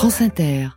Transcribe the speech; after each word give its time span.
France 0.00 0.22
Inter. 0.22 0.70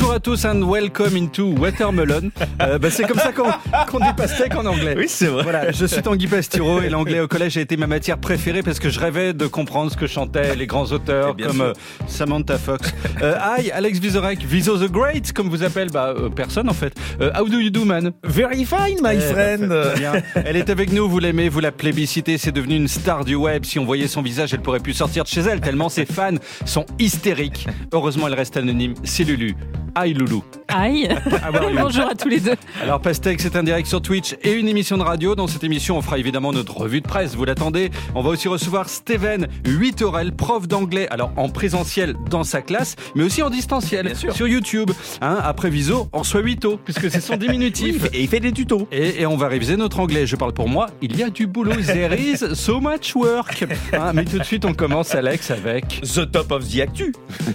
Bonjour 0.00 0.12
à 0.12 0.20
tous 0.20 0.44
and 0.44 0.62
welcome 0.62 1.16
into 1.16 1.54
Watermelon. 1.58 2.30
Euh, 2.62 2.78
bah, 2.78 2.88
c'est 2.88 3.02
comme 3.02 3.18
ça 3.18 3.32
qu'on 3.32 3.98
dit 3.98 4.12
pastèque 4.16 4.54
en 4.54 4.64
anglais. 4.64 4.94
Oui, 4.96 5.06
c'est 5.08 5.26
vrai. 5.26 5.42
Voilà, 5.42 5.72
je 5.72 5.86
suis 5.86 6.00
Tanguy 6.02 6.28
Pastureau 6.28 6.80
et 6.80 6.88
l'anglais 6.88 7.18
au 7.18 7.26
collège 7.26 7.58
a 7.58 7.62
été 7.62 7.76
ma 7.76 7.88
matière 7.88 8.16
préférée 8.18 8.62
parce 8.62 8.78
que 8.78 8.90
je 8.90 9.00
rêvais 9.00 9.32
de 9.32 9.48
comprendre 9.48 9.90
ce 9.90 9.96
que 9.96 10.06
chantaient 10.06 10.54
les 10.54 10.68
grands 10.68 10.84
auteurs 10.92 11.34
Bien 11.34 11.48
comme 11.48 11.60
euh, 11.62 11.72
Samantha 12.06 12.58
Fox. 12.58 12.94
Euh, 13.22 13.34
hi, 13.58 13.72
Alex 13.72 13.98
Vizorek, 13.98 14.38
Vizo 14.44 14.78
the 14.78 14.88
Great, 14.88 15.32
comme 15.32 15.48
vous 15.48 15.64
appelle 15.64 15.90
bah, 15.90 16.14
euh, 16.16 16.28
personne 16.28 16.68
en 16.70 16.74
fait. 16.74 16.94
How 17.20 17.48
do 17.48 17.58
you 17.58 17.70
do, 17.70 17.84
man? 17.84 18.12
Very 18.22 18.64
fine, 18.64 18.98
my 19.02 19.16
Eh, 19.16 19.20
friend. 19.20 19.66
bah, 19.68 19.86
très 19.90 19.98
bien. 19.98 20.12
Elle 20.44 20.56
est 20.56 20.70
avec 20.70 20.92
nous, 20.92 21.08
vous 21.08 21.18
l'aimez, 21.18 21.48
vous 21.48 21.58
la 21.60 21.72
plébiscitez, 21.72 22.38
c'est 22.38 22.52
devenu 22.52 22.76
une 22.76 22.86
star 22.88 23.24
du 23.24 23.34
web. 23.34 23.64
Si 23.64 23.80
on 23.80 23.84
voyait 23.84 24.06
son 24.06 24.22
visage, 24.22 24.54
elle 24.54 24.62
pourrait 24.62 24.78
plus 24.78 24.94
sortir 24.94 25.24
de 25.24 25.28
chez 25.28 25.40
elle, 25.40 25.60
tellement 25.60 25.88
ses 25.88 26.06
fans 26.06 26.36
sont 26.66 26.86
hystériques. 27.00 27.66
Heureusement, 27.92 28.28
elle 28.28 28.34
reste 28.34 28.56
anonyme. 28.56 28.94
C'est 29.02 29.24
Lulu. 29.24 29.56
Hi 30.00 30.14
Loulou. 30.14 30.44
Aïe 30.68 31.08
are 31.42 31.70
you 31.70 31.78
Bonjour 31.80 32.06
à 32.06 32.14
tous 32.14 32.28
les 32.28 32.38
deux. 32.38 32.54
Alors 32.80 33.00
Pastèque, 33.00 33.40
c'est 33.40 33.56
un 33.56 33.64
direct 33.64 33.88
sur 33.88 34.00
Twitch 34.00 34.36
et 34.44 34.52
une 34.52 34.68
émission 34.68 34.96
de 34.96 35.02
radio. 35.02 35.34
Dans 35.34 35.48
cette 35.48 35.64
émission, 35.64 35.96
on 35.96 36.02
fera 36.02 36.18
évidemment 36.18 36.52
notre 36.52 36.76
revue 36.76 37.00
de 37.00 37.08
presse, 37.08 37.34
vous 37.34 37.44
l'attendez. 37.44 37.90
On 38.14 38.22
va 38.22 38.30
aussi 38.30 38.46
recevoir 38.46 38.88
Steven 38.88 39.48
Huitorel, 39.66 40.32
prof 40.36 40.68
d'anglais, 40.68 41.08
alors 41.10 41.32
en 41.36 41.48
présentiel 41.48 42.14
dans 42.30 42.44
sa 42.44 42.62
classe, 42.62 42.94
mais 43.16 43.24
aussi 43.24 43.42
en 43.42 43.50
distanciel 43.50 44.06
Bien 44.06 44.14
sûr. 44.14 44.32
sur 44.32 44.46
YouTube. 44.46 44.92
Hein, 45.20 45.38
après 45.42 45.68
Viso, 45.70 46.08
on 46.12 46.18
reçoit 46.18 46.42
Huito, 46.42 46.78
puisque 46.84 47.10
c'est 47.10 47.20
son 47.20 47.36
diminutif. 47.36 48.04
Et 48.12 48.22
il 48.22 48.28
fait 48.28 48.40
des 48.40 48.52
tutos. 48.52 48.86
Et, 48.92 49.22
et 49.22 49.26
on 49.26 49.36
va 49.36 49.48
réviser 49.48 49.76
notre 49.76 49.98
anglais. 49.98 50.26
Je 50.26 50.36
parle 50.36 50.52
pour 50.52 50.68
moi, 50.68 50.90
il 51.02 51.16
y 51.16 51.24
a 51.24 51.30
du 51.30 51.48
boulot. 51.48 51.72
There 51.74 52.14
is 52.14 52.54
so 52.54 52.80
much 52.80 53.16
work. 53.16 53.64
Hein, 53.92 54.12
mais 54.14 54.24
tout 54.24 54.38
de 54.38 54.44
suite, 54.44 54.64
on 54.64 54.74
commence, 54.74 55.14
Alex, 55.14 55.50
avec... 55.50 56.02
The 56.02 56.30
top 56.30 56.52
of 56.52 56.68
the 56.68 56.80
actu. 56.82 57.12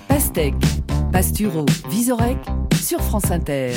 Pastèque, 0.10 0.56
Pastureau, 1.14 1.66
Visorek 1.90 2.38
sur 2.76 3.00
France 3.00 3.30
Inter. 3.30 3.72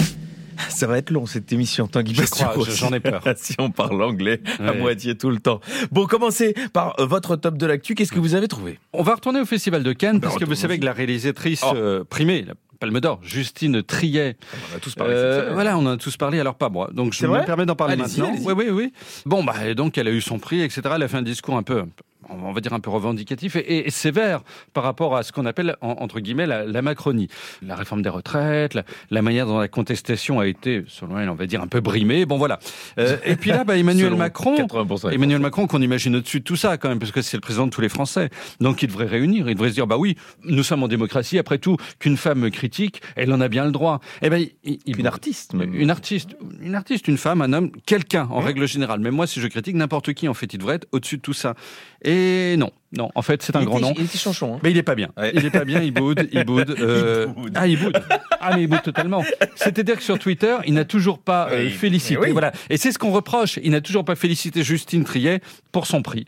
Ça 0.71 0.87
va 0.87 0.97
être 0.97 1.11
long 1.11 1.27
cette 1.27 1.53
émission, 1.53 1.87
Tanguy 1.87 2.15
Je 2.15 2.23
je- 2.23 2.71
j'en 2.75 2.91
ai 2.95 2.99
peur. 3.01 3.23
si 3.37 3.55
on 3.59 3.71
parle 3.71 4.03
anglais 4.03 4.41
à 4.59 4.73
Ouais. 4.73 4.79
moitié 4.79 5.15
tout 5.19 5.29
le 5.29 5.39
temps. 5.39 5.61
Bon, 5.93 6.07
commencez 6.07 6.55
par 6.73 6.99
euh, 6.99 7.05
votre 7.05 7.37
top 7.37 7.59
de 7.59 7.67
l'actu. 7.67 7.95
Qu'est-ce 7.95 8.11
que 8.13 8.19
vous 8.21 8.35
avez 8.35 8.49
trouvé? 8.49 8.79
On 8.95 9.03
va 9.03 9.15
retourner 9.17 9.41
au 9.41 9.45
Festival 9.45 9.83
de 9.83 9.93
Cannes, 9.93 10.21
parce 10.21 10.37
que 10.39 10.47
vous 10.47 10.55
savez 10.55 10.79
que 10.79 10.85
la 10.87 10.95
réalisatrice 10.95 11.61
Oh. 11.63 11.75
euh, 11.77 12.05
primée, 12.05 12.43
la 12.43 12.55
Palme 12.81 13.01
d'Or, 13.01 13.21
Justine 13.23 13.83
Triet, 13.83 14.37
On 14.73 14.77
a 14.77 14.81
tous 14.81 14.95
Euh, 15.01 15.51
voilà, 15.53 15.77
on 15.79 15.85
en 15.87 15.93
a 15.93 15.97
tous 15.99 16.17
parlé, 16.17 16.41
alors 16.41 16.55
pas 16.55 16.71
moi. 16.71 16.89
Donc 16.95 17.13
je 17.13 17.27
me 17.27 17.45
permets 17.45 17.67
d'en 17.67 17.77
parler 17.77 17.97
maintenant. 17.97 18.33
Oui, 18.45 18.55
oui, 18.57 18.67
oui. 18.71 18.93
Bon, 19.27 19.45
bah, 19.45 19.55
et 19.67 19.75
donc 19.75 19.99
elle 19.99 20.09
a 20.09 20.11
eu 20.11 20.23
son 20.23 20.39
prix, 20.39 20.63
etc. 20.63 20.81
Elle 20.95 21.03
a 21.03 21.09
fait 21.09 21.17
un 21.19 21.23
discours 21.23 21.57
un 21.57 21.63
peu, 21.63 21.85
on 22.31 22.53
va 22.53 22.61
dire 22.61 22.73
un 22.73 22.81
peu 22.81 22.91
revendicatif 22.91 23.57
et, 23.57 23.87
et 23.87 23.91
sévère 23.91 24.43
par 24.73 24.85
rapport 24.85 25.17
à 25.17 25.23
ce 25.23 25.33
qu'on 25.33 25.47
appelle, 25.47 25.77
en- 25.81 25.97
entre 26.01 26.21
guillemets, 26.21 26.47
la, 26.47 26.65
la 26.65 26.83
Macronie. 26.83 27.29
La 27.63 27.75
réforme 27.77 28.03
des 28.03 28.09
retraites, 28.09 28.75
la, 28.75 28.83
la 29.11 29.23
manière 29.23 29.47
dont 29.47 29.59
la 29.59 29.69
contestation 29.69 30.41
a 30.41 30.47
été, 30.47 30.85
selon 30.89 31.19
elle, 31.19 31.29
on 31.31 31.35
va 31.35 31.47
dire, 31.47 31.63
un 31.63 31.67
peu 31.67 31.81
brimée. 31.81 32.27
Bon, 32.27 32.39
voilà. 32.39 32.59
Euh, 32.99 33.17
et 33.25 33.37
puis 33.37 33.51
là, 33.51 33.65
bah, 33.65 33.77
Emmanuel 33.79 34.15
Macron... 34.15 34.57
80%. 34.57 35.13
Emmanuel 35.13 35.41
Macron, 35.41 35.67
qu'on 35.67 35.83
imagine 35.83 36.17
au-dessus 36.17 36.41
de 36.41 36.45
tout 36.45 36.57
ça, 36.57 36.77
quand 36.79 36.89
même, 36.89 36.99
parce 36.99 37.13
que 37.13 37.23
c'est 37.23 37.37
le 37.37 37.41
président 37.41 37.67
de 37.67 37.71
tous 37.71 37.81
les 37.81 37.89
Français. 37.89 38.31
Donc, 38.61 38.83
il 38.83 38.89
devrait 38.89 39.07
réunir. 39.07 39.49
Il 39.49 39.55
devrait 39.55 39.71
se 39.71 39.75
dire, 39.75 39.87
bah 39.87 39.97
oui, 39.99 40.17
nous 40.45 40.63
sommes 40.63 40.83
en 40.83 40.89
démocratie. 40.89 41.39
Après 41.39 41.59
tout, 41.59 41.77
qu'une 41.99 42.17
femme 42.17 42.51
critique, 42.51 43.01
elle 43.17 43.33
en 43.33 43.41
a 43.41 43.49
bien 43.49 43.65
le 43.65 43.73
droit. 43.73 44.01
Eh 44.23 44.31
ben, 44.31 44.45
il, 44.65 44.79
il- 44.87 44.99
Une 45.01 45.07
artiste, 45.07 45.53
même. 45.55 45.75
Une 45.75 45.91
artiste, 45.91 46.37
une 46.61 46.75
artiste, 46.75 47.07
une 47.09 47.19
femme, 47.19 47.43
un 47.43 47.53
homme, 47.53 47.71
quelqu'un, 47.87 48.27
en 48.31 48.41
règle 48.41 48.67
générale. 48.67 49.01
Même 49.01 49.15
moi, 49.15 49.27
si 49.27 49.41
je 49.41 49.47
critique 49.49 49.77
n'importe 49.77 50.13
qui, 50.15 50.29
en 50.29 50.35
fait, 50.35 50.53
il 50.55 50.59
devrait 50.59 50.77
être 50.77 50.87
au-dessus 50.93 51.17
de 51.19 51.23
tout 51.23 51.33
ça. 51.35 51.55
Et 52.03 52.16
non, 52.59 52.71
non. 52.97 53.11
En 53.15 53.23
fait, 53.23 53.43
c'est 53.43 53.55
un 53.57 53.61
il 53.61 53.67
grand 53.67 53.79
était, 53.79 53.87
nom. 53.89 53.95
Il 53.99 54.05
était 54.05 54.19
chanchon. 54.19 54.55
hein. 54.57 54.61
Mais 54.63 54.71
il 54.71 54.77
est 54.79 54.83
pas 54.83 54.95
bien. 54.95 55.11
Ouais. 55.17 55.33
Il 55.35 55.45
est 55.45 55.51
pas 55.51 55.65
bien, 55.65 55.81
il 55.83 55.93
boude, 55.93 56.29
il 56.33 56.45
boude. 56.45 56.75
euh, 56.81 57.27
boude. 57.27 57.53
Ah, 57.55 57.67
il 57.67 57.79
boude. 57.79 57.99
Ah, 58.41 58.55
mais 58.57 58.63
il 58.63 58.67
boude 58.69 58.83
totalement. 58.83 59.23
C'est-à-dire 59.57 59.97
que 59.97 60.03
sur 60.03 60.19
Twitter, 60.19 60.57
il 60.67 60.75
n'a 60.75 60.85
toujours 60.85 61.19
pas 61.19 61.49
euh, 61.51 61.65
Oui. 61.65 61.71
félicité. 61.71 62.19
Oui. 62.19 62.31
Voilà. 62.33 62.53
Et 62.71 62.77
c'est 62.77 62.93
ce 62.93 62.99
qu'on 62.99 63.11
reproche. 63.11 63.59
Il 63.63 63.71
n'a 63.73 63.81
toujours 63.81 64.05
pas 64.05 64.15
félicité 64.15 64.63
Justine 64.63 65.05
Triet 65.05 65.41
pour 65.73 65.87
son 65.87 66.03
prix. 66.03 66.27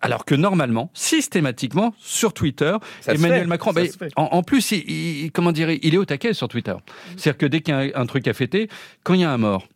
Alors 0.00 0.24
que 0.24 0.34
normalement, 0.34 0.90
systématiquement, 0.94 1.94
sur 1.98 2.32
Twitter, 2.32 2.76
Ça 3.00 3.12
se 3.12 3.18
Emmanuel 3.18 3.40
fait, 3.42 3.46
Macron, 3.46 3.72
ça 3.72 3.80
bah, 3.82 3.86
se 3.88 3.96
fait. 3.98 4.10
en, 4.16 4.24
en 4.32 4.42
plus, 4.42 4.70
il, 4.72 4.90
il- 5.24 5.32
comment 5.32 5.52
dire, 5.52 5.70
il 5.70 5.94
est 5.94 5.98
au 5.98 6.04
taquet 6.04 6.32
sur 6.32 6.48
Twitter. 6.48 6.74
C'est-à-dire 7.16 7.38
que 7.38 7.46
dès 7.46 7.60
qu'il 7.60 7.74
y 7.74 7.76
a 7.76 7.80
un, 7.98 8.02
un 8.02 8.06
truc 8.06 8.26
à 8.28 8.32
fêter, 8.32 8.68
quand 9.04 9.14
il 9.14 9.20
y 9.20 9.24
a 9.24 9.30
un 9.30 9.38
mort, 9.38 9.66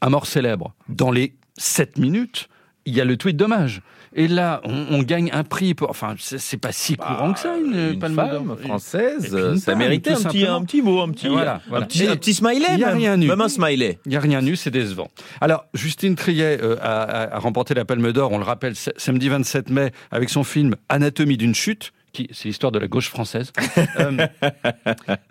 un 0.00 0.10
mort 0.10 0.26
célèbre, 0.26 0.74
dans 0.88 1.10
les 1.10 1.34
7 1.56 1.98
minutes, 1.98 2.48
il 2.84 2.94
y 2.94 3.00
a 3.00 3.04
le 3.04 3.16
tweet 3.16 3.36
d'hommage. 3.36 3.82
Et 4.14 4.28
là, 4.28 4.60
on, 4.64 4.86
on 4.90 5.02
gagne 5.02 5.30
un 5.32 5.44
prix. 5.44 5.74
Pour, 5.74 5.90
enfin, 5.90 6.14
c'est 6.18 6.56
pas 6.56 6.72
si 6.72 6.96
courant 6.96 7.32
que 7.32 7.38
ça, 7.40 7.56
une, 7.56 7.72
Bah, 7.72 7.92
une 7.92 7.98
palme 7.98 8.14
femme 8.16 8.44
d'or. 8.46 8.58
française, 8.60 9.32
une 9.34 9.58
ça 9.58 9.74
méritait 9.74 10.12
un 10.12 10.22
petit, 10.22 10.46
un 10.46 10.62
petit 10.62 10.82
mot, 10.82 11.00
un 11.00 11.10
petit, 11.10 11.26
Et 11.26 11.30
voilà, 11.30 11.60
un 11.72 11.82
petit, 11.82 12.04
Et 12.04 12.08
un 12.08 12.16
petit 12.16 12.34
smiley. 12.34 12.66
il 12.74 12.78
y 12.80 12.84
a 12.84 12.88
même. 12.88 12.96
rien 12.96 13.20
eu. 13.20 13.26
Même 13.26 13.40
un 13.40 13.48
smiley. 13.48 13.98
Il 14.06 14.10
n'y 14.10 14.16
a 14.16 14.20
rien 14.20 14.44
eu, 14.44 14.56
c'est 14.56 14.70
décevant. 14.70 15.08
Alors, 15.40 15.64
Justine 15.74 16.14
Triet 16.16 16.58
euh, 16.62 16.76
a, 16.80 17.02
a- 17.02 17.34
a 17.36 17.38
remporté 17.38 17.74
la 17.74 17.84
Palme 17.84 18.12
d'Or, 18.12 18.32
on 18.32 18.38
le 18.38 18.44
rappelle, 18.44 18.74
sa- 18.76 18.92
samedi 18.96 19.28
27 19.28 19.70
mai, 19.70 19.92
avec 20.10 20.30
son 20.30 20.44
film 20.44 20.74
Anatomie 20.88 21.36
d'une 21.36 21.54
chute, 21.54 21.92
c'est 22.32 22.48
l'histoire 22.48 22.72
de 22.72 22.78
la 22.78 22.88
gauche 22.88 23.08
française. 23.08 23.52
Euh, 23.98 24.26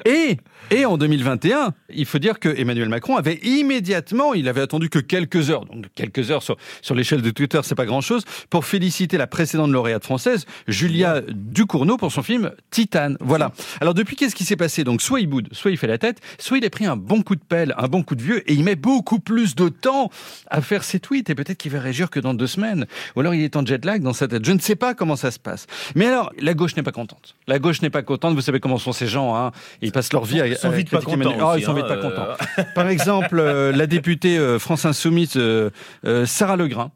et, 0.06 0.38
et 0.72 0.86
en 0.86 0.98
2021, 0.98 1.74
il 1.90 2.06
faut 2.06 2.18
dire 2.18 2.40
que 2.40 2.50
Emmanuel 2.50 2.90
Macron 2.90 3.16
avait 3.16 3.40
immédiatement, 3.44 4.34
il 4.34 4.50
avait 4.50 4.62
attendu 4.62 4.90
que 4.90 5.00
quelques 5.00 5.50
heures, 5.50 5.66
donc 5.66 5.86
quelques 5.96 6.32
heures 6.32 6.44
sur, 6.44 6.58
sur 6.82 6.96
l'échelle 6.96 7.22
de 7.22 7.30
Twitter, 7.30 7.60
c'est 7.64 7.76
pas 7.76 7.86
grand-chose, 7.86 8.26
pour 8.50 8.66
féliciter 8.66 9.18
la 9.18 9.28
précédente 9.28 9.72
lauréate 9.72 10.04
française, 10.04 10.46
Julia 10.68 11.22
Ducournau, 11.30 11.98
pour 11.98 12.12
son 12.12 12.24
film 12.24 12.52
Titane. 12.72 13.18
Voilà. 13.22 13.52
Alors 13.80 13.94
depuis, 13.94 14.16
qu'est-ce 14.16 14.36
qui 14.36 14.44
s'est 14.44 14.56
passé? 14.56 14.84
Donc 14.84 15.02
soit 15.02 15.22
il 15.22 15.28
boude, 15.28 15.50
soit 15.52 15.72
il 15.72 15.78
fait 15.78 15.88
la 15.88 15.98
tête, 15.98 16.20
soit 16.40 16.58
il 16.58 16.66
a 16.66 16.70
pris 16.70 16.86
un 16.86 16.98
bon 16.98 17.22
coup 17.22 17.36
de 17.36 17.44
pelle, 17.44 17.74
un 17.78 17.88
bon 17.88 18.04
coup 18.04 18.16
de 18.16 18.22
vieux, 18.22 18.50
et 18.50 18.54
il 18.54 18.64
met 18.64 18.76
beaucoup 18.76 19.20
plus 19.20 19.56
de 19.56 19.70
temps 19.70 20.10
à 20.50 20.62
faire 20.62 20.84
ses 20.84 21.00
tweets, 21.00 21.30
et 21.30 21.36
peut-être 21.36 21.58
qu'il 21.58 21.72
va 21.72 21.80
réagir 21.80 22.10
que 22.10 22.20
dans 22.20 22.34
deux 22.34 22.48
semaines. 22.48 22.86
Ou 23.16 23.22
alors 23.22 23.34
il 23.34 23.44
est 23.44 23.56
en 23.56 23.66
jet 23.66 23.84
lag 23.86 24.02
dans 24.02 24.14
sa 24.14 24.28
tête. 24.28 24.46
Je 24.46 24.52
ne 24.52 24.60
sais 24.60 24.76
pas 24.76 24.94
comment 24.94 25.16
ça 25.16 25.32
se 25.32 25.40
passe. 25.40 25.68
Mais 25.96 26.06
alors, 26.06 26.32
la 26.40 26.54
gauche 26.54 26.67
n'est 26.76 26.84
pas 26.84 26.92
contente. 26.92 27.36
La 27.48 27.60
gauche 27.60 27.82
n'est 27.82 27.90
pas 27.90 28.02
contente. 28.02 28.36
Vous 28.36 28.42
savez 28.42 28.60
comment 28.60 28.78
sont 28.78 28.92
ces 28.92 29.08
gens. 29.08 29.36
Hein 29.36 29.52
ils 29.82 29.92
passent 29.92 30.14
leur 30.14 30.26
vie 30.26 30.42
à, 30.42 30.48
Ils 30.48 30.58
sont 30.58 30.68
à 30.68 30.72
vite 30.72 30.90
pas 30.90 31.02
contents 31.02 31.52
aussi, 31.52 31.62
ils 31.62 31.66
sont 31.66 31.74
vite 31.74 31.86
hein, 31.86 31.98
pas 31.98 32.06
euh. 32.06 32.36
contents. 32.36 32.66
Par 32.76 32.88
exemple, 32.88 33.40
euh, 33.40 33.72
la 33.72 33.88
députée 33.88 34.38
euh, 34.38 34.60
France 34.60 34.86
Insoumise, 34.86 35.34
euh, 35.36 35.70
euh, 36.06 36.26
Sarah 36.26 36.56
Legrain. 36.56 36.92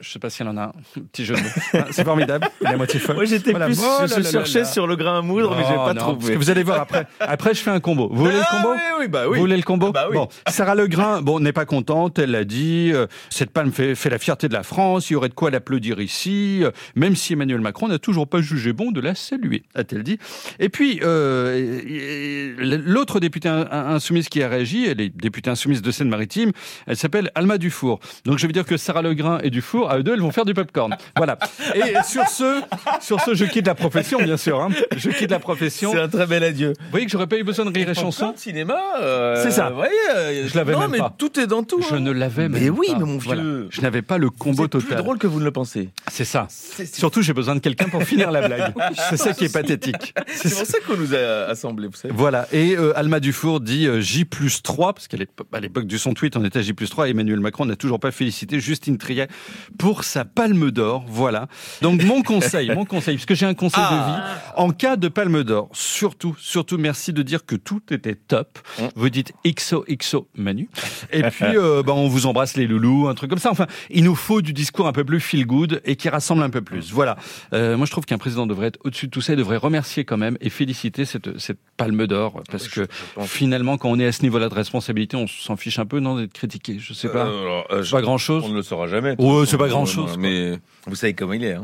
Je 0.00 0.10
sais 0.10 0.18
pas 0.18 0.30
si 0.30 0.42
elle 0.42 0.48
en 0.48 0.56
a 0.56 0.62
un 0.64 0.72
petit 1.12 1.24
jeu 1.24 1.34
de 1.34 1.40
mots. 1.40 1.46
Hein, 1.74 1.84
C'est 1.90 2.04
formidable. 2.04 2.48
Il 2.60 2.66
est 2.66 2.70
à 2.70 2.76
moitié 2.76 2.98
folle. 3.00 3.16
Moi, 3.16 3.24
j'étais 3.26 3.50
Voilà. 3.50 3.66
plus, 3.66 3.78
Oh 3.80 4.00
là 4.00 4.06
je 4.06 4.12
là 4.14 4.18
là 4.20 4.30
cherchais 4.30 4.60
là. 4.60 4.64
sur 4.64 4.86
le 4.86 4.96
grain 4.96 5.18
à 5.18 5.22
moudre, 5.22 5.54
mais 5.56 5.64
j'ai 5.68 5.74
pas 5.74 5.92
non, 5.94 6.00
trouvé. 6.00 6.18
Parce 6.18 6.30
que 6.30 6.36
vous 6.38 6.50
allez 6.50 6.62
voir 6.62 6.80
après. 6.80 7.06
Après, 7.20 7.54
je 7.54 7.60
fais 7.60 7.70
un 7.70 7.80
combo. 7.80 8.08
Vous 8.10 8.24
voulez 8.24 8.32
le 8.36 8.40
Ah, 8.42 8.48
combo 8.50 8.68
oui, 8.74 8.80
oui, 9.00 9.08
bah 9.08 9.24
oui. 9.28 9.34
Vous 9.36 9.40
voulez 9.42 9.56
le 9.56 9.62
combo 9.62 9.92
Bah 9.92 10.06
oui. 10.10 10.16
Bon, 10.16 10.28
Sarah 10.48 10.74
Legrain, 10.74 11.20
bon, 11.22 11.40
n'est 11.40 11.52
pas 11.52 11.66
contente. 11.66 12.18
Elle 12.18 12.30
l'a 12.30 12.44
dit. 12.44 12.90
euh, 12.94 13.06
cette 13.30 13.50
palme 13.50 13.72
fait, 13.72 13.94
fait 13.94 14.10
la 14.10 14.18
fierté 14.18 14.48
de 14.48 14.52
la 14.54 14.62
France. 14.62 15.10
Il 15.10 15.14
y 15.14 15.16
aurait 15.16 15.28
de 15.28 15.34
quoi 15.34 15.50
l'applaudir 15.50 16.00
ici, 16.00 16.60
euh, 16.62 16.70
même 16.94 17.14
si 17.16 17.32
Emmanuel 17.34 17.60
Macron 17.60 17.88
n'a 17.88 17.98
toujours 17.98 18.26
pas 18.28 18.40
jugé 18.40 18.72
bon 18.72 18.90
de 18.90 19.00
la 19.00 19.14
saluer, 19.14 19.64
a-t-elle 19.74 20.02
dit. 20.02 20.18
Et 20.60 20.68
puis 20.68 21.00
euh, 21.02 22.78
l'autre 22.84 23.20
députée 23.20 23.48
in- 23.48 23.66
insoumise 23.70 24.28
qui 24.28 24.42
a 24.42 24.48
réagi, 24.48 24.86
elle 24.86 25.00
est 25.00 25.14
députée 25.14 25.50
insoumise 25.50 25.82
de 25.82 25.90
Seine-Maritime. 25.90 26.52
Elle 26.86 26.96
s'appelle 26.96 27.30
Alma 27.34 27.58
Dufour. 27.58 28.00
Donc 28.24 28.38
je 28.38 28.46
veux 28.46 28.52
dire 28.52 28.64
que 28.64 28.76
Sarah 28.76 29.02
Legrain 29.02 29.38
et 29.42 29.50
Dufour, 29.50 29.73
à 29.82 29.98
eux 29.98 30.02
deux, 30.02 30.14
elles 30.14 30.20
vont 30.20 30.30
faire 30.30 30.44
du 30.44 30.54
popcorn. 30.54 30.96
Voilà. 31.16 31.38
Et 31.74 31.94
sur 32.08 32.26
ce, 32.28 32.60
sur 33.00 33.20
ce, 33.20 33.34
je 33.34 33.44
quitte 33.44 33.66
la 33.66 33.74
profession, 33.74 34.20
bien 34.22 34.36
sûr. 34.36 34.60
hein. 34.60 34.68
Je 34.96 35.10
quitte 35.10 35.30
la 35.30 35.38
profession. 35.38 35.92
C'est 35.92 36.00
un 36.00 36.08
très 36.08 36.26
bel 36.26 36.42
adieu. 36.44 36.72
Vous 36.78 36.90
voyez 36.90 37.06
que 37.06 37.12
j'aurais 37.12 37.26
pas 37.26 37.36
eu 37.38 37.44
besoin 37.44 37.64
de 37.66 37.72
rire 37.76 37.88
et 37.90 37.94
chanson. 37.94 38.32
de 38.32 38.38
cinéma. 38.38 38.78
euh, 39.00 39.42
C'est 39.42 39.50
ça. 39.50 39.70
vous 39.70 39.76
voyez, 39.76 39.92
euh, 40.14 40.46
Je 40.48 40.56
l'avais 40.56 40.72
non, 40.72 40.80
même 40.80 40.90
mais 40.92 40.98
pas. 40.98 41.14
tout 41.16 41.38
est 41.40 41.46
dans 41.46 41.62
tout. 41.62 41.82
Je 41.88 41.94
hein. 41.96 42.00
ne 42.00 42.10
l'avais 42.12 42.48
même 42.48 42.60
Mais 42.62 42.70
oui, 42.70 42.86
pas. 42.92 42.98
mais 42.98 43.04
mon 43.04 43.18
Voilà. 43.18 43.42
vieux. 43.42 43.66
Je 43.70 43.80
n'avais 43.80 44.02
pas 44.02 44.18
le 44.18 44.30
combo 44.30 44.62
C'est 44.64 44.68
plus 44.68 44.82
total. 44.82 44.98
drôle 44.98 45.18
que 45.18 45.26
vous 45.26 45.40
ne 45.40 45.44
le 45.44 45.50
pensez. 45.50 45.90
C'est 46.10 46.24
ça. 46.24 46.46
Surtout, 46.50 47.22
j'ai 47.22 47.32
besoin 47.32 47.54
de 47.54 47.60
quelqu'un 47.60 47.88
pour 47.88 48.02
finir 48.04 48.30
la 48.30 48.46
blague. 48.46 48.72
C'est 49.10 49.16
ça 49.16 49.32
qui 49.32 49.44
est 49.46 49.52
pathétique. 49.52 50.14
C'est 50.28 50.48
C'est 50.48 50.54
pour 50.56 50.66
ça 50.66 50.78
qu'on 50.86 50.96
nous 50.96 51.14
a 51.14 51.46
assemblés, 51.50 51.86
vous 51.88 51.96
savez. 51.96 52.14
Voilà. 52.16 52.46
Et 52.52 52.76
euh, 52.76 52.96
Alma 52.98 53.18
Dufour 53.20 53.60
dit 53.60 53.88
J 54.00 54.24
plus 54.24 54.62
3, 54.62 54.92
parce 54.92 55.08
qu'à 55.08 55.16
l'époque 55.16 55.46
à 55.52 55.60
l'époque 55.60 55.86
du 55.86 55.98
son 55.98 56.14
tweet, 56.14 56.36
on 56.36 56.44
était 56.44 56.58
à 56.58 56.62
J 56.62 56.72
plus 56.74 56.88
3, 56.90 57.08
et 57.08 57.10
Emmanuel 57.10 57.40
Macron 57.40 57.64
n'a 57.64 57.76
toujours 57.76 57.98
pas 58.00 58.10
félicité 58.10 58.60
Justine 58.60 58.98
Triet 58.98 59.28
pour 59.78 60.04
sa 60.04 60.24
palme 60.24 60.70
d'or. 60.70 61.04
Voilà. 61.08 61.48
Donc 61.82 62.02
mon 62.02 62.22
conseil, 62.22 62.70
mon 62.74 62.84
conseil, 62.84 63.16
parce 63.16 63.26
que 63.26 63.34
j'ai 63.34 63.46
un 63.46 63.54
conseil 63.54 63.82
de 63.82 63.88
Ah. 63.90 64.06
vie, 64.06 64.52
en 64.56 64.70
cas 64.70 64.96
de 64.96 65.08
palme 65.08 65.42
d'or, 65.44 65.68
surtout, 65.72 66.34
surtout, 66.38 66.78
merci 66.78 67.12
de 67.12 67.22
dire 67.22 67.44
que 67.46 67.56
tout 67.56 67.82
était 67.90 68.14
top. 68.14 68.58
Mm. 68.78 68.82
Vous 68.96 69.08
dites 69.10 69.32
XOXO 69.46 70.28
Manu. 70.36 70.68
Et 71.12 71.22
puis, 71.30 71.56
euh, 71.56 71.82
bah, 71.82 71.92
on 71.94 72.08
vous 72.08 72.26
embrasse 72.26 72.56
les 72.56 72.66
loulous, 72.66 73.08
un 73.08 73.14
truc 73.14 73.30
comme 73.30 73.38
ça. 73.38 73.50
Enfin, 73.50 73.66
il 73.90 74.04
nous 74.04 74.14
faut 74.14 74.42
du 74.42 74.52
discours 74.52 74.86
un 74.86 74.92
peu 74.92 75.04
plus 75.04 75.20
feel 75.20 75.46
good 75.46 75.80
et 75.84 75.96
qui 75.96 76.08
rassemble 76.08 76.42
un 76.42 76.50
peu 76.50 76.62
plus. 76.62 76.92
Voilà. 76.92 77.16
Euh, 77.52 77.76
moi, 77.76 77.86
je 77.86 77.90
trouve 77.90 78.04
qu'un 78.04 78.18
président 78.18 78.46
devrait 78.46 78.68
être 78.68 78.78
au-dessus 78.84 79.06
de 79.06 79.10
tout 79.10 79.20
ça 79.20 79.32
et 79.32 79.36
devrait 79.36 79.56
remercier 79.56 80.04
quand 80.04 80.16
même 80.16 80.36
et 80.40 80.50
féliciter 80.50 81.04
cette, 81.04 81.38
cette 81.38 81.58
palme 81.76 82.06
d'or 82.06 82.42
parce 82.50 82.68
que 82.68 82.86
finalement, 83.22 83.78
quand 83.78 83.90
on 83.90 83.98
est 83.98 84.06
à 84.06 84.12
ce 84.12 84.22
niveau-là 84.22 84.48
de 84.48 84.54
responsabilité, 84.54 85.16
on 85.16 85.26
s'en 85.26 85.56
fiche 85.56 85.78
un 85.78 85.86
peu, 85.86 86.00
non, 86.00 86.16
d'être 86.16 86.32
critiqué. 86.32 86.76
Je 86.78 86.92
sais 86.92 87.08
pas. 87.08 87.26
Euh, 87.26 87.42
alors, 87.42 87.66
euh, 87.70 87.84
pas 87.90 88.02
grand 88.02 88.18
chose. 88.18 88.42
On 88.46 88.48
ne 88.50 88.54
le 88.54 88.62
saura 88.62 88.86
jamais. 88.88 89.14
Ouais. 89.18 89.46
C'est 89.54 89.58
pas 89.58 89.68
grand-chose, 89.68 90.12
quoi. 90.12 90.16
Mais 90.18 90.58
vous 90.86 90.94
savez 90.94 91.14
comment 91.14 91.32
il 91.32 91.44
est. 91.44 91.54
hein. 91.54 91.62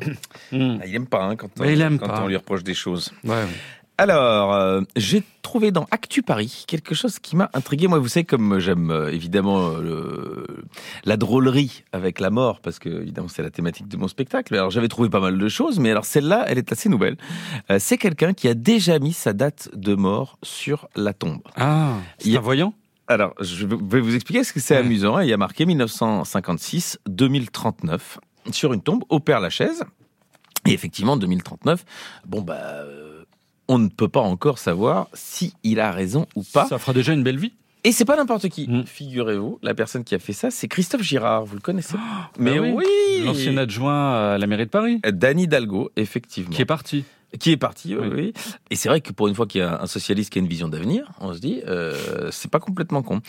Hmm. 0.53 0.79
Ah, 0.83 0.87
Il 0.87 0.95
aime 0.95 1.07
pas 1.07 1.25
hein, 1.25 1.37
quand, 1.37 1.49
on, 1.59 1.63
Mais 1.63 1.73
il 1.75 1.81
aime 1.81 1.99
quand 1.99 2.07
pas. 2.09 2.23
on 2.25 2.29
lui 2.29 2.37
reproche 2.37 2.63
des 2.65 2.75
choses. 2.75 3.13
Ouais. 3.25 3.45
Alors, 3.99 4.55
euh, 4.55 4.81
j'ai 4.97 5.23
trouvé 5.43 5.73
dans 5.73 5.87
Actu 5.91 6.23
Paris 6.23 6.65
quelque 6.67 6.95
chose 6.95 7.19
qui 7.19 7.37
m'a 7.37 7.51
intrigué. 7.53 7.87
Moi, 7.87 7.99
vous 7.99 8.09
savez, 8.09 8.25
comme 8.25 8.59
j'aime 8.59 8.91
euh, 8.91 9.13
évidemment 9.13 9.73
euh, 9.73 9.83
le- 9.83 10.47
la 11.05 11.19
drôlerie 11.19 11.85
avec 11.93 12.19
la 12.19 12.31
mort, 12.31 12.61
parce 12.61 12.79
que 12.79 12.89
évidemment 12.89 13.29
c'est 13.29 13.43
la 13.43 13.51
thématique 13.51 13.89
de 13.89 13.99
mon 13.99 14.09
spectacle. 14.09 14.55
Alors, 14.55 14.71
j'avais 14.71 14.89
trouvé 14.89 15.11
pas 15.11 15.21
mal 15.21 15.37
de 15.37 15.49
choses, 15.51 15.79
mais 15.81 15.91
alors 15.91 16.07
celle-là, 16.07 16.47
elle 16.49 16.57
est 16.57 16.73
assez 16.73 16.89
nouvelle. 16.89 17.19
Euh, 17.71 17.77
c'est 17.79 17.99
quelqu'un 17.99 18.33
qui 18.33 18.49
a 18.49 18.55
déjà 18.55 18.99
mis 18.99 19.13
sa 19.13 19.35
date 19.35 19.69
de 19.75 19.95
mort 19.95 20.39
sur 20.43 20.89
la 20.97 21.13
tombe. 21.13 21.43
Ah, 21.57 21.93
c'est 22.19 22.35
un 22.35 22.41
voyant? 22.41 22.73
Alors, 23.11 23.35
je 23.41 23.67
vais 23.67 24.01
vous 24.01 24.15
expliquer 24.15 24.45
ce 24.45 24.53
que 24.53 24.61
c'est 24.61 24.75
Ouais. 24.75 24.81
amusant. 24.87 25.19
Il 25.19 25.29
y 25.29 25.33
a 25.33 25.37
marqué 25.37 25.67
1956-2039 25.67 27.99
sur 28.53 28.73
une 28.73 28.83
tombe 28.83 29.03
au 29.09 29.19
Père 29.19 29.41
Lachaise. 29.41 29.83
Et 30.67 30.73
effectivement, 30.73 31.17
2039, 31.17 31.85
bon, 32.27 32.43
bah, 32.43 32.55
euh, 32.55 33.25
on 33.67 33.79
ne 33.79 33.89
peut 33.89 34.07
pas 34.09 34.21
encore 34.21 34.59
savoir 34.59 35.09
si 35.13 35.55
il 35.65 35.81
a 35.81 35.91
raison 35.91 36.27
ou 36.37 36.45
pas. 36.53 36.67
Ça 36.67 36.79
fera 36.79 36.93
déjà 36.93 37.13
une 37.13 37.25
belle 37.25 37.39
vie. 37.39 37.53
Et 37.83 37.91
c'est 37.93 38.05
pas 38.05 38.15
n'importe 38.17 38.49
qui. 38.51 38.69
Mm. 38.69 38.85
Figurez-vous, 38.87 39.59
la 39.63 39.75
personne 39.75 40.05
qui 40.05 40.15
a 40.15 40.19
fait 40.21 40.35
ça, 40.35 40.51
c'est 40.53 40.69
Christophe 40.69 41.03
Girard. 41.03 41.47
Vous 41.47 41.55
le 41.57 41.63
connaissez 41.63 41.97
Bah 42.39 42.53
oui. 42.61 42.75
oui, 42.77 43.23
L'ancien 43.25 43.57
adjoint 43.57 44.35
à 44.35 44.39
la 44.39 44.47
mairie 44.47 44.67
de 44.67 44.71
Paris, 44.71 45.01
Danny 45.11 45.49
Dalgo, 45.49 45.91
effectivement. 45.97 46.51
qui 46.55 46.63
est 46.63 46.67
parti. 46.67 47.05
Qui 47.39 47.53
est 47.53 47.57
parti, 47.57 47.95
oui. 47.97 48.33
Et 48.71 48.77
c'est 48.77 48.89
vrai 48.89 49.01
que 49.01 49.13
pour 49.13 49.29
une 49.29 49.35
fois 49.35 49.47
qu'il 49.47 49.61
y 49.61 49.65
a 49.65 49.81
un 49.83 49.87
socialiste 49.87 50.33
qui 50.33 50.39
a 50.39 50.43
une 50.43 50.49
vision 50.49 50.69
d'avenir, 50.69 51.11
on 51.21 51.33
se 51.33 51.39
dit, 51.39 51.61
euh, 51.69 52.29
c'est 52.33 52.51
pas 52.51 52.59
complètement 52.59 53.03
con. 53.03 53.21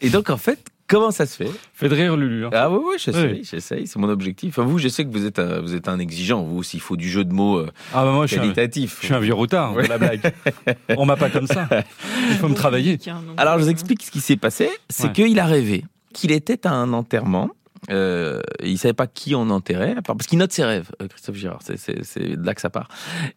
Et 0.00 0.10
donc, 0.10 0.30
en 0.30 0.36
fait, 0.36 0.60
comment 0.86 1.10
ça 1.10 1.26
se 1.26 1.36
fait? 1.36 1.50
Fait 1.74 1.88
de 1.88 1.94
rire 1.94 2.16
Lulu. 2.16 2.46
hein. 2.46 2.50
Ah 2.52 2.70
oui, 2.70 2.78
oui, 2.86 2.94
j'essaye, 2.98 3.32
Oui. 3.32 3.40
j'essaye, 3.50 3.86
c'est 3.88 3.98
mon 3.98 4.08
objectif. 4.08 4.50
Enfin, 4.58 4.62
vous, 4.68 4.78
je 4.78 4.86
sais 4.88 5.04
que 5.04 5.10
vous 5.10 5.26
êtes 5.26 5.40
un, 5.40 5.60
vous 5.60 5.74
êtes 5.74 5.88
un 5.88 5.98
exigeant, 5.98 6.42
vous, 6.42 6.62
s'il 6.62 6.80
faut 6.80 6.96
du 6.96 7.08
jeu 7.08 7.24
de 7.24 7.32
mots 7.32 7.58
euh, 7.58 7.70
Ah 7.92 8.04
bah 8.04 8.12
moi, 8.12 8.26
je 8.26 8.32
suis, 8.32 8.38
un, 8.38 8.42
qualitatif. 8.42 8.98
je 9.00 9.06
suis 9.06 9.14
un 9.14 9.18
vieux 9.20 9.34
routard 9.34 9.74
de 9.74 9.80
la 9.82 9.98
blague. 9.98 10.32
On 10.96 11.04
m'a 11.04 11.16
pas 11.16 11.28
comme 11.30 11.46
ça. 11.48 11.68
Il 12.30 12.36
faut 12.36 12.48
me 12.48 12.54
travailler. 12.54 12.98
Alors, 13.36 13.58
je 13.58 13.64
vous 13.64 13.70
explique 13.70 14.02
ce 14.04 14.10
qui 14.12 14.20
s'est 14.20 14.36
passé. 14.36 14.70
C'est 14.88 15.08
Ouais. 15.08 15.12
qu'il 15.12 15.38
a 15.40 15.46
rêvé 15.46 15.84
qu'il 16.14 16.32
était 16.32 16.66
à 16.66 16.72
un 16.72 16.92
enterrement. 16.92 17.50
Euh, 17.90 18.40
il 18.62 18.78
savait 18.78 18.94
pas 18.94 19.06
qui 19.06 19.34
on 19.34 19.50
enterrait, 19.50 19.96
parce 20.04 20.26
qu'il 20.26 20.38
note 20.38 20.52
ses 20.52 20.64
rêves, 20.64 20.90
euh, 21.02 21.08
Christophe 21.08 21.36
Girard. 21.36 21.60
C'est, 21.62 21.76
c'est, 21.78 22.04
c'est 22.04 22.36
de 22.36 22.44
là 22.44 22.54
que 22.54 22.60
ça 22.60 22.70
part. 22.70 22.88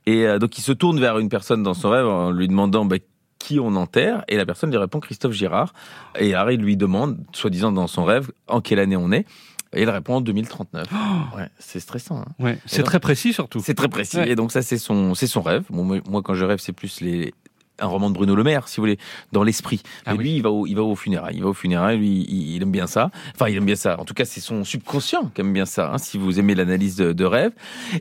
Et 0.05 0.25
euh, 0.27 0.39
donc, 0.39 0.57
il 0.57 0.61
se 0.61 0.71
tourne 0.71 0.99
vers 0.99 1.17
une 1.19 1.29
personne 1.29 1.63
dans 1.63 1.73
son 1.73 1.89
rêve 1.89 2.05
en 2.05 2.31
lui 2.31 2.47
demandant 2.47 2.85
bah, 2.85 2.97
qui 3.39 3.59
on 3.59 3.75
enterre, 3.75 4.23
et 4.27 4.37
la 4.37 4.45
personne 4.45 4.69
lui 4.69 4.77
répond 4.77 4.99
Christophe 4.99 5.33
Girard. 5.33 5.73
Et 6.19 6.35
Harry 6.35 6.57
lui 6.57 6.77
demande, 6.77 7.17
soi-disant 7.33 7.71
dans 7.71 7.87
son 7.87 8.03
rêve, 8.03 8.31
en 8.47 8.61
quelle 8.61 8.79
année 8.79 8.97
on 8.97 9.11
est? 9.11 9.25
Et 9.73 9.83
il 9.83 9.89
répond 9.89 10.15
en 10.15 10.21
2039. 10.21 10.85
Ouais, 11.37 11.47
c'est 11.57 11.79
stressant. 11.79 12.19
hein. 12.19 12.25
Ouais, 12.39 12.59
c'est 12.65 12.83
très 12.83 12.99
précis 12.99 13.31
surtout. 13.31 13.61
C'est 13.63 13.73
très 13.73 13.87
précis. 13.87 14.17
Ouais. 14.17 14.29
Et 14.29 14.35
donc 14.35 14.51
ça, 14.51 14.61
c'est 14.61 14.77
son, 14.77 15.15
c'est 15.15 15.27
son 15.27 15.41
rêve. 15.41 15.63
Bon, 15.69 15.85
moi, 15.85 16.21
quand 16.21 16.33
je 16.33 16.43
rêve, 16.43 16.59
c'est 16.59 16.73
plus 16.73 16.99
les 16.99 17.33
un 17.81 17.87
roman 17.87 18.09
de 18.09 18.15
Bruno 18.15 18.35
Le 18.35 18.43
Maire, 18.43 18.67
si 18.67 18.77
vous 18.77 18.83
voulez, 18.83 18.97
dans 19.31 19.43
l'esprit. 19.43 19.81
Ah 20.05 20.11
Mais 20.13 20.17
oui. 20.19 20.23
lui, 20.23 20.35
il 20.37 20.41
va 20.43 20.51
au, 20.51 20.65
il 20.67 20.75
va 20.75 20.83
au 20.83 20.95
funérailles. 20.95 21.35
Il 21.35 21.43
va 21.43 21.49
au 21.49 21.53
funérailles. 21.53 21.97
Lui, 21.97 22.25
il, 22.29 22.55
il 22.55 22.61
aime 22.61 22.71
bien 22.71 22.87
ça. 22.87 23.11
Enfin, 23.35 23.49
il 23.49 23.57
aime 23.57 23.65
bien 23.65 23.75
ça. 23.75 23.99
En 23.99 24.05
tout 24.05 24.13
cas, 24.13 24.25
c'est 24.25 24.39
son 24.41 24.63
subconscient 24.63 25.31
qui 25.33 25.41
aime 25.41 25.53
bien 25.53 25.65
ça. 25.65 25.91
hein, 25.93 25.97
si 25.97 26.17
vous 26.17 26.39
aimez 26.39 26.55
l'analyse 26.55 26.95
de, 26.95 27.11
de 27.13 27.25
rêve. 27.25 27.51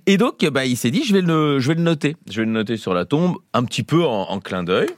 Et 0.07 0.17
donc, 0.17 0.45
bah, 0.47 0.65
il 0.67 0.77
s'est 0.77 0.91
dit, 0.91 1.03
je 1.05 1.13
vais 1.15 1.23
le, 1.23 1.59
je 1.61 1.69
vais 1.69 1.75
le 1.75 1.83
noter. 1.83 2.17
Je 2.31 2.41
vais 2.41 2.47
le 2.47 2.53
noter 2.53 2.77
sur 2.77 2.95
la 2.95 3.05
tombe, 3.05 3.37
un 3.55 3.65
petit 3.65 3.83
peu 3.83 4.05
en, 4.05 4.23
en 4.31 4.39
clin 4.41 4.63
d'œil. 4.63 4.89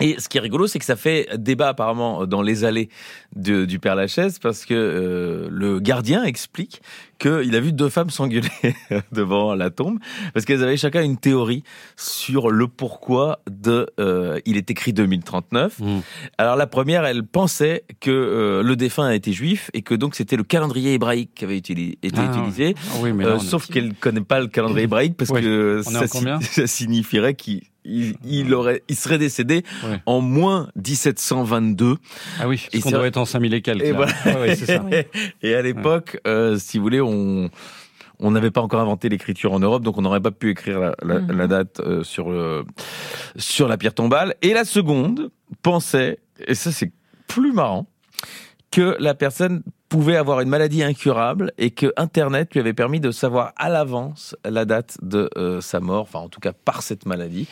Et 0.00 0.14
ce 0.20 0.28
qui 0.28 0.38
est 0.38 0.40
rigolo, 0.40 0.68
c'est 0.68 0.78
que 0.78 0.84
ça 0.84 0.94
fait 0.94 1.28
débat 1.38 1.70
apparemment 1.70 2.24
dans 2.24 2.40
les 2.40 2.62
allées 2.62 2.88
de- 3.34 3.64
du 3.64 3.80
Père 3.80 3.96
Lachaise 3.96 4.38
parce 4.38 4.64
que 4.64 4.72
euh, 4.74 5.48
le 5.50 5.80
gardien 5.80 6.22
explique 6.22 6.82
qu'il 7.18 7.54
a 7.56 7.60
vu 7.60 7.72
deux 7.72 7.88
femmes 7.88 8.10
s'engueuler 8.10 8.48
devant 9.12 9.54
la 9.54 9.70
tombe 9.70 9.98
parce 10.34 10.44
qu'elles 10.46 10.62
avaient 10.62 10.76
chacun 10.76 11.02
une 11.02 11.16
théorie 11.18 11.64
sur 11.96 12.50
le 12.50 12.68
pourquoi 12.68 13.40
de 13.50 13.86
euh, 13.98 14.38
il 14.46 14.56
est 14.56 14.70
écrit 14.70 14.92
2039. 14.92 15.80
Mmh. 15.80 15.98
Alors 16.38 16.56
la 16.56 16.66
première, 16.66 17.04
elle 17.04 17.24
pensait 17.24 17.84
que 18.00 18.10
euh, 18.10 18.62
le 18.62 18.76
défunt 18.76 19.10
était 19.10 19.32
juif 19.32 19.70
et 19.74 19.82
que 19.82 19.94
donc 19.94 20.14
c'était 20.14 20.36
le 20.36 20.44
calendrier 20.44 20.94
hébraïque 20.94 21.30
qui 21.34 21.44
avait 21.44 21.56
été 21.58 21.98
Ah, 22.16 22.24
utilisé. 22.32 22.74
Oui, 23.00 23.12
mais 23.12 23.24
Euh, 23.24 23.30
là, 23.30 23.34
a- 23.36 23.38
sauf 23.40 23.66
qu'elle 23.66 23.94
connaît 23.94 24.20
pas 24.20 24.40
le 24.40 24.46
calendrier 24.46 24.84
hébraïque 24.84 25.16
parce 25.16 25.30
que 25.30 25.82
ça, 26.40 26.66
signifierait 26.66 27.34
qu'il 27.34 27.62
il, 27.84 28.16
il 28.24 28.52
aurait, 28.52 28.82
il 28.88 28.96
serait 28.96 29.16
décédé 29.18 29.62
Ouais. 29.82 29.98
en 30.04 30.20
moins 30.20 30.68
1722. 30.76 31.96
Ah 32.40 32.46
oui, 32.48 32.60
parce 32.70 32.84
qu'on 32.84 32.90
doit 32.90 33.06
être 33.06 33.16
en 33.16 33.24
5000 33.24 33.54
et 33.54 33.62
quelques. 33.62 33.82
Et 33.82 33.92
là. 33.92 33.96
voilà. 33.96 34.12
Ouais, 34.26 34.48
ouais, 34.48 34.56
c'est 34.56 34.66
ça. 34.66 34.84
Et 35.42 35.54
à 35.54 35.62
l'époque, 35.62 36.20
euh, 36.26 36.58
si 36.58 36.76
vous 36.76 36.82
voulez, 36.82 37.00
on 37.08 37.50
on 38.20 38.32
n'avait 38.32 38.50
pas 38.50 38.62
encore 38.62 38.80
inventé 38.80 39.08
l'écriture 39.08 39.52
en 39.52 39.60
Europe, 39.60 39.84
donc 39.84 39.96
on 39.96 40.02
n'aurait 40.02 40.20
pas 40.20 40.32
pu 40.32 40.50
écrire 40.50 40.80
la, 40.80 40.94
la- 41.04 41.20
Mhm. 41.20 41.36
la 41.38 41.46
date 41.46 41.78
euh, 41.78 42.02
sur 42.02 42.30
le, 42.30 42.64
sur 43.36 43.68
la 43.68 43.76
pierre 43.78 43.94
tombale. 43.94 44.34
Et 44.42 44.54
la 44.54 44.64
seconde 44.64 45.30
pensait, 45.62 46.18
et 46.44 46.56
ça 46.56 46.72
c'est 46.72 46.90
plus 47.28 47.52
marrant, 47.52 47.86
que 48.72 48.96
la 48.98 49.14
personne 49.14 49.62
pouvait 49.88 50.16
avoir 50.16 50.40
une 50.40 50.48
maladie 50.48 50.82
incurable 50.82 51.52
et 51.58 51.70
que 51.70 51.92
Internet 51.96 52.52
lui 52.54 52.60
avait 52.60 52.74
permis 52.74 52.98
de 52.98 53.12
savoir 53.12 53.52
à 53.56 53.68
l'avance 53.68 54.34
la 54.44 54.64
date 54.64 54.98
de 55.00 55.30
euh, 55.38 55.60
sa 55.60 55.78
mort, 55.80 56.02
enfin 56.02 56.18
en 56.18 56.28
tout 56.28 56.40
cas 56.40 56.52
par 56.52 56.82
cette 56.82 57.06
maladie. 57.06 57.46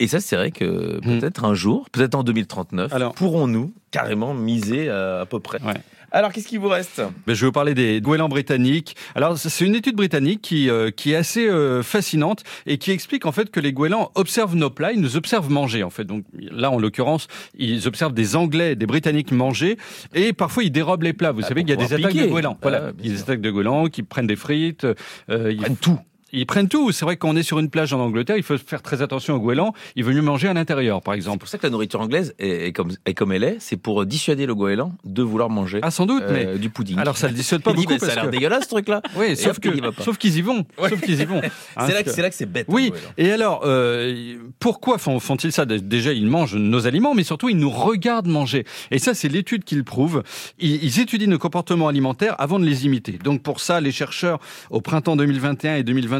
Et 0.00 0.08
ça, 0.08 0.18
c'est 0.18 0.34
vrai 0.34 0.50
que 0.50 0.96
Hmm. 1.06 1.20
peut-être 1.20 1.44
un 1.44 1.54
jour, 1.54 1.88
peut-être 1.90 2.14
en 2.16 2.22
2039, 2.24 2.92
Alors- 2.92 3.14
pourrons-nous 3.14 3.72
carrément 3.92 4.34
miser 4.34 4.88
euh, 4.88 5.22
à 5.22 5.26
peu 5.26 5.38
près. 5.40 5.62
Ouais. 5.62 5.74
Alors, 6.12 6.32
qu'est-ce 6.32 6.48
qui 6.48 6.56
vous 6.56 6.68
reste? 6.68 7.00
Ben, 7.26 7.34
je 7.34 7.40
vais 7.40 7.46
vous 7.46 7.52
parler 7.52 7.74
des 7.74 8.00
goélands 8.00 8.28
britanniques. 8.28 8.96
Alors, 9.14 9.38
c'est 9.38 9.64
une 9.64 9.74
étude 9.74 9.94
britannique 9.96 10.40
qui, 10.42 10.68
euh, 10.68 10.90
qui 10.90 11.12
est 11.12 11.16
assez 11.16 11.46
euh, 11.46 11.82
fascinante 11.82 12.42
et 12.66 12.78
qui 12.78 12.90
explique 12.90 13.26
en 13.26 13.32
fait 13.32 13.50
que 13.50 13.60
les 13.60 13.72
goélands 13.72 14.10
observent 14.16 14.56
nos 14.56 14.70
plats, 14.70 14.92
ils 14.92 15.00
nous 15.00 15.16
observent 15.16 15.50
manger 15.50 15.82
en 15.82 15.90
fait. 15.90 16.04
Donc 16.04 16.24
là, 16.34 16.70
en 16.70 16.78
l'occurrence, 16.78 17.28
ils 17.56 17.86
observent 17.86 18.12
des 18.14 18.34
Anglais, 18.36 18.74
des 18.74 18.86
Britanniques 18.86 19.30
manger 19.32 19.76
et 20.14 20.32
parfois 20.32 20.64
ils 20.64 20.72
dérobent 20.72 21.02
les 21.04 21.12
plats. 21.12 21.32
Vous 21.32 21.42
Ah, 21.44 21.48
savez 21.48 21.60
qu'il 21.62 21.70
y 21.70 21.74
a 21.74 21.76
des 21.76 21.92
attaques 21.92 22.10
piquer. 22.12 22.24
de 22.26 22.30
goélands. 22.30 22.54
Ah, 22.56 22.58
Voilà, 22.62 22.80
bien 22.92 22.94
il 23.04 23.06
y 23.06 23.10
a 23.12 23.16
des 23.16 23.22
attaques 23.22 23.40
de 23.40 23.50
goélands 23.50 23.86
qui 23.86 24.02
prennent 24.02 24.26
des 24.26 24.36
frites, 24.36 24.84
euh, 25.30 25.52
ils 25.52 25.58
prennent 25.58 25.76
tout. 25.76 25.98
Ils 26.32 26.46
prennent 26.46 26.68
tout. 26.68 26.92
C'est 26.92 27.04
vrai 27.04 27.16
qu'on 27.16 27.36
est 27.36 27.42
sur 27.42 27.58
une 27.58 27.70
plage 27.70 27.92
en 27.92 28.00
Angleterre, 28.00 28.36
il 28.36 28.42
faut 28.42 28.56
faire 28.58 28.82
très 28.82 29.02
attention 29.02 29.34
aux 29.34 29.40
goélands. 29.40 29.74
Il 29.96 30.04
vaut 30.04 30.12
mieux 30.12 30.22
manger 30.22 30.48
à 30.48 30.54
l'intérieur, 30.54 31.02
par 31.02 31.14
C'est 31.14 31.18
exemple. 31.18 31.38
pour 31.38 31.48
ça 31.48 31.58
que 31.58 31.64
la 31.66 31.70
nourriture 31.70 32.00
anglaise 32.00 32.34
est, 32.38 32.66
est 32.68 32.72
comme, 32.72 32.90
est 33.06 33.14
comme 33.14 33.32
elle 33.32 33.44
est, 33.44 33.56
c'est 33.60 33.76
pour 33.76 34.04
dissuader 34.06 34.46
le 34.46 34.54
goéland 34.54 34.92
de 35.04 35.22
vouloir 35.22 35.50
manger 35.50 35.80
Ah, 35.82 35.90
sans 35.90 36.06
doute, 36.06 36.22
euh, 36.22 36.52
mais 36.52 36.58
du 36.58 36.70
pudding. 36.70 36.98
alors 36.98 37.16
ça 37.16 37.28
le 37.28 37.34
dissuade 37.34 37.62
pas 37.62 37.70
Il 37.74 37.76
dit, 37.76 37.82
beaucoup 37.82 37.94
mais 37.94 37.98
ça 37.98 38.04
a 38.04 38.08
parce 38.08 38.16
l'air 38.16 38.24
que 38.26 38.36
dégueulasse 38.36 38.64
ce 38.64 38.68
truc-là. 38.68 39.02
oui, 39.16 39.36
sauf 39.36 39.58
que 39.58 39.70
sauf 40.02 40.18
qu'ils 40.18 40.36
y 40.36 40.42
vont, 40.42 40.64
Ouais. 40.78 40.88
sauf 40.90 41.00
qu'ils 41.00 41.20
y 41.20 41.24
vont. 41.24 41.38
Hein, 41.42 41.48
c'est 41.86 41.88
là, 41.88 41.92
parce 41.94 42.02
que- 42.04 42.10
c'est 42.12 42.22
là 42.22 42.30
que 42.30 42.36
c'est 42.36 42.46
bête. 42.46 42.66
Oui, 42.68 42.90
goéland. 42.90 43.04
et 43.18 43.32
alors, 43.32 43.62
euh, 43.64 44.34
pourquoi 44.58 44.98
font- 44.98 45.18
font-ils 45.20 45.52
ça? 45.52 45.64
Déjà, 45.66 46.12
ils 46.12 46.26
mangent 46.26 46.54
nos 46.56 46.86
aliments, 46.86 47.14
mais 47.14 47.24
surtout, 47.24 47.48
ils 47.48 47.56
nous 47.56 47.70
regardent 47.70 48.28
manger. 48.28 48.64
Et 48.90 48.98
ça, 48.98 49.14
c'est 49.14 49.28
l'étude 49.28 49.64
qui 49.64 49.74
le 49.74 49.82
prouve. 49.84 50.22
Ils, 50.58 50.82
ils 50.84 51.00
étudient 51.00 51.26
nos 51.28 51.38
comportements 51.38 51.88
alimentaires 51.88 52.34
avant 52.38 52.58
de 52.60 52.64
les 52.64 52.86
imiter. 52.86 53.12
Donc, 53.24 53.42
pour 53.42 53.60
ça, 53.60 53.80
les 53.80 53.92
chercheurs, 53.92 54.38
au 54.70 54.80
printemps 54.80 55.16
2021 55.16 55.76
et 55.76 55.82
2022, 55.82 56.19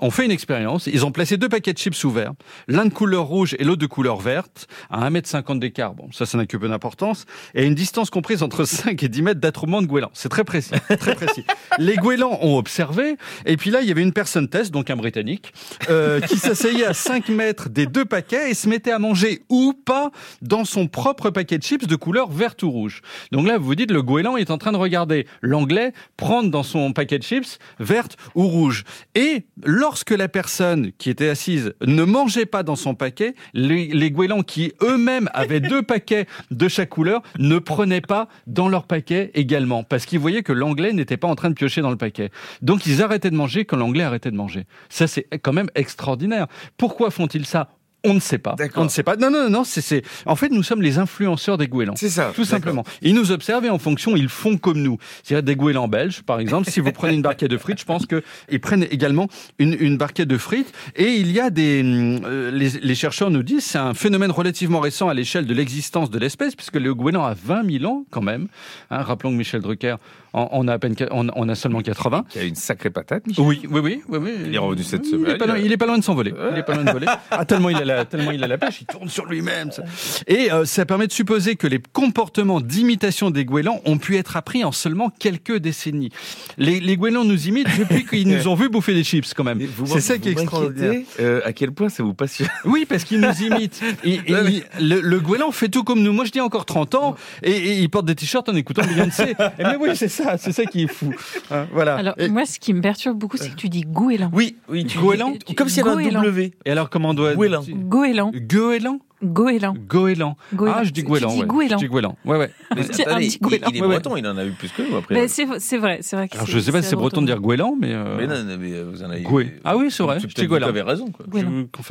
ont 0.00 0.10
fait 0.10 0.24
une 0.24 0.30
expérience. 0.30 0.86
Ils 0.86 1.04
ont 1.04 1.12
placé 1.12 1.36
deux 1.36 1.48
paquets 1.48 1.72
de 1.72 1.78
chips 1.78 2.04
ouverts, 2.04 2.32
l'un 2.68 2.86
de 2.86 2.92
couleur 2.92 3.24
rouge 3.24 3.56
et 3.58 3.64
l'autre 3.64 3.80
de 3.80 3.86
couleur 3.86 4.18
verte, 4.18 4.66
à 4.90 5.08
1m50 5.10 5.58
d'écart. 5.58 5.94
Bon, 5.94 6.10
ça, 6.12 6.26
ça 6.26 6.38
n'a 6.38 6.46
que 6.46 6.56
peu 6.56 6.68
d'importance. 6.68 7.24
Et 7.54 7.62
à 7.62 7.64
une 7.64 7.74
distance 7.74 8.10
comprise 8.10 8.42
entre 8.42 8.64
5 8.66 9.02
et 9.02 9.08
10 9.08 9.22
mètres 9.22 9.40
d'attroupement 9.40 9.82
de 9.82 9.86
goélands. 9.86 10.10
C'est 10.12 10.28
très 10.28 10.44
précis, 10.44 10.72
très 10.98 11.14
précis. 11.14 11.44
les 11.78 11.96
goélands 11.96 12.38
ont 12.42 12.56
observé, 12.56 13.16
et 13.44 13.56
puis 13.56 13.70
là, 13.70 13.80
il 13.82 13.88
y 13.88 13.90
avait 13.90 14.02
une 14.02 14.12
personne 14.12 14.48
test, 14.48 14.72
donc 14.72 14.90
un 14.90 14.96
Britannique, 14.96 15.52
euh, 15.90 16.20
qui 16.20 16.38
s'asseyait 16.38 16.86
à 16.86 16.94
5 16.94 17.28
mètres 17.28 17.68
des 17.68 17.86
deux 17.86 18.04
paquets 18.04 18.50
et 18.50 18.54
se 18.54 18.68
mettait 18.68 18.92
à 18.92 18.98
manger 18.98 19.42
ou 19.48 19.72
pas 19.72 20.10
dans 20.42 20.64
son 20.64 20.86
propre 20.86 21.30
paquet 21.30 21.58
de 21.58 21.62
chips 21.62 21.86
de 21.86 21.96
couleur 21.96 22.30
verte 22.30 22.62
ou 22.62 22.70
rouge. 22.70 23.02
Donc 23.32 23.46
là, 23.46 23.58
vous 23.58 23.66
vous 23.66 23.74
dites, 23.74 23.90
le 23.90 24.02
goéland 24.02 24.36
est 24.36 24.50
en 24.50 24.58
train 24.58 24.72
de 24.72 24.76
regarder 24.76 25.26
l'anglais 25.42 25.92
prendre 26.16 26.50
dans 26.50 26.62
son 26.62 26.92
paquet 26.92 27.18
de 27.18 27.24
chips 27.24 27.58
verte 27.78 28.16
ou 28.34 28.46
rouge. 28.46 28.84
Et 29.14 29.25
Et 29.26 29.44
lorsque 29.64 30.12
la 30.12 30.28
personne 30.28 30.92
qui 30.98 31.10
était 31.10 31.28
assise 31.28 31.74
ne 31.84 32.04
mangeait 32.04 32.46
pas 32.46 32.62
dans 32.62 32.76
son 32.76 32.94
paquet, 32.94 33.34
les, 33.54 33.88
les 33.88 34.12
goélands 34.12 34.44
qui 34.44 34.72
eux-mêmes 34.82 35.28
avaient 35.34 35.58
deux 35.58 35.82
paquets 35.94 36.26
de 36.52 36.68
chaque 36.68 36.90
couleur 36.90 37.22
ne 37.40 37.58
prenaient 37.58 38.00
pas 38.00 38.28
dans 38.46 38.68
leur 38.68 38.86
paquet 38.86 39.32
également, 39.34 39.82
parce 39.82 40.06
qu'ils 40.06 40.20
voyaient 40.20 40.44
que 40.44 40.52
l'anglais 40.52 40.92
n'était 40.92 41.16
pas 41.16 41.26
en 41.26 41.34
train 41.34 41.50
de 41.50 41.56
piocher 41.56 41.80
dans 41.80 41.90
le 41.90 41.96
paquet. 41.96 42.30
Donc 42.62 42.86
ils 42.86 43.02
arrêtaient 43.02 43.30
de 43.30 43.36
manger 43.36 43.64
quand 43.64 43.76
l'anglais 43.76 44.04
arrêtait 44.04 44.30
de 44.30 44.36
manger. 44.36 44.64
Ça 44.88 45.08
c'est 45.08 45.26
quand 45.42 45.52
même 45.52 45.70
extraordinaire. 45.74 46.46
Pourquoi 46.76 47.10
font-ils 47.10 47.46
ça 47.46 47.75
on 48.04 48.14
ne 48.14 48.20
sait 48.20 48.38
pas. 48.38 48.54
On 48.76 48.84
ne 48.84 48.88
sait 48.88 49.02
pas. 49.02 49.16
Non, 49.16 49.30
non, 49.30 49.50
non. 49.50 49.64
C'est. 49.64 50.02
En 50.26 50.36
fait, 50.36 50.48
nous 50.48 50.62
sommes 50.62 50.82
les 50.82 50.98
influenceurs 50.98 51.58
des 51.58 51.66
goélands. 51.66 51.94
C'est 51.96 52.08
ça. 52.08 52.32
Tout 52.34 52.44
simplement. 52.44 52.84
Ils 53.02 53.14
nous 53.14 53.32
observent 53.32 53.64
et 53.64 53.70
en 53.70 53.78
fonction, 53.78 54.16
ils 54.16 54.28
font 54.28 54.58
comme 54.58 54.80
nous. 54.80 54.98
C'est-à-dire 55.22 55.42
des 55.42 55.56
goélands 55.56 55.88
belges, 55.88 56.22
par 56.22 56.38
exemple. 56.38 56.70
si 56.70 56.80
vous 56.80 56.92
prenez 56.92 57.14
une 57.14 57.22
barquette 57.22 57.50
de 57.50 57.58
frites, 57.58 57.80
je 57.80 57.84
pense 57.84 58.06
que 58.06 58.22
ils 58.50 58.60
prennent 58.60 58.86
également 58.90 59.28
une, 59.58 59.76
une 59.78 59.96
barquette 59.96 60.28
de 60.28 60.38
frites. 60.38 60.72
Et 60.94 61.14
il 61.14 61.32
y 61.32 61.40
a 61.40 61.50
des, 61.50 61.82
euh, 61.84 62.50
les, 62.50 62.70
les 62.80 62.94
chercheurs 62.94 63.30
nous 63.30 63.42
disent, 63.42 63.64
c'est 63.64 63.78
un 63.78 63.94
phénomène 63.94 64.30
relativement 64.30 64.80
récent 64.80 65.08
à 65.08 65.14
l'échelle 65.14 65.46
de 65.46 65.54
l'existence 65.54 66.10
de 66.10 66.18
l'espèce, 66.18 66.54
puisque 66.54 66.76
le 66.76 66.94
goéland 66.94 67.24
a 67.24 67.34
20 67.34 67.78
000 67.80 67.92
ans 67.92 68.04
quand 68.10 68.22
même. 68.22 68.48
Hein, 68.90 69.02
rappelons 69.02 69.30
que 69.32 69.36
Michel 69.36 69.60
Drucker 69.60 69.96
en 70.40 70.68
a 70.68 70.74
à 70.74 70.78
peine, 70.78 70.94
en 71.10 71.48
a 71.48 71.54
seulement 71.54 71.80
80. 71.80 72.24
Il 72.34 72.40
y 72.40 72.44
a 72.44 72.46
une 72.46 72.54
sacrée 72.54 72.90
patate, 72.90 73.26
Michel. 73.26 73.44
Oui, 73.44 73.60
oui, 73.70 73.80
oui, 73.82 74.02
oui, 74.08 74.18
oui. 74.22 74.30
Il 74.46 74.54
est 74.54 74.58
revenu 74.58 74.82
cette 74.82 75.04
Il 75.06 75.10
semaine. 75.10 75.32
est 75.34 75.38
pas 75.38 75.46
loin, 75.46 75.58
il 75.58 75.72
est 75.72 75.76
pas 75.76 75.86
loin 75.86 75.98
de 75.98 76.04
s'envoler. 76.04 76.32
Il 76.52 76.58
est 76.58 76.62
pas 76.62 76.74
loin 76.74 76.84
de 76.84 76.90
voler. 76.90 77.06
Ah, 77.30 77.44
tellement 77.44 77.70
il 77.70 77.76
a 77.76 77.84
la, 77.84 78.04
tellement 78.04 78.30
il 78.30 78.42
a 78.44 78.46
la 78.46 78.58
pêche, 78.58 78.80
il 78.82 78.86
tourne 78.86 79.08
sur 79.08 79.26
lui-même. 79.26 79.70
ça. 79.72 79.84
Et 80.26 80.52
euh, 80.52 80.64
ça 80.64 80.84
permet 80.86 81.06
de 81.06 81.12
supposer 81.12 81.56
que 81.56 81.66
les 81.66 81.80
comportements 81.92 82.60
d'imitation 82.60 83.30
des 83.30 83.44
goélands 83.44 83.80
ont 83.84 83.98
pu 83.98 84.16
être 84.16 84.36
appris 84.36 84.64
en 84.64 84.72
seulement 84.72 85.10
quelques 85.18 85.56
décennies. 85.56 86.10
Les, 86.58 86.80
les 86.80 86.96
goélands 86.96 87.24
nous 87.24 87.48
imitent 87.48 87.76
depuis 87.78 88.04
qu'ils 88.04 88.28
nous 88.28 88.48
ont 88.48 88.54
vu 88.54 88.68
bouffer 88.68 88.94
des 88.94 89.04
chips, 89.04 89.32
quand 89.34 89.44
même. 89.44 89.58
Vous- 89.76 89.86
C'est 89.86 90.00
ça 90.00 90.18
qui 90.18 90.28
est 90.28 90.32
extraordinaire. 90.32 91.00
euh, 91.20 91.40
à 91.44 91.52
quel 91.52 91.72
point 91.72 91.88
ça 91.88 92.02
vous 92.02 92.14
passionne? 92.14 92.48
Oui, 92.64 92.84
parce 92.88 93.04
qu'ils 93.04 93.20
nous 93.20 93.42
imitent. 93.42 93.80
Et, 94.04 94.20
et 94.26 94.32
Ouais, 94.34 94.42
mais- 94.44 94.62
il- 94.80 94.88
le, 94.88 95.00
le 95.00 95.20
goéland 95.20 95.50
fait 95.52 95.68
tout 95.68 95.84
comme 95.84 96.02
nous. 96.02 96.12
Moi, 96.12 96.24
je 96.24 96.32
dis 96.32 96.40
encore 96.40 96.64
30 96.66 96.94
ans, 96.96 97.14
et, 97.42 97.50
et 97.52 97.78
il 97.78 97.88
porte 97.88 98.06
des 98.06 98.14
t-shirts 98.14 98.48
en 98.48 98.54
écoutant 98.54 98.82
Beyoncé. 98.84 99.34
Mais 99.58 99.76
oui, 99.80 99.90
c'est 99.94 100.08
ça, 100.08 100.25
c'est 100.38 100.52
ça 100.52 100.64
qui 100.64 100.84
est 100.84 100.86
fou. 100.86 101.12
Hein, 101.50 101.66
voilà. 101.72 101.96
Alors, 101.96 102.14
et, 102.18 102.28
moi, 102.28 102.44
ce 102.46 102.58
qui 102.58 102.72
me 102.74 102.80
perturbe 102.80 103.18
beaucoup, 103.18 103.36
c'est 103.36 103.50
que 103.50 103.56
tu 103.56 103.68
dis 103.68 103.82
goéland. 103.82 104.30
Oui, 104.32 104.56
oui. 104.68 104.84
Tu 104.86 104.98
Goéland 104.98 105.32
dis- 105.46 105.54
Comme 105.54 105.68
s'il 105.68 105.84
y 105.84 105.88
avait 105.88 106.06
un. 106.08 106.12
W. 106.22 106.52
et 106.64 106.70
alors, 106.70 106.90
comment 106.90 107.10
on 107.10 107.14
doit 107.14 107.34
Goéland. 107.34 107.64
Goéland. 107.68 108.32
Goéland 108.34 108.98
Goéland. 109.24 109.74
Goéland. 109.88 110.36
Goéland. 110.54 110.74
Ah, 110.78 110.84
je 110.84 110.90
dis 110.90 111.00
Tu 111.02 111.06
goéland. 111.06 111.32
dis 111.32 111.40
ouais. 111.40 111.46
goéland. 111.46 111.78
Je 111.78 111.84
dis 111.86 111.90
goéland. 111.90 112.16
Ouais, 112.26 112.36
ouais. 112.36 112.50
Mais 112.76 112.82
attendez, 112.82 113.26
petit 113.26 113.38
il, 113.40 113.40
goéland. 113.40 113.68
il 113.70 113.76
est 113.76 113.80
Ouais, 113.80 113.86
ouais. 113.86 113.94
breton, 113.94 114.16
il 114.16 114.26
en 114.26 114.36
a 114.36 114.44
eu 114.44 114.50
plus 114.50 114.68
que 114.70 114.82
nous 114.82 114.96
après. 114.96 115.14
Ben, 115.14 115.26
c'est 115.28 115.44
vrai, 115.46 115.58
c'est 115.60 115.78
vrai. 115.78 115.98
que 116.28 116.34
Alors, 116.34 116.46
je 116.46 116.58
sais 116.58 116.70
pas 116.70 116.82
si 116.82 116.88
c'est 116.90 116.96
breton 116.96 117.22
de 117.22 117.26
dire 117.26 117.40
goéland, 117.40 117.74
mais. 117.80 117.92
euh, 117.94 118.16
mais 118.18 118.26
non, 118.26 118.56
mais 118.60 118.72
euh, 118.72 118.84
vous 118.92 119.02
en 119.02 119.08
avez. 119.10 119.22
Goué. 119.22 119.54
Ah 119.64 119.76
oui, 119.76 119.90
c'est 119.90 120.02
vrai, 120.02 120.20
C'est 120.20 120.28
je 120.28 120.34
dis 120.34 120.42
vous 120.42 120.48
goéland. 120.48 120.68
avez 120.68 120.82
raison, 120.82 121.10
quoi. 121.10 121.24
Je 121.34 121.40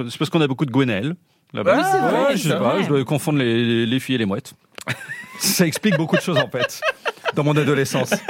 C'est 0.10 0.18
parce 0.20 0.30
qu'on 0.30 0.42
a 0.42 0.48
beaucoup 0.48 0.66
de 0.66 0.72
Gwenel. 0.72 1.16
Là-bas. 1.54 1.78
Oui, 1.78 1.84
c'est 1.92 1.98
vrai, 2.00 2.12
Ouais, 2.30 2.38
je 2.38 2.44
sais 2.50 2.58
pas, 2.60 2.82
je 2.84 2.88
dois 2.90 3.04
confondre 3.06 3.40
les, 3.40 3.86
les 3.86 4.00
filles 4.00 4.16
et 4.16 4.20
les 4.20 4.26
mouettes. 4.26 4.54
Ça 5.40 5.66
explique 5.66 5.98
beaucoup 5.98 6.16
de 6.18 6.22
choses 6.22 6.38
en 6.38 6.48
fait. 6.50 6.80
Dans 7.36 7.44
mon 7.44 7.56
adolescence. 7.58 8.12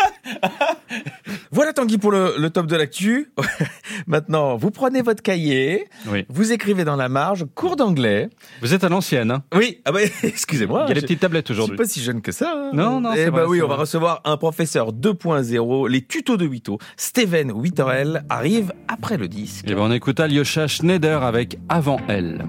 Voilà 1.51 1.71
Tanguy 1.71 1.97
pour 1.97 2.11
le, 2.11 2.33
le 2.37 2.49
top 2.49 2.67
de 2.67 2.75
l'actu. 2.75 3.31
Maintenant, 4.07 4.57
vous 4.57 4.71
prenez 4.71 5.01
votre 5.01 5.23
cahier, 5.23 5.85
Oui. 6.07 6.25
vous 6.27 6.51
écrivez 6.51 6.83
dans 6.83 6.97
la 6.97 7.07
marge 7.07 7.45
cours 7.55 7.77
d'anglais. 7.77 8.29
Vous 8.61 8.73
êtes 8.73 8.83
à 8.83 8.89
l'ancienne, 8.89 9.31
hein 9.31 9.43
Oui, 9.55 9.79
ah 9.85 9.93
bah, 9.93 9.99
excusez-moi. 10.23 10.83
Il 10.85 10.89
y 10.89 10.91
a 10.91 10.95
les 10.95 11.01
petites 11.01 11.21
tablettes 11.21 11.47
Je 11.47 11.53
suis 11.53 11.61
aujourd'hui. 11.61 11.77
pas 11.77 11.85
si 11.85 12.01
jeune 12.01 12.21
que 12.21 12.33
ça. 12.33 12.51
hein. 12.53 12.71
Non, 12.73 12.99
non, 12.99 13.11
Eh 13.15 13.25
bah 13.31 13.43
vrai, 13.45 13.45
oui, 13.45 13.61
on 13.61 13.67
va 13.69 13.75
recevoir 13.75 14.21
un 14.25 14.35
professeur 14.35 14.91
2.0. 14.91 15.89
Les 15.89 16.01
tutos 16.01 16.35
de 16.37 16.45
Wito. 16.45 16.77
Steven 16.97 17.51
Witterel 17.53 18.25
arrive 18.29 18.73
après 18.89 19.15
le 19.17 19.29
disque. 19.29 19.69
Et 19.69 19.75
ben 19.75 19.81
on 19.81 19.91
écoute 19.91 20.19
Alyosha 20.19 20.67
Schneider 20.67 21.23
avec 21.23 21.57
Avant 21.69 21.99
elle. 22.09 22.43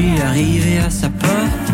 Suis 0.00 0.22
arrivé 0.22 0.78
à 0.78 0.90
sa 0.90 1.08
porte. 1.08 1.68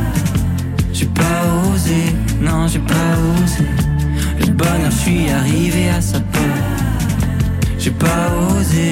J'ai 0.93 1.07
pas 1.07 1.41
osé, 1.71 2.03
non, 2.41 2.67
j'ai 2.67 2.81
pas 2.81 3.13
osé. 3.33 3.65
Le 4.41 4.53
bonheur, 4.53 4.91
je 4.91 4.97
suis 4.97 5.31
arrivé 5.31 5.91
à 5.91 6.01
sa 6.01 6.21
porte. 6.21 6.67
J'ai 7.79 7.91
pas 7.91 8.27
osé. 8.51 8.91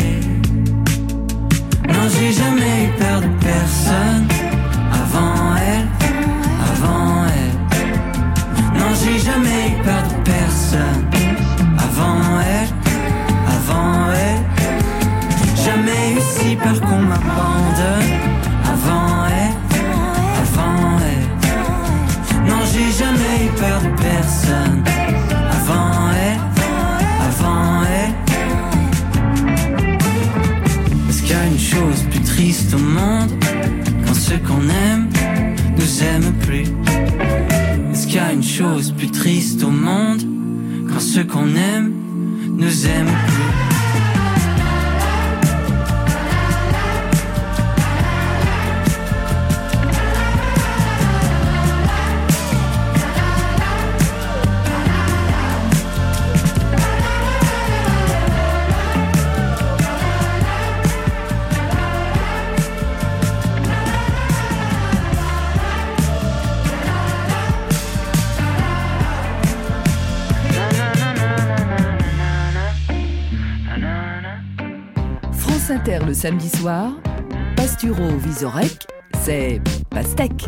Non, 1.89 2.05
j'ai 2.15 2.33
jamais 2.33 2.77
eu 2.85 2.91
peur 2.99 3.21
de 3.21 3.31
personne. 3.51 4.27
Avant 5.01 5.57
elle, 5.71 5.89
avant 6.73 7.25
elle. 7.39 7.57
Non, 8.79 8.91
j'ai 9.01 9.19
jamais 9.19 9.61
eu 9.71 9.83
peur 9.83 10.03
de 10.11 10.17
personne. 10.35 11.05
Avant 11.87 12.21
elle, 12.55 12.73
avant 13.57 14.13
elle. 14.27 14.43
Jamais 15.65 16.03
eu 16.17 16.21
si 16.21 16.57
peur 16.57 16.81
qu'on 16.81 17.03
m'abandonne. 17.11 18.34
Personne. 23.97 24.83
Avant 25.51 26.11
elle, 26.11 26.41
avant 27.29 27.83
elle. 27.85 28.15
Est-ce 31.09 31.23
qu'il 31.23 31.31
y 31.31 31.35
a 31.35 31.47
une 31.47 31.59
chose 31.59 32.03
plus 32.11 32.21
triste 32.21 32.75
au 32.75 32.79
monde 32.79 33.31
quand 34.07 34.15
ceux 34.15 34.39
qu'on 34.39 34.63
aime 34.69 35.09
nous 35.77 36.03
aiment 36.03 36.33
plus? 36.43 36.67
Est-ce 37.93 38.07
qu'il 38.07 38.17
y 38.17 38.19
a 38.19 38.33
une 38.33 38.43
chose 38.43 38.93
plus 38.93 39.11
triste 39.11 39.63
au 39.65 39.71
monde 39.71 40.23
quand 40.93 41.01
ceux 41.01 41.25
qu'on 41.25 41.55
aime 41.55 41.93
nous 42.57 42.87
aiment 42.87 43.17
plus? 43.27 43.54
Le 76.07 76.15
samedi 76.15 76.49
soir. 76.49 76.93
Pasturo 77.57 78.09
Visorek, 78.19 78.87
c'est 79.23 79.61
Pastèque. 79.91 80.47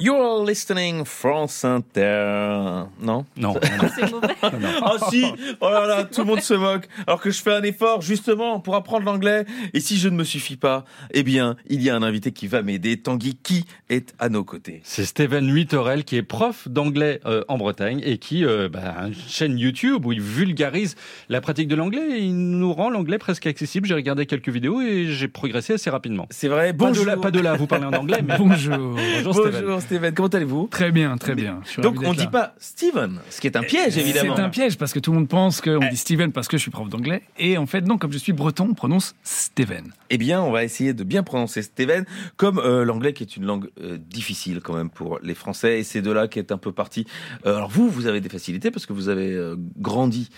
You're 0.00 0.44
listening 0.46 1.04
France 1.04 1.64
Inter. 1.64 2.84
Non? 3.00 3.26
Non. 3.36 3.54
C'est 3.96 4.10
mauvais. 4.12 4.28
Ah 4.80 4.94
si 5.10 5.24
Oh 5.60 5.70
là 5.70 5.86
là, 5.86 6.04
tout 6.04 6.20
le 6.20 6.26
monde 6.26 6.40
se 6.40 6.54
moque. 6.54 6.88
Alors 7.08 7.20
que 7.20 7.32
je 7.32 7.42
fais 7.42 7.52
un 7.52 7.62
effort 7.62 8.00
justement 8.00 8.60
pour 8.60 8.76
apprendre 8.76 9.04
l'anglais. 9.04 9.44
Et 9.74 9.80
si 9.80 9.96
je 9.98 10.08
ne 10.08 10.14
me 10.16 10.22
suffis 10.22 10.56
pas, 10.56 10.84
eh 11.10 11.24
bien, 11.24 11.56
il 11.68 11.82
y 11.82 11.90
a 11.90 11.96
un 11.96 12.02
invité 12.04 12.30
qui 12.30 12.46
va 12.46 12.62
m'aider. 12.62 12.96
Tanguy, 12.96 13.38
qui 13.42 13.64
est 13.90 14.14
à 14.20 14.28
nos 14.28 14.44
côtés 14.44 14.82
C'est 14.84 15.04
Steven 15.04 15.52
Huitorel 15.52 16.04
qui 16.04 16.16
est 16.16 16.22
prof 16.22 16.68
d'anglais 16.68 17.20
euh, 17.26 17.42
en 17.48 17.58
Bretagne 17.58 18.00
et 18.04 18.18
qui 18.18 18.44
euh, 18.44 18.68
bah, 18.68 18.94
a 18.96 19.06
une 19.08 19.14
chaîne 19.14 19.58
YouTube 19.58 20.06
où 20.06 20.12
il 20.12 20.20
vulgarise 20.20 20.94
la 21.28 21.40
pratique 21.40 21.66
de 21.66 21.74
l'anglais 21.74 22.20
et 22.20 22.22
il 22.22 22.36
nous 22.36 22.72
rend 22.72 22.90
l'anglais 22.90 23.18
presque 23.18 23.48
accessible. 23.48 23.88
J'ai 23.88 23.94
regardé 23.94 24.26
quelques 24.26 24.48
vidéos 24.50 24.80
et 24.80 25.06
j'ai 25.08 25.26
progressé 25.28 25.72
assez 25.72 25.90
rapidement. 25.90 26.26
C'est 26.30 26.48
vrai 26.48 26.72
Pas 26.72 26.84
de, 26.84 26.90
Bonjour 26.90 27.04
là, 27.04 27.16
pas 27.16 27.32
de 27.32 27.40
là 27.40 27.54
vous 27.54 27.66
parler 27.66 27.86
en 27.86 27.92
anglais, 27.94 28.22
mais 28.26 28.38
Bonjour. 28.38 28.76
bonjour 28.78 29.34
Steven. 29.34 29.64
Bonjour 29.64 29.80
Steven, 29.88 30.12
comment 30.12 30.28
allez-vous? 30.28 30.68
Très 30.70 30.92
bien, 30.92 31.16
très 31.16 31.34
bien. 31.34 31.62
Donc 31.78 31.96
on 32.00 32.12
d'être 32.12 32.16
dit 32.16 32.26
pas 32.26 32.54
Steven, 32.58 33.20
ce 33.30 33.40
qui 33.40 33.46
est 33.46 33.56
un 33.56 33.62
piège 33.62 33.96
évidemment. 33.96 34.36
C'est 34.36 34.42
un 34.42 34.50
piège 34.50 34.76
parce 34.76 34.92
que 34.92 34.98
tout 34.98 35.12
le 35.12 35.18
monde 35.18 35.28
pense 35.28 35.62
qu'on 35.62 35.78
dit 35.78 35.96
Steven 35.96 36.30
parce 36.30 36.46
que 36.46 36.58
je 36.58 36.62
suis 36.62 36.70
prof 36.70 36.90
d'anglais. 36.90 37.22
Et 37.38 37.56
en 37.56 37.64
fait, 37.64 37.80
non, 37.80 37.96
comme 37.96 38.12
je 38.12 38.18
suis 38.18 38.34
breton, 38.34 38.68
on 38.70 38.74
prononce 38.74 39.14
Steven. 39.22 39.94
Eh 40.10 40.18
bien, 40.18 40.42
on 40.42 40.52
va 40.52 40.62
essayer 40.62 40.92
de 40.92 41.04
bien 41.04 41.22
prononcer 41.22 41.62
Steven, 41.62 42.04
comme 42.36 42.58
euh, 42.58 42.84
l'anglais 42.84 43.14
qui 43.14 43.22
est 43.22 43.36
une 43.38 43.46
langue 43.46 43.70
euh, 43.80 43.96
difficile 43.98 44.60
quand 44.60 44.74
même 44.74 44.90
pour 44.90 45.20
les 45.22 45.34
Français, 45.34 45.80
et 45.80 45.84
c'est 45.84 46.02
de 46.02 46.10
là 46.10 46.28
qu'est 46.28 46.52
un 46.52 46.58
peu 46.58 46.72
parti. 46.72 47.06
Euh, 47.46 47.56
alors 47.56 47.70
vous, 47.70 47.88
vous 47.88 48.06
avez 48.06 48.20
des 48.20 48.28
facilités 48.28 48.70
parce 48.70 48.84
que 48.84 48.92
vous 48.92 49.08
avez 49.08 49.38
grandi 49.78 50.28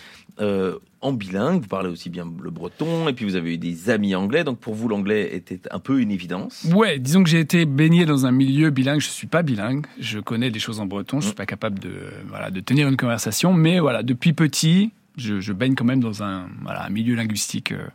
en 1.01 1.13
bilingue, 1.13 1.61
vous 1.61 1.67
parlez 1.67 1.89
aussi 1.89 2.09
bien 2.09 2.31
le 2.41 2.49
breton, 2.51 3.07
et 3.07 3.13
puis 3.13 3.25
vous 3.25 3.35
avez 3.35 3.53
eu 3.55 3.57
des 3.57 3.89
amis 3.89 4.13
anglais, 4.15 4.43
donc 4.43 4.59
pour 4.59 4.75
vous 4.75 4.87
l'anglais 4.87 5.35
était 5.35 5.59
un 5.71 5.79
peu 5.79 5.99
une 5.99 6.11
évidence. 6.11 6.67
Ouais, 6.73 6.99
disons 6.99 7.23
que 7.23 7.29
j'ai 7.29 7.39
été 7.39 7.65
baigné 7.65 8.05
dans 8.05 8.25
un 8.25 8.31
milieu 8.31 8.69
bilingue. 8.69 8.99
Je 9.01 9.07
suis 9.09 9.27
pas 9.27 9.41
bilingue. 9.41 9.85
Je 9.99 10.19
connais 10.19 10.51
des 10.51 10.59
choses 10.59 10.79
en 10.79 10.85
breton. 10.85 11.19
Je 11.19 11.27
suis 11.27 11.35
pas 11.35 11.45
capable 11.47 11.79
de, 11.79 11.91
voilà, 12.27 12.51
de 12.51 12.59
tenir 12.59 12.87
une 12.87 12.97
conversation. 12.97 13.53
Mais 13.53 13.79
voilà, 13.79 14.03
depuis 14.03 14.33
petit, 14.33 14.91
je, 15.17 15.39
je 15.39 15.53
baigne 15.53 15.75
quand 15.75 15.85
même 15.85 16.01
dans 16.01 16.23
un, 16.23 16.47
voilà, 16.63 16.85
un 16.85 16.89
milieu 16.89 17.15
linguistique. 17.15 17.71
euh, 17.71 17.87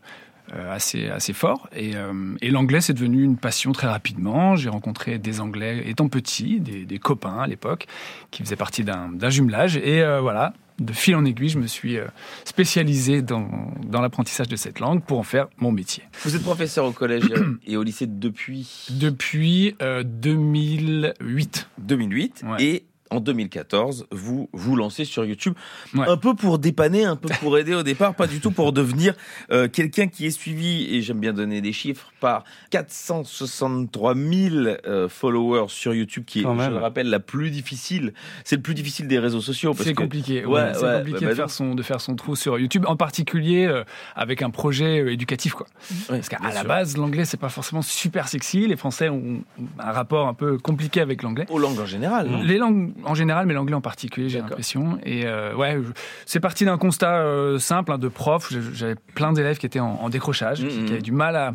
euh, 0.55 0.73
assez 0.73 1.09
assez 1.09 1.33
fort 1.33 1.69
et, 1.75 1.97
euh, 1.97 2.37
et 2.41 2.53
l'anglais 2.53 2.81
c'est 2.81 2.93
devenu 2.93 3.25
une 3.25 3.37
passion 3.37 3.73
très 3.73 3.89
rapidement 3.89 4.55
j'ai 4.55 4.69
rencontré 4.69 5.19
des 5.19 5.41
anglais 5.41 5.83
étant 5.89 6.07
petit 6.07 6.61
des, 6.61 6.85
des 6.85 6.99
copains 7.01 7.41
à 7.41 7.49
l'époque 7.49 7.89
qui 8.31 8.45
faisaient 8.45 8.55
partie 8.55 8.85
d'un 8.85 9.09
d'un 9.09 9.29
jumelage 9.29 9.77
et 9.77 10.03
euh, 10.03 10.21
voilà 10.21 10.53
de 10.78 10.92
fil 10.92 11.14
en 11.16 11.25
aiguille 11.25 11.49
je 11.49 11.59
me 11.59 11.66
suis 11.66 11.97
euh, 11.97 12.06
spécialisé 12.45 13.23
dans, 13.23 13.49
dans 13.85 14.00
l'apprentissage 14.00 14.49
de 14.49 14.56
cette 14.56 14.80
langue 14.80 15.02
pour 15.02 15.18
en 15.18 15.23
faire 15.23 15.47
mon 15.59 15.73
métier. 15.73 16.02
Vous 16.25 16.37
êtes 16.37 16.42
professeur 16.42 16.85
au 16.85 16.92
collège 16.92 17.25
et 17.66 17.76
au 17.76 17.83
lycée 17.83 18.06
depuis? 18.06 18.87
Depuis 18.90 19.75
euh, 19.83 20.02
2008 20.04 21.68
2008, 21.78 22.45
Ouais. 22.47 22.62
et 22.64 22.85
en 23.11 23.21
2014, 23.21 24.07
vous 24.11 24.49
vous 24.53 24.77
lancez 24.77 25.05
sur 25.05 25.25
YouTube, 25.25 25.55
Ouais. 25.95 26.09
un 26.09 26.17
peu 26.17 26.35
pour 26.35 26.59
dépanner, 26.59 27.05
un 27.05 27.17
peu 27.17 27.29
pour 27.41 27.57
aider 27.59 27.75
au 27.75 27.83
départ, 27.83 28.15
pas 28.15 28.27
du 28.27 28.41
tout 28.41 28.51
pour 28.51 28.73
devenir 28.73 29.15
euh, 29.53 29.69
quelqu'un 29.69 30.09
qui 30.09 30.27
est 30.27 30.31
suivi, 30.31 30.95
et 30.95 31.03
j'aime 31.03 31.21
bien 31.21 31.33
donner 31.33 31.61
des 31.61 31.73
chiffres, 31.73 32.11
par 32.21 32.45
463 32.71 34.15
000 34.15 34.55
euh, 34.87 35.09
followers 35.09 35.67
sur 35.69 35.95
YouTube, 35.95 36.25
qui 36.27 36.41
est, 36.41 36.43
Quand 36.43 36.55
je 36.57 36.61
même. 36.63 36.73
le 36.73 36.79
rappelle, 36.79 37.09
la 37.09 37.21
plus 37.21 37.51
difficile. 37.51 38.13
C'est 38.45 38.57
le 38.57 38.63
plus 38.63 38.75
difficile 38.75 39.07
des 39.09 39.19
réseaux 39.19 39.41
sociaux. 39.41 39.75
C'est 39.79 39.95
compliqué. 39.95 40.45
Ouais, 40.45 40.61
ouais, 40.63 40.73
c'est 40.75 40.99
compliqué 40.99 41.25
bah, 41.25 41.31
de, 41.31 41.35
faire 41.35 41.51
son, 41.51 41.75
de 41.75 41.83
faire 41.83 42.01
son 42.01 42.17
trou 42.17 42.37
sur 42.37 42.59
YouTube, 42.59 42.85
en 42.87 42.97
particulier 42.97 43.67
euh, 43.67 43.85
avec 44.15 44.43
un 44.43 44.51
projet 44.51 45.13
éducatif. 45.13 45.55
Quoi. 45.55 45.67
Ouais, 46.11 46.17
Parce 46.19 46.29
qu'à 46.29 46.39
la 46.43 46.53
sûr. 46.53 46.65
base, 46.65 46.97
l'anglais, 46.97 47.25
c'est 47.25 47.37
pas 47.37 47.49
forcément 47.49 47.83
super 47.83 48.29
sexy. 48.29 48.67
Les 48.67 48.77
Français 48.77 49.09
ont 49.09 49.43
un 49.79 49.93
rapport 49.93 50.27
un 50.29 50.35
peu 50.35 50.59
compliqué 50.59 51.01
avec 51.01 51.23
l'anglais. 51.23 51.47
Aux 51.51 51.59
langues 51.59 51.81
en 51.81 51.87
général. 51.87 52.29
Les 52.45 52.59
langues 52.59 52.93
en 53.05 53.15
général, 53.15 53.47
mais 53.47 53.55
l'anglais 53.55 53.75
en 53.75 53.81
particulier, 53.81 54.29
j'ai 54.29 54.41
l'impression. 54.41 54.99
Et 55.05 55.26
euh, 55.26 55.55
ouais, 55.55 55.79
c'est 56.25 56.41
parti 56.41 56.65
d'un 56.65 56.79
constat 56.79 57.19
euh, 57.19 57.59
simple 57.59 57.93
hein, 57.93 57.99
de 57.99 58.09
prof. 58.09 58.53
J'avais 58.73 58.97
plein 59.15 59.33
d'élèves 59.33 59.59
qui 59.59 59.67
étaient 59.67 59.81
en, 59.81 59.99
en 60.00 60.09
décrochage, 60.09 60.59
qui, 60.67 60.79
Mhm. 60.79 60.85
qui 60.87 60.93
avaient 60.93 61.03
du 61.03 61.12
mal 61.12 61.37
à 61.37 61.55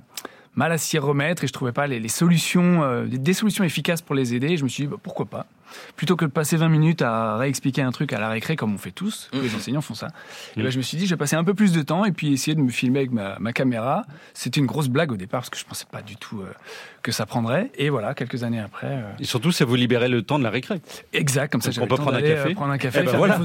mal 0.54 0.72
à 0.74 0.78
s'y 0.78 0.98
remettre 1.00 1.46
et 1.46 1.48
je 1.48 1.54
trouvais 1.54 1.72
pas 1.72 1.88
les, 1.88 2.00
les 2.02 2.10
solutions, 2.10 2.84
euh, 2.84 3.06
des, 3.06 3.18
des 3.18 3.34
solutions 3.34 3.64
efficaces 3.64 4.02
pour 4.02 4.16
les 4.16 4.34
aider. 4.36 4.48
Et 4.50 4.58
je 4.58 4.64
me 4.66 4.70
suis 4.70 4.84
dit 4.84 4.90
bah, 4.90 4.98
pourquoi 5.02 5.26
pas. 5.26 5.46
Plutôt 5.96 6.16
que 6.16 6.26
de 6.26 6.32
passer 6.32 6.58
20 6.58 6.70
minutes 6.70 7.02
à 7.02 7.38
réexpliquer 7.38 7.82
un 7.82 7.92
truc 7.92 8.14
à 8.14 8.20
la 8.20 8.30
récré 8.30 8.56
comme 8.56 8.74
on 8.74 8.78
fait 8.78 8.92
tous, 8.92 9.30
tous 9.32 9.42
les 9.42 9.50
Mhm. 9.50 9.56
enseignants 9.56 9.82
font 9.82 9.94
ça. 9.96 10.08
Et 10.58 10.64
ben, 10.64 10.72
je 10.72 10.78
me 10.78 10.82
suis 10.84 10.98
dit, 10.98 11.06
je 11.06 11.12
vais 11.12 11.18
passer 11.18 11.36
un 11.36 11.44
peu 11.44 11.54
plus 11.54 11.72
de 11.74 11.82
temps 11.82 12.06
et 12.06 12.12
puis 12.12 12.34
essayer 12.34 12.56
de 12.56 12.62
me 12.62 12.70
filmer 12.70 13.00
avec 13.00 13.12
ma, 13.12 13.38
ma 13.40 13.54
caméra. 13.54 14.04
C'était 14.34 14.60
une 14.60 14.66
grosse 14.66 14.88
blague 14.90 15.12
au 15.12 15.18
départ 15.18 15.42
parce 15.42 15.50
que 15.50 15.58
je 15.58 15.66
pensais 15.66 15.86
pas 15.92 16.02
du 16.02 16.16
tout 16.16 16.42
euh, 16.42 16.52
que 17.04 17.12
ça 17.12 17.26
prendrait. 17.26 17.72
Et 17.78 17.90
voilà, 17.90 18.14
quelques 18.14 18.44
années 18.44 18.60
après, 18.60 18.88
euh, 18.88 19.02
Et 19.20 19.24
surtout, 19.26 19.52
ça 19.52 19.66
vous 19.66 19.76
libérait 19.76 20.10
le 20.10 20.22
temps 20.22 20.40
de 20.40 20.44
la 20.44 20.50
récré. 20.50 20.82
exact, 21.14 21.52
comme 21.52 21.62
ça 21.62 21.72
j'avais 21.72 21.86
on 21.86 21.88
peut 21.88 21.94
le 21.94 21.98
temps 21.98 22.04
prendre 22.04 22.18
un 22.18 22.22
d'aller, 22.22 22.36
café 22.36 22.50
euh, 22.52 22.54
prendre 22.54 22.72
un 22.74 22.78
café, 22.78 23.00
Eh 23.02 23.06
ben 23.06 23.10
faire 23.10 23.18
voilà. 23.20 23.38
mes 23.40 23.44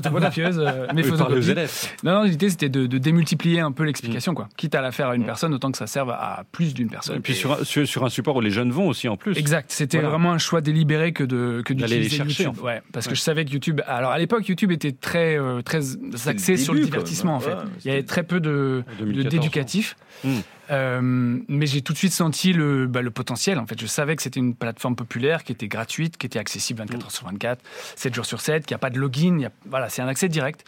euh, 0.58 0.86
mes 0.94 1.02
parlez 1.02 1.10
aux 1.10 1.16
photocopies. 1.42 1.54
Non, 2.02 2.12
non, 2.12 2.22
l'idée 2.24 2.50
c'était 2.50 2.68
de, 2.68 2.86
de 2.86 2.98
démultiplier 2.98 3.60
un 3.60 3.72
peu 3.72 3.84
l'explication, 3.84 4.34
quoi. 4.34 4.48
Quitte 4.56 4.74
à 4.74 4.80
la 4.80 4.92
faire 4.92 5.08
à 5.08 5.16
une 5.16 5.24
personne, 5.24 5.54
autant 5.54 5.70
que 5.70 5.78
ça 5.78 5.86
serve 5.86 6.10
à 6.10 6.44
plus 6.52 6.74
d'une 6.74 6.88
personne. 6.90 7.16
Et 7.16 7.20
puis 7.20 7.34
sur 7.34 7.52
un, 7.52 7.64
sur, 7.64 7.86
sur 7.86 8.04
un 8.04 8.08
support 8.08 8.36
où 8.36 8.40
les 8.40 8.50
jeunes 8.50 8.70
vont 8.70 8.88
aussi 8.88 9.08
en 9.08 9.16
plus. 9.16 9.36
Exact, 9.38 9.70
c'était 9.72 9.98
Voilà. 9.98 10.10
vraiment 10.10 10.32
un 10.32 10.38
choix 10.38 10.60
délibéré 10.60 11.12
que 11.12 11.24
de 11.24 11.62
que 11.64 11.72
d'utiliser 11.72 12.15
chercher, 12.16 12.42
YouTube. 12.44 12.48
en 12.48 12.54
fait. 12.54 12.74
Ouais, 12.74 12.82
parce 12.92 13.06
que 13.08 13.14
je 13.14 13.20
savais 13.20 13.44
que 13.44 13.50
YouTube. 13.50 13.80
Alors 13.86 14.10
à 14.10 14.18
l'époque, 14.18 14.46
YouTube 14.48 14.72
était 14.72 14.92
très 14.92 15.38
euh, 15.38 15.62
très 15.62 15.80
axé 16.26 16.52
le 16.52 16.58
sur 16.58 16.74
le 16.74 16.80
divertissement 16.80 17.36
en 17.36 17.40
fait. 17.40 17.54
ouais, 17.54 17.62
Il 17.84 17.88
y 17.88 17.90
avait 17.92 18.02
très 18.02 18.22
peu 18.22 18.40
de 18.40 18.82
En 18.86 18.92
de- 18.92 19.04
2014, 19.06 19.30
d'éducatif. 19.34 19.96
Hmm. 20.24 20.38
Euh, 20.70 21.00
mais 21.48 21.66
j'ai 21.66 21.80
tout 21.82 21.92
de 21.92 21.98
suite 21.98 22.12
senti 22.12 22.52
le, 22.52 22.86
bah, 22.88 23.00
le 23.02 23.10
potentiel. 23.12 23.58
En 23.58 23.66
fait, 23.66 23.80
je 23.80 23.86
savais 23.86 24.16
que 24.16 24.22
c'était 24.22 24.40
une 24.40 24.54
plateforme 24.54 24.96
populaire 24.96 25.44
qui 25.44 25.52
était 25.52 25.68
gratuite, 25.68 26.16
qui 26.16 26.26
était 26.26 26.40
accessible 26.40 26.80
24 26.80 27.04
heures 27.04 27.10
sur 27.12 27.26
24, 27.26 27.62
7 27.94 28.14
jours 28.14 28.26
sur 28.26 28.40
7, 28.40 28.66
qui 28.66 28.74
a 28.74 28.78
pas 28.78 28.90
de 28.90 28.98
login. 28.98 29.36
il 29.38 29.42
Y 29.42 29.46
a, 29.46 29.50
voilà, 29.68 29.88
c'est 29.88 30.02
un 30.02 30.08
accès 30.08 30.28
direct. 30.28 30.64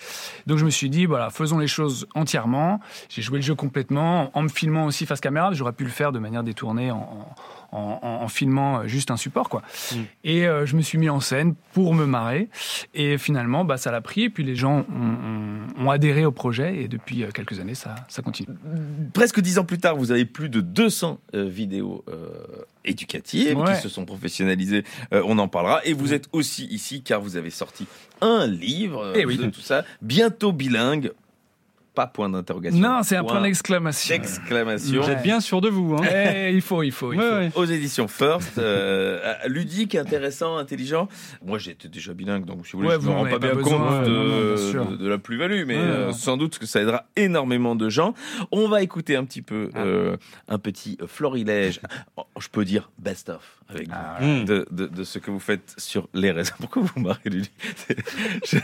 Donc 0.46 0.58
je 0.58 0.64
me 0.64 0.70
suis 0.70 0.88
dit, 0.90 1.06
voilà, 1.06 1.30
faisons 1.30 1.58
les 1.58 1.66
choses 1.66 2.06
entièrement. 2.14 2.80
J'ai 3.08 3.22
joué 3.22 3.38
le 3.38 3.42
jeu 3.44 3.56
complètement 3.56 4.30
en 4.34 4.42
me 4.42 4.48
filmant 4.48 4.84
aussi 4.84 5.04
face 5.04 5.20
caméra. 5.20 5.52
J'aurais 5.52 5.72
pu 5.72 5.82
le 5.84 5.90
faire 5.90 6.12
de 6.12 6.20
manière 6.20 6.44
détournée 6.44 6.92
en, 6.92 6.96
en, 7.67 7.67
en- 7.72 7.98
en 8.22 8.28
filmant 8.28 8.86
juste 8.86 9.10
un 9.10 9.16
support, 9.16 9.48
quoi. 9.48 9.62
Mm. 9.92 9.96
Et 10.24 10.46
euh, 10.46 10.66
je 10.66 10.76
me 10.76 10.82
suis 10.82 10.98
mis 10.98 11.08
en 11.08 11.20
scène 11.20 11.54
pour 11.72 11.94
me 11.94 12.06
marrer. 12.06 12.48
Et 12.94 13.18
finalement, 13.18 13.64
bah, 13.64 13.76
ça 13.76 13.90
l'a 13.90 14.00
pris. 14.00 14.22
Et 14.24 14.30
puis 14.30 14.44
les 14.44 14.56
gens 14.56 14.84
ont, 15.78 15.90
adhéré 15.90 16.24
au 16.26 16.32
projet. 16.32 16.82
Et 16.82 16.88
depuis 16.88 17.22
euh, 17.24 17.30
quelques 17.30 17.60
années, 17.60 17.74
ça, 17.74 17.94
ça 18.08 18.22
continue. 18.22 18.48
Presque 19.14 19.40
dix 19.40 19.58
ans 19.58 19.64
plus 19.64 19.78
tard, 19.78 19.96
vous 19.96 20.10
avez 20.10 20.24
plus 20.24 20.48
de 20.48 20.60
200 20.60 21.18
euh, 21.34 21.44
vidéos 21.44 22.04
euh, 22.08 22.28
éducatives 22.84 23.56
Ouais. 23.56 23.74
qui 23.74 23.80
se 23.80 23.88
sont 23.88 24.04
professionnalisées. 24.04 24.84
Euh, 25.12 25.22
on 25.26 25.38
en 25.38 25.48
parlera. 25.48 25.84
Et 25.84 25.92
vous 25.92 26.12
êtes 26.12 26.28
aussi 26.32 26.66
ici 26.66 27.02
car 27.02 27.20
vous 27.20 27.36
avez 27.36 27.50
sorti 27.50 27.86
un 28.20 28.46
livre 28.46 29.02
euh, 29.04 29.12
Eh 29.16 29.24
oui. 29.24 29.36
de 29.36 29.46
tout 29.46 29.60
ça, 29.60 29.84
bientôt 30.02 30.52
bilingue. 30.52 31.12
Pas 31.98 32.06
point 32.06 32.28
d'interrogation. 32.28 32.78
Non, 32.78 33.00
c'est 33.02 33.16
un 33.16 33.24
point 33.24 33.40
d'exclamation. 33.42 34.14
d'exclamation. 34.14 35.02
Vous 35.02 35.10
êtes 35.10 35.20
bien 35.24 35.40
sûr 35.40 35.60
de 35.60 35.68
vous. 35.68 35.96
Hein 35.96 36.06
Eh, 36.08 36.52
il 36.52 36.60
faut, 36.60 36.84
il 36.84 36.92
faut, 36.92 37.12
il 37.12 37.18
Ouais, 37.18 37.24
faut. 37.28 37.34
ouais. 37.38 37.50
Aux 37.56 37.64
éditions 37.64 38.06
First, 38.06 38.56
euh, 38.58 39.34
ludique, 39.48 39.96
intéressant, 39.96 40.58
intelligent. 40.58 41.08
Moi, 41.44 41.58
j'étais 41.58 41.88
déjà 41.88 42.12
bilingue, 42.14 42.44
donc 42.44 42.64
si 42.68 42.74
vous 42.74 42.78
voulez, 42.82 42.90
Ouais, 42.90 42.94
je 43.00 43.00
vous 43.00 43.10
me 43.10 43.16
en 43.16 43.22
rends 43.24 43.30
pas 43.30 43.38
bien 43.40 43.54
besoin, 43.54 43.78
compte 43.78 44.04
de, 44.04 44.54
de- 44.86 44.96
de 44.96 45.08
la 45.08 45.18
plus-value, 45.18 45.64
mais 45.66 45.76
Ouais, 45.76 45.80
euh, 45.82 46.12
sans 46.12 46.36
doute 46.36 46.58
que 46.58 46.66
ça 46.66 46.80
aidera 46.80 47.04
énormément 47.16 47.74
de 47.74 47.88
gens. 47.88 48.14
On 48.52 48.68
va 48.68 48.82
écouter 48.82 49.16
un 49.16 49.24
petit 49.24 49.42
peu 49.42 49.70
Ah. 49.74 49.78
euh, 49.80 50.16
un 50.48 50.58
petit 50.58 50.98
florilège, 51.06 51.80
je 52.40 52.48
peux 52.48 52.64
dire 52.64 52.90
best-of, 52.98 53.58
avec 53.68 53.88
vous, 53.88 53.94
Ah, 53.94 54.18
Hmm. 54.22 54.44
de, 54.44 54.66
de, 54.70 54.86
de 54.86 55.04
ce 55.04 55.18
que 55.18 55.30
vous 55.30 55.40
faites 55.40 55.74
sur 55.76 56.08
les 56.14 56.30
réseaux. 56.30 56.54
Pourquoi 56.60 56.82
vous 56.82 57.00
marrez, 57.00 57.20
Lulu? 57.30 57.44
J'ai 58.44 58.60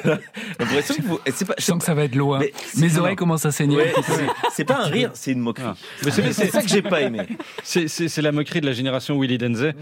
l'impression 0.59 0.95
que 0.97 1.03
vous... 1.03 1.19
Pas, 1.19 1.55
Je 1.59 1.65
sens 1.65 1.79
que 1.79 1.85
ça 1.85 1.95
va 1.95 2.05
être 2.05 2.15
loin. 2.15 2.39
Mais 2.41 2.53
Mes 2.77 2.99
oreilles 2.99 3.13
non. 3.13 3.17
commencent 3.17 3.47
à 3.47 3.51
saigner. 3.53 3.77
Ouais, 3.77 3.93
c'est- 4.53 4.65
pas 4.65 4.83
un 4.85 4.89
rire, 4.89 5.11
c'est 5.15 5.33
une 5.33 5.41
moquerie. 5.41 5.67
Ah. 5.69 5.75
Mais 6.05 6.11
c'est- 6.11 6.33
ça 6.51 6.63
que 6.63 6.69
j'ai 6.69 6.83
pas 6.83 7.03
aimé. 7.03 7.21
C'est, 7.63 8.17
la 8.23 8.33
moquerie 8.33 8.61
de 8.61 8.67
la 8.67 8.73
génération 8.73 9.19
Willy 9.21 9.37
Denze 9.39 9.65
hein, 9.65 9.73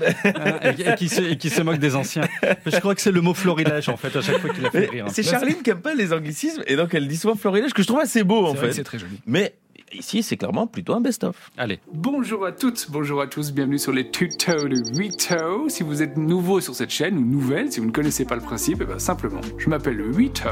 et, 0.63 0.89
et 0.89 0.95
qui 0.97 1.09
se, 1.09 1.23
et 1.23 1.37
qui 1.37 1.51
se 1.51 1.63
moque 1.63 1.79
des 1.79 1.95
anciens. 1.95 2.27
Je 2.67 2.77
crois 2.81 2.95
que 2.95 3.01
c'est 3.01 3.13
le 3.13 3.21
mot 3.21 3.35
florilège 3.35 3.89
en 3.89 3.97
fait 3.97 4.15
à 4.17 4.21
chaque 4.23 4.39
fois 4.39 4.51
qu'il 4.51 4.67
a 4.67 4.71
fait 4.71 4.87
rire. 4.87 5.05
C'est 5.09 5.23
Charline 5.23 5.63
qui 5.63 5.71
aime 5.71 5.81
pas 5.81 5.95
les 5.95 6.13
et 6.67 6.77
donc 6.77 6.95
elle 6.95 7.09
dit 7.09 7.17
souvent 7.17 7.35
florilège 7.35 7.73
que 7.73 7.83
je 7.83 7.87
trouve 7.87 8.01
assez 8.01 8.25
beau 8.25 8.47
en 8.47 8.55
fait. 8.55 8.73
c'est 8.73 8.85
très 8.85 8.99
joli. 8.99 9.21
Mais 9.27 9.55
ici 9.93 10.23
c'est 10.23 10.37
clairement 10.37 10.67
plutôt 10.67 10.95
un 10.95 11.01
best-of. 11.01 11.51
Allez. 11.57 11.81
Bonjour 11.93 12.47
à 12.47 12.53
toutes, 12.53 12.87
bonjour 12.91 13.21
à 13.21 13.27
tous, 13.27 13.53
bienvenue 13.53 13.79
sur 13.79 13.93
les 13.93 14.11
tutos 14.11 14.69
de 14.69 14.99
Rito. 14.99 15.69
Si 15.69 15.83
vous 15.83 16.03
êtes 16.03 16.17
nouveau 16.17 16.61
sur 16.61 16.75
cette 16.75 16.91
chaîne 16.91 17.19
ou 17.19 17.25
nouvelle, 17.25 17.71
si 17.73 17.81
vous 17.81 17.87
ne 17.87 17.93
connaissez 17.93 18.25
pas 18.25 18.37
le 18.37 18.43
principe, 18.43 18.79
eh 18.83 18.85
ben 18.85 18.99
simplement, 18.99 19.41
je 19.59 19.69
m'appelle 19.69 20.03
Rito 20.15 20.49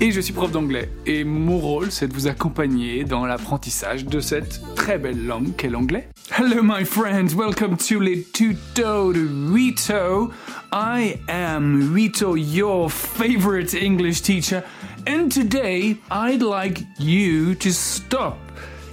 et 0.00 0.10
je 0.12 0.20
suis 0.20 0.32
prof 0.32 0.50
d'anglais. 0.50 0.90
Et 1.06 1.24
mon 1.24 1.58
rôle, 1.58 1.90
c'est 1.90 2.08
de 2.08 2.12
vous 2.12 2.26
accompagner 2.26 3.04
dans 3.04 3.26
l'apprentissage 3.26 4.04
de 4.04 4.20
cette 4.20 4.60
très 4.74 4.98
belle 4.98 5.26
langue 5.26 5.54
qu'est 5.56 5.68
l'anglais. 5.68 6.08
Hello 6.38 6.62
my 6.62 6.84
friends, 6.84 7.34
welcome 7.34 7.76
to 7.76 8.00
les 8.00 8.22
tutos 8.22 9.12
de 9.12 9.26
Rito. 9.52 10.30
I 10.72 11.18
am 11.28 11.92
Rito, 11.92 12.36
your 12.36 12.90
favorite 12.90 13.74
English 13.74 14.22
teacher, 14.22 14.62
and 15.08 15.30
today 15.30 15.96
I'd 16.10 16.42
like 16.42 16.82
you 16.98 17.54
to 17.56 17.70
stop 17.70 18.36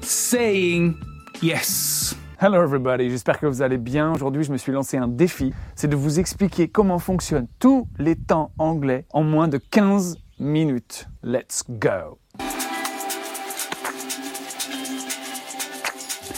saying 0.02 0.96
Yes. 1.42 2.16
Hello 2.42 2.62
everybody, 2.62 3.10
j'espère 3.10 3.40
que 3.40 3.46
vous 3.46 3.62
allez 3.62 3.78
bien. 3.78 4.12
Aujourd'hui, 4.14 4.44
je 4.44 4.52
me 4.52 4.58
suis 4.58 4.72
lancé 4.72 4.98
un 4.98 5.08
défi, 5.08 5.54
c'est 5.76 5.88
de 5.88 5.96
vous 5.96 6.20
expliquer 6.20 6.68
comment 6.68 7.00
fonctionnent 7.00 7.48
tous 7.60 7.88
les 8.00 8.16
temps 8.16 8.52
anglais 8.58 9.06
en 9.12 9.24
moins 9.24 9.48
de 9.48 9.58
15 9.58 10.18
minutes. 10.40 11.06
Let's 11.22 11.62
go. 11.62 12.20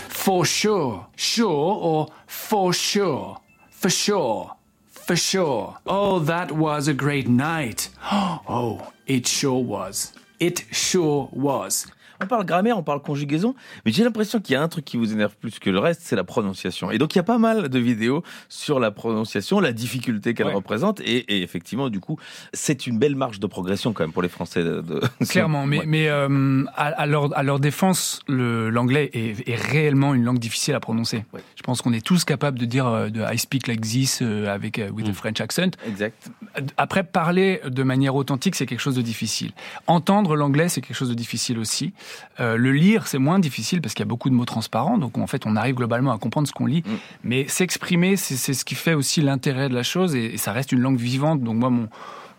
For 0.09 0.45
sure, 0.45 1.07
sure 1.15 1.77
or 1.81 2.07
for 2.25 2.73
sure, 2.73 3.37
for 3.69 3.89
sure, 3.89 4.55
for 4.87 5.15
sure. 5.15 5.77
Oh, 5.85 6.19
that 6.19 6.51
was 6.51 6.87
a 6.87 6.93
great 6.93 7.27
night. 7.27 7.89
Oh, 8.49 8.93
it 9.05 9.27
sure 9.27 9.63
was. 9.63 10.13
It 10.39 10.63
sure 10.71 11.29
was. 11.31 11.87
On 12.21 12.25
parle 12.27 12.45
grammaire, 12.45 12.77
on 12.77 12.83
parle 12.83 13.01
conjugaison, 13.01 13.53
mais 13.85 13.91
j'ai 13.91 14.03
l'impression 14.03 14.39
qu'il 14.39 14.53
y 14.53 14.55
a 14.55 14.61
un 14.61 14.67
truc 14.67 14.85
qui 14.85 14.97
vous 14.97 15.13
énerve 15.13 15.35
plus 15.39 15.59
que 15.59 15.69
le 15.69 15.79
reste, 15.79 16.01
c'est 16.03 16.15
la 16.15 16.23
prononciation. 16.23 16.89
Et 16.91 16.97
donc 16.97 17.13
il 17.15 17.17
y 17.17 17.21
a 17.21 17.23
pas 17.23 17.37
mal 17.37 17.69
de 17.69 17.79
vidéos 17.79 18.23
sur 18.49 18.79
la 18.79 18.91
prononciation, 18.91 19.59
la 19.59 19.71
difficulté 19.73 20.33
qu'elle 20.33 20.47
Ouais. 20.47 20.53
représente, 20.53 20.99
et, 21.01 21.17
et 21.35 21.43
effectivement, 21.43 21.89
du 21.89 21.99
coup, 21.99 22.17
c'est 22.53 22.87
une 22.87 22.97
belle 22.99 23.15
marge 23.15 23.39
de 23.39 23.47
progression 23.47 23.93
quand 23.93 24.03
même 24.03 24.11
pour 24.13 24.21
les 24.21 24.29
Français. 24.29 24.63
De, 24.63 24.81
de- 24.81 25.01
Clairement, 25.29 25.65
mais, 25.65 25.79
Ouais. 25.79 25.85
mais 25.85 26.07
euh, 26.09 26.63
à, 26.75 26.85
à 26.87 27.05
leur, 27.05 27.37
à 27.37 27.43
leur 27.43 27.59
défense, 27.59 28.21
l'anglais 28.27 29.09
est, 29.13 29.47
est 29.47 29.55
réellement 29.55 30.13
une 30.13 30.23
langue 30.23 30.39
difficile 30.39 30.73
à 30.75 30.79
prononcer. 30.79 31.25
Ouais. 31.33 31.41
Je 31.55 31.63
pense 31.63 31.81
qu'on 31.81 31.93
est 31.93 32.05
tous 32.05 32.23
capables 32.25 32.57
de 32.59 32.65
dire 32.65 32.87
euh, 32.87 33.09
de 33.09 33.21
I 33.21 33.37
speak 33.37 33.67
like 33.67 33.81
this 33.81 34.19
euh, 34.21 34.47
avec 34.47 34.81
with 34.93 35.07
a 35.09 35.13
French 35.13 35.41
accent. 35.41 35.71
Exact. 35.87 36.29
Après, 36.77 37.03
parler 37.03 37.61
de 37.67 37.83
manière 37.83 38.15
authentique, 38.15 38.55
c'est 38.55 38.65
quelque 38.65 38.79
chose 38.79 38.95
de 38.95 39.01
difficile. 39.01 39.51
Entendre 39.87 40.35
l'anglais, 40.35 40.69
c'est 40.69 40.81
quelque 40.81 40.95
chose 40.95 41.09
de 41.09 41.13
difficile 41.13 41.59
aussi. 41.59 41.93
Euh, 42.39 42.57
le 42.57 42.71
lire, 42.71 43.07
c'est 43.07 43.17
moins 43.17 43.39
difficile 43.39 43.81
parce 43.81 43.93
qu'il 43.93 44.01
y 44.01 44.07
a 44.07 44.09
beaucoup 44.09 44.29
de 44.29 44.35
mots 44.35 44.45
transparents. 44.45 44.97
Donc, 44.97 45.17
en 45.17 45.27
fait, 45.27 45.45
on 45.45 45.55
arrive 45.55 45.75
globalement 45.75 46.11
à 46.11 46.17
comprendre 46.17 46.47
ce 46.47 46.53
qu'on 46.53 46.65
lit. 46.65 46.83
Mm. 46.85 46.91
Mais 47.23 47.47
s'exprimer, 47.47 48.15
c'est 48.15 48.53
ce 48.53 48.65
qui 48.65 48.75
fait 48.75 48.93
aussi 48.93 49.21
l'intérêt 49.21 49.69
de 49.69 49.73
la 49.73 49.83
chose 49.83 50.15
et, 50.15 50.33
et 50.33 50.37
ça 50.37 50.51
reste 50.51 50.71
une 50.71 50.81
langue 50.81 50.99
vivante. 50.99 51.41
Donc, 51.41 51.55
moi, 51.55 51.69
mon, 51.69 51.89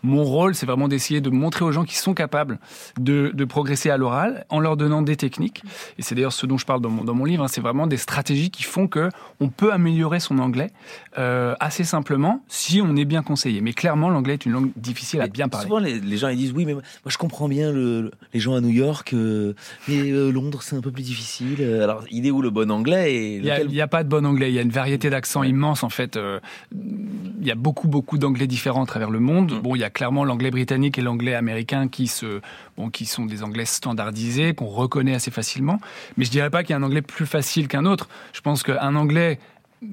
mon 0.03 0.23
rôle, 0.23 0.55
c'est 0.55 0.65
vraiment 0.65 0.87
d'essayer 0.87 1.21
de 1.21 1.29
montrer 1.29 1.65
aux 1.65 1.71
gens 1.71 1.83
qui 1.83 1.95
sont 1.97 2.13
capables 2.13 2.59
de, 2.99 3.31
de 3.33 3.45
progresser 3.45 3.89
à 3.89 3.97
l'oral 3.97 4.45
en 4.49 4.59
leur 4.59 4.77
donnant 4.77 5.01
des 5.01 5.15
techniques. 5.15 5.63
Et 5.97 6.01
c'est 6.01 6.15
d'ailleurs 6.15 6.33
ce 6.33 6.45
dont 6.45 6.57
je 6.57 6.65
parle 6.65 6.81
dans 6.81 6.89
mon, 6.89 7.03
dans 7.03 7.13
mon 7.13 7.25
livre. 7.25 7.43
hein. 7.43 7.47
c'est 7.47 7.61
vraiment 7.61 7.87
des 7.87 7.97
stratégies 7.97 8.49
qui 8.49 8.63
font 8.63 8.87
que 8.87 9.09
on 9.39 9.49
peut 9.49 9.73
améliorer 9.73 10.19
son 10.19 10.39
anglais 10.39 10.69
euh, 11.17 11.55
assez 11.59 11.83
simplement 11.83 12.43
si 12.47 12.81
on 12.81 12.95
est 12.95 13.05
bien 13.05 13.23
conseillé. 13.23 13.61
Mais 13.61 13.73
clairement, 13.73 14.09
l'anglais 14.09 14.33
est 14.33 14.45
une 14.45 14.53
langue 14.53 14.71
difficile 14.75 15.21
à 15.21 15.25
Mais 15.25 15.29
bien 15.29 15.47
parler. 15.49 15.65
Souvent, 15.67 15.79
les, 15.79 15.99
les 15.99 16.17
gens 16.17 16.29
ils 16.29 16.37
disent 16.37 16.53
oui, 16.53 16.65
mais 16.65 16.73
moi 16.73 16.81
je 17.07 17.17
comprends 17.17 17.47
bien 17.49 17.71
le- 17.71 18.01
le- 18.01 18.11
les 18.33 18.39
gens 18.39 18.55
à 18.55 18.61
New 18.61 18.69
York, 18.69 19.13
euh, 19.13 19.53
mais 19.87 20.11
euh, 20.11 20.31
Londres 20.31 20.61
c'est 20.63 20.75
un 20.75 20.81
peu 20.81 20.91
plus 20.91 21.03
difficile. 21.03 21.61
Alors, 21.83 22.03
il 22.11 22.25
est 22.25 22.31
où 22.31 22.41
le 22.41 22.49
bon 22.49 22.71
anglais 22.71 23.13
et 23.13 23.35
Il 23.37 23.41
n'y 23.43 23.49
a, 23.51 23.59
lequel- 23.59 23.81
a 23.81 23.87
pas 23.87 24.03
de 24.03 24.09
bon 24.09 24.25
anglais, 24.25 24.49
il 24.51 24.55
y 24.55 24.59
a 24.59 24.61
une 24.61 24.69
variété 24.69 25.09
d'accents 25.09 25.43
immense 25.43 25.83
en 25.83 25.89
fait. 25.89 26.15
Euh, 26.17 26.39
il 26.73 27.47
y 27.47 27.51
a 27.51 27.55
beaucoup 27.55 27.87
beaucoup 27.87 28.17
d'anglais 28.17 28.47
différents 28.47 28.83
à 28.83 28.85
travers 28.87 29.09
le 29.09 29.19
monde. 29.19 29.53
Mm. 29.53 29.59
Bon, 29.61 29.75
il 29.75 29.79
y 29.79 29.83
a 29.83 29.88
clairement 29.89 30.23
l'anglais 30.23 30.51
britannique 30.51 30.97
et 30.97 31.01
l'anglais 31.01 31.35
américain 31.35 31.87
qui 31.87 32.07
se, 32.07 32.41
bon, 32.77 32.89
qui 32.89 33.05
sont 33.05 33.25
des 33.25 33.43
anglais 33.43 33.65
standardisés 33.65 34.53
qu'on 34.53 34.67
reconnaît 34.67 35.15
assez 35.15 35.31
facilement. 35.31 35.79
Mais 36.17 36.25
je 36.25 36.31
dirais 36.31 36.49
pas 36.49 36.63
qu'il 36.63 36.71
y 36.71 36.73
a 36.73 36.77
un 36.77 36.83
anglais 36.83 37.01
plus 37.01 37.25
facile 37.25 37.67
qu'un 37.67 37.85
autre. 37.85 38.09
Je 38.33 38.41
pense 38.41 38.63
qu'un 38.63 38.95
anglais 38.95 39.39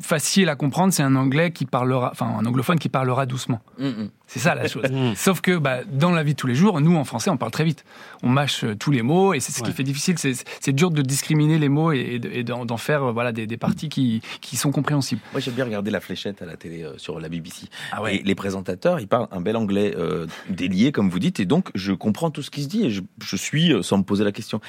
facile 0.01 0.49
à 0.49 0.57
comprendre, 0.57 0.93
c'est 0.93 1.03
un 1.03 1.15
anglais 1.17 1.53
qui 1.53 1.65
parlera, 1.65 2.11
enfin 2.13 2.27
un 2.41 2.45
anglophone 2.47 2.79
qui 2.79 2.89
parlera 2.89 3.25
doucement. 3.27 3.61
Mm, 3.79 3.87
mm. 3.87 4.11
C'est 4.27 4.41
ça 4.41 4.55
la 4.57 4.67
chose. 4.67 4.85
Sauf 5.17 5.41
que 5.41 5.57
bah, 5.57 5.79
dans 5.91 6.11
la 6.11 6.25
vie 6.25 6.33
de 6.33 6.37
tous 6.37 6.49
les 6.49 6.57
jours, 6.57 6.81
nous 6.81 6.97
en 6.97 7.05
français, 7.05 7.31
on 7.31 7.37
parle 7.37 7.53
très 7.53 7.65
vite. 7.65 7.85
On 8.25 8.29
mâche 8.29 8.65
euh, 8.65 8.75
tous 8.75 8.91
les 8.91 9.03
mots 9.03 9.35
et 9.35 9.41
c'est 9.41 9.53
ce 9.53 9.63
qui 9.63 9.73
fait 9.73 9.85
difficile. 9.85 10.17
C'est 10.19 10.73
dur 10.73 10.91
de 10.91 11.01
discriminer 11.03 11.59
les 11.59 11.69
mots 11.69 11.93
et, 11.93 11.99
et 11.99 12.19
de- 12.19 12.31
et 12.33 12.43
d'en 12.43 12.77
faire 12.77 13.05
euh, 13.05 13.13
voilà, 13.13 13.31
des, 13.31 13.47
des 13.47 13.57
parties 13.57 13.89
qui, 13.89 14.23
qui 14.41 14.57
sont 14.57 14.73
compréhensibles. 14.73 15.21
Moi, 15.33 15.41
j'aime 15.41 15.55
bien 15.55 15.65
regarder 15.65 15.93
la 15.93 16.01
fléchette 16.01 16.43
à 16.43 16.47
la 16.47 16.57
télé 16.57 16.83
euh, 16.83 16.99
sur 16.99 17.21
la 17.21 17.29
BBC. 17.29 17.69
Ah 17.93 18.03
ouais. 18.03 18.17
Et 18.17 18.23
les 18.25 18.35
présentateurs, 18.35 18.99
ils 18.99 19.07
parlent 19.07 19.29
un 19.31 19.41
bel 19.41 19.57
anglais 19.57 19.95
euh, 19.97 20.27
délié, 20.51 20.91
comme 20.91 21.09
vous 21.09 21.21
dites, 21.21 21.39
et 21.39 21.45
donc 21.45 21.71
je 21.77 21.93
comprends 21.93 22.31
tout 22.33 22.43
ce 22.43 22.51
qui 22.51 22.65
se 22.65 22.69
dit 22.69 22.85
et 22.87 22.91
je, 22.91 23.03
je 23.23 23.37
suis 23.37 23.73
sans 23.85 23.99
me 23.99 24.03
poser 24.03 24.25
la 24.25 24.33
question. 24.33 24.61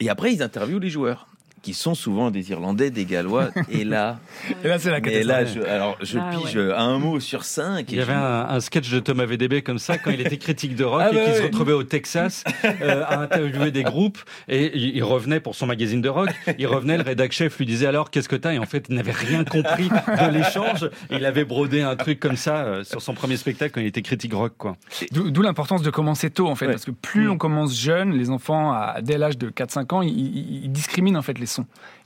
Et 0.00 0.08
après, 0.08 0.32
ils 0.32 0.42
interviewent 0.42 0.80
les 0.80 0.90
joueurs, 0.90 1.28
qui 1.64 1.74
sont 1.74 1.94
souvent 1.94 2.30
des 2.30 2.50
Irlandais, 2.50 2.90
des 2.90 3.04
Gallois. 3.06 3.48
et 3.70 3.84
là, 3.84 4.18
Et 4.64 4.68
là, 4.68 4.78
c'est 4.78 4.90
la 4.90 5.00
mais 5.00 5.22
là, 5.22 5.38
catastrophe. 5.38 5.64
je, 5.66 5.70
alors, 5.70 5.96
je 6.02 6.18
Ah 6.18 6.30
pige 6.36 6.56
ouais. 6.56 6.72
un 6.76 6.98
mot 6.98 7.18
sur 7.20 7.44
cinq. 7.44 7.90
Il 7.90 7.94
et 7.94 7.98
y 7.98 8.02
avait 8.02 8.12
je- 8.12 8.18
un, 8.18 8.48
un 8.50 8.60
sketch 8.60 8.90
de 8.90 9.00
Thomas 9.00 9.24
VDB 9.24 9.62
comme 9.62 9.78
ça 9.78 9.98
quand 9.98 10.10
il 10.10 10.20
était 10.20 10.36
critique 10.36 10.76
de 10.76 10.84
rock 10.84 11.00
Ah 11.04 11.10
et 11.10 11.14
bah 11.14 11.24
qu'il 11.24 11.32
se 11.34 11.38
ouais. 11.40 11.44
retrouvait 11.46 11.72
au 11.72 11.82
Texas 11.82 12.44
euh, 12.64 13.02
à 13.06 13.18
interviewer 13.20 13.70
des 13.70 13.82
groupes 13.82 14.18
et 14.48 14.70
il, 14.76 14.96
il 14.96 15.02
revenait 15.02 15.40
pour 15.40 15.54
son 15.54 15.66
magazine 15.66 16.00
de 16.02 16.08
rock. 16.08 16.28
Il 16.58 16.66
revenait, 16.66 16.96
le 16.98 17.02
rédac 17.02 17.32
chef 17.32 17.58
lui 17.58 17.66
disait 17.66 17.86
alors 17.86 18.10
qu'est-ce 18.10 18.28
que 18.28 18.36
t'as? 18.36 18.52
Et 18.52 18.58
en 18.58 18.66
fait 18.66 18.86
il 18.90 18.94
n'avait 18.96 19.12
rien 19.12 19.44
compris 19.44 19.88
de 19.88 20.30
l'échange. 20.30 20.88
Il 21.10 21.24
avait 21.24 21.44
brodé 21.44 21.80
un 21.82 21.96
truc 21.96 22.20
comme 22.20 22.36
ça 22.36 22.58
euh, 22.64 22.84
sur 22.84 23.00
son 23.02 23.14
premier 23.14 23.36
spectacle 23.38 23.72
quand 23.74 23.80
il 23.80 23.86
était 23.86 24.02
critique 24.02 24.34
rock 24.34 24.52
quoi. 24.58 24.76
D'où 25.12 25.42
l'importance 25.42 25.82
de 25.82 25.90
commencer 25.90 26.30
tôt, 26.30 26.48
en 26.48 26.54
fait, 26.54 26.66
Ouais. 26.66 26.72
parce 26.72 26.84
que 26.84 26.90
plus 26.90 27.28
on 27.28 27.36
commence 27.38 27.74
jeune, 27.78 28.12
les 28.12 28.30
enfants, 28.30 28.72
à, 28.72 28.96
dès 29.02 29.18
l'âge 29.18 29.38
de 29.38 29.48
4-5 29.50 29.94
ans, 29.94 30.02
ils, 30.02 30.08
ils- 30.10 30.64
ils 30.64 30.72
discriminent 30.72 31.16
en 31.18 31.22
fait 31.22 31.38
les 31.38 31.46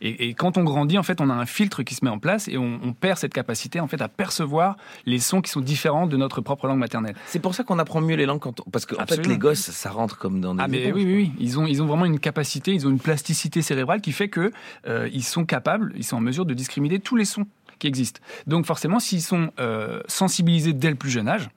Et, 0.01 0.29
et 0.29 0.35
quand 0.35 0.57
on 0.57 0.65
grandit, 0.65 0.99
en 0.99 1.03
fait, 1.03 1.21
on 1.21 1.31
a 1.31 1.35
un 1.35 1.47
filtre 1.47 1.83
qui 1.83 1.95
se 1.95 2.05
met 2.05 2.11
en 2.11 2.19
place 2.19 2.49
et 2.49 2.59
on, 2.59 2.81
on 2.83 2.93
perd 2.93 3.19
cette 3.19 3.35
capacité, 3.35 3.81
en 3.81 3.89
fait, 3.89 4.01
à 4.01 4.09
percevoir 4.09 4.77
les 5.07 5.19
sons 5.19 5.41
qui 5.41 5.51
sont 5.51 5.61
différents 5.61 6.07
de 6.07 6.17
notre 6.17 6.41
propre 6.41 6.67
langue 6.67 6.79
maternelle. 6.79 7.15
C'est 7.27 7.39
pour 7.41 7.55
ça 7.55 7.65
qu'on 7.65 7.79
apprend 7.79 8.01
mieux 8.01 8.17
les 8.17 8.27
langues 8.27 8.41
quand 8.41 8.61
on... 8.61 8.71
parce 8.71 8.87
que 8.87 8.95
en 9.01 9.07
fait 9.07 9.27
les 9.27 9.39
gosses 9.39 9.71
ça 9.71 9.91
rentre 9.91 10.19
comme 10.19 10.41
dans 10.41 10.55
des 10.55 10.63
Ah 10.63 10.69
mais 10.69 10.93
oui, 10.93 11.05
oui, 11.05 11.15
oui, 11.15 11.33
ils 11.39 11.59
ont, 11.59 11.67
ils 11.67 11.83
ont 11.83 11.87
vraiment 11.87 12.05
une 12.05 12.21
capacité, 12.21 12.73
ils 12.73 12.87
ont 12.87 12.91
une 12.91 13.01
plasticité 13.01 13.63
cérébrale 13.63 14.01
qui 14.01 14.13
fait 14.13 14.29
que 14.29 14.53
euh, 14.87 15.09
ils 15.13 15.25
sont 15.25 15.45
capables, 15.45 15.93
ils 15.97 16.05
sont 16.05 16.17
en 16.17 16.21
mesure 16.21 16.47
de 16.47 16.55
discriminer 16.55 16.99
tous 16.99 17.17
les 17.17 17.25
sons 17.25 17.47
qui 17.79 17.87
existent. 17.87 18.21
Donc 18.47 18.67
forcément, 18.67 18.99
s'ils 18.99 19.23
sont 19.23 19.51
euh, 19.61 20.01
sensibilisés 20.09 20.73
dès 20.73 20.91
le 20.91 20.97
plus 20.97 21.11
jeune 21.11 21.29
âge, 21.29 21.49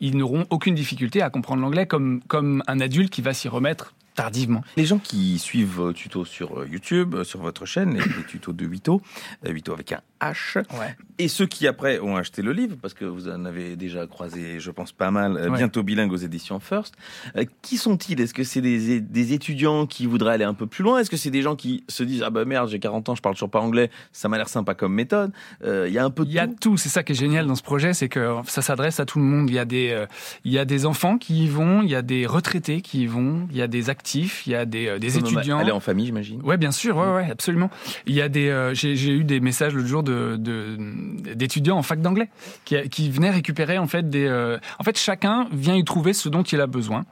ils 0.00 0.16
n'auront 0.16 0.46
aucune 0.50 0.74
difficulté 0.74 1.22
à 1.22 1.30
comprendre 1.30 1.62
l'anglais 1.62 1.86
comme, 1.86 2.20
comme 2.26 2.62
un 2.66 2.80
adulte 2.80 3.10
qui 3.10 3.22
va 3.22 3.34
s'y 3.34 3.48
remettre 3.48 3.94
tardivement. 4.14 4.62
Les 4.76 4.84
gens 4.84 4.98
qui 4.98 5.38
suivent 5.38 5.74
vos 5.76 5.92
tutos 5.92 6.24
sur 6.24 6.60
euh, 6.60 6.66
YouTube, 6.66 7.14
euh, 7.14 7.24
sur 7.24 7.40
votre 7.40 7.66
chaîne, 7.66 7.94
les, 7.94 8.24
tutos 8.28 8.52
de 8.52 8.66
Wito, 8.66 9.02
euh, 9.46 9.52
Wito 9.52 9.72
avec 9.72 9.92
un 9.92 10.00
H, 10.20 10.58
Ouais. 10.78 10.94
et 11.18 11.28
ceux 11.28 11.46
qui 11.46 11.66
après 11.66 11.98
ont 12.00 12.16
acheté 12.16 12.42
le 12.42 12.52
livre, 12.52 12.76
parce 12.80 12.94
que 12.94 13.04
vous 13.04 13.28
en 13.28 13.44
avez 13.44 13.76
déjà 13.76 14.06
croisé, 14.06 14.60
je 14.60 14.70
pense, 14.70 14.92
pas 14.92 15.10
mal, 15.10 15.36
euh, 15.36 15.48
Ouais. 15.48 15.56
bientôt 15.58 15.82
bilingue 15.82 16.12
aux 16.12 16.16
éditions 16.16 16.60
First, 16.60 16.94
euh, 17.36 17.44
qui 17.62 17.76
sont-ils? 17.78 18.20
Est-ce 18.20 18.34
que 18.34 18.44
c'est 18.44 18.60
des, 18.60 19.00
des 19.00 19.32
étudiants 19.32 19.86
qui 19.86 20.06
voudraient 20.06 20.34
aller 20.34 20.44
un 20.44 20.54
peu 20.54 20.66
plus 20.66 20.84
loin? 20.84 20.98
Est-ce 20.98 21.10
que 21.10 21.16
c'est 21.16 21.30
des 21.30 21.42
gens 21.42 21.56
qui 21.56 21.84
se 21.88 22.02
disent, 22.02 22.22
ah 22.22 22.30
bah 22.30 22.44
merde, 22.44 22.68
j'ai 22.68 22.78
40 22.78 23.08
ans, 23.08 23.14
je 23.14 23.22
parle 23.22 23.34
toujours 23.34 23.50
pas 23.50 23.60
anglais, 23.60 23.90
ça 24.12 24.28
m'a 24.28 24.36
l'air 24.36 24.48
sympa 24.48 24.74
comme 24.74 24.92
méthode 24.94 25.32
Euh, 25.64 25.86
Il 25.88 25.94
y 25.94 25.98
a 25.98 26.04
un 26.04 26.10
peu 26.10 26.24
de 26.24 26.30
Il 26.30 26.34
y 26.34 26.38
a 26.38 26.46
tout. 26.46 26.54
tout, 26.60 26.76
c'est 26.76 26.88
ça 26.90 27.02
qui 27.02 27.12
est 27.12 27.14
génial 27.16 27.46
dans 27.46 27.54
ce 27.54 27.62
projet, 27.62 27.94
c'est 27.94 28.08
que 28.08 28.36
ça 28.46 28.62
s'adresse 28.62 29.00
à 29.00 29.06
tout 29.06 29.18
le 29.18 29.24
monde. 29.24 29.48
Il 29.50 29.54
y 29.54 29.58
a 29.58 29.64
des, 29.64 29.90
euh, 29.90 30.06
il 30.44 30.52
y 30.52 30.58
a 30.58 30.64
des 30.64 30.84
enfants 30.86 31.16
qui 31.18 31.44
y 31.44 31.48
vont, 31.48 31.82
il 31.82 31.88
y 31.90 31.94
a 31.94 32.02
des 32.02 32.26
retraités 32.26 32.80
qui 32.82 33.02
y 33.02 33.06
vont, 33.06 33.48
il 33.50 33.56
y 33.56 33.62
a 33.62 33.68
des 33.68 33.88
actifs, 33.90 34.46
il 34.46 34.52
y 34.52 34.54
a 34.54 34.64
des, 34.66 34.98
des 34.98 35.18
étudiants. 35.18 35.58
Aller 35.58 35.70
en 35.72 35.80
famille, 35.80 36.06
j'imagine. 36.06 36.42
Ouais, 36.42 36.56
bien 36.58 36.70
sûr, 36.72 36.96
ouais, 36.98 37.14
ouais, 37.14 37.30
absolument. 37.30 37.70
Il 38.06 38.14
y 38.14 38.20
a 38.20 38.28
des, 38.28 38.70
j'ai 38.74 38.94
eu 39.12 39.24
des 39.24 39.40
messages 39.40 39.74
l'autre 39.74 39.88
jour 39.88 40.02
de- 40.02 40.09
d'étudiants 40.36 41.76
en 41.78 41.82
fac 41.82 42.00
d'anglais 42.00 42.28
qui, 42.64 42.76
qui 42.88 43.10
venaient 43.10 43.30
récupérer 43.30 43.78
en 43.78 43.86
fait 43.86 44.08
des, 44.10 44.26
euh, 44.26 44.58
en 44.78 44.84
fait 44.84 44.98
chacun 44.98 45.48
vient 45.52 45.76
y 45.76 45.84
trouver 45.84 46.12
ce 46.12 46.28
dont 46.28 46.42
il 46.42 46.60
a 46.60 46.66
besoin. 46.66 47.04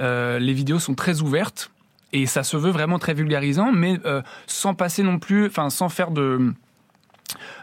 Euh, 0.00 0.38
les 0.38 0.52
vidéos 0.52 0.78
sont 0.78 0.94
très 0.94 1.20
ouvertes 1.20 1.70
et 2.12 2.26
ça 2.26 2.42
se 2.42 2.56
veut 2.56 2.70
vraiment 2.70 2.98
très 2.98 3.14
vulgarisant, 3.14 3.72
mais 3.72 3.98
euh, 4.04 4.20
sans 4.46 4.74
passer 4.74 5.02
non 5.02 5.18
plus, 5.18 5.46
enfin 5.46 5.70
sans 5.70 5.88
faire 5.88 6.10
de 6.10 6.52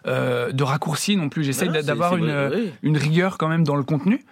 euh, 0.07 0.51
de 0.51 0.63
raccourcis 0.63 1.15
non 1.15 1.29
plus. 1.29 1.53
C'est- 1.53 1.67
d'avoir 1.83 2.17
une, 2.17 2.49
oui. 2.51 2.71
une 2.81 2.97
rigueur 2.97 3.37
quand 3.37 3.47
même 3.49 3.63
dans 3.63 3.75
le 3.75 3.83
contenu, 3.83 4.25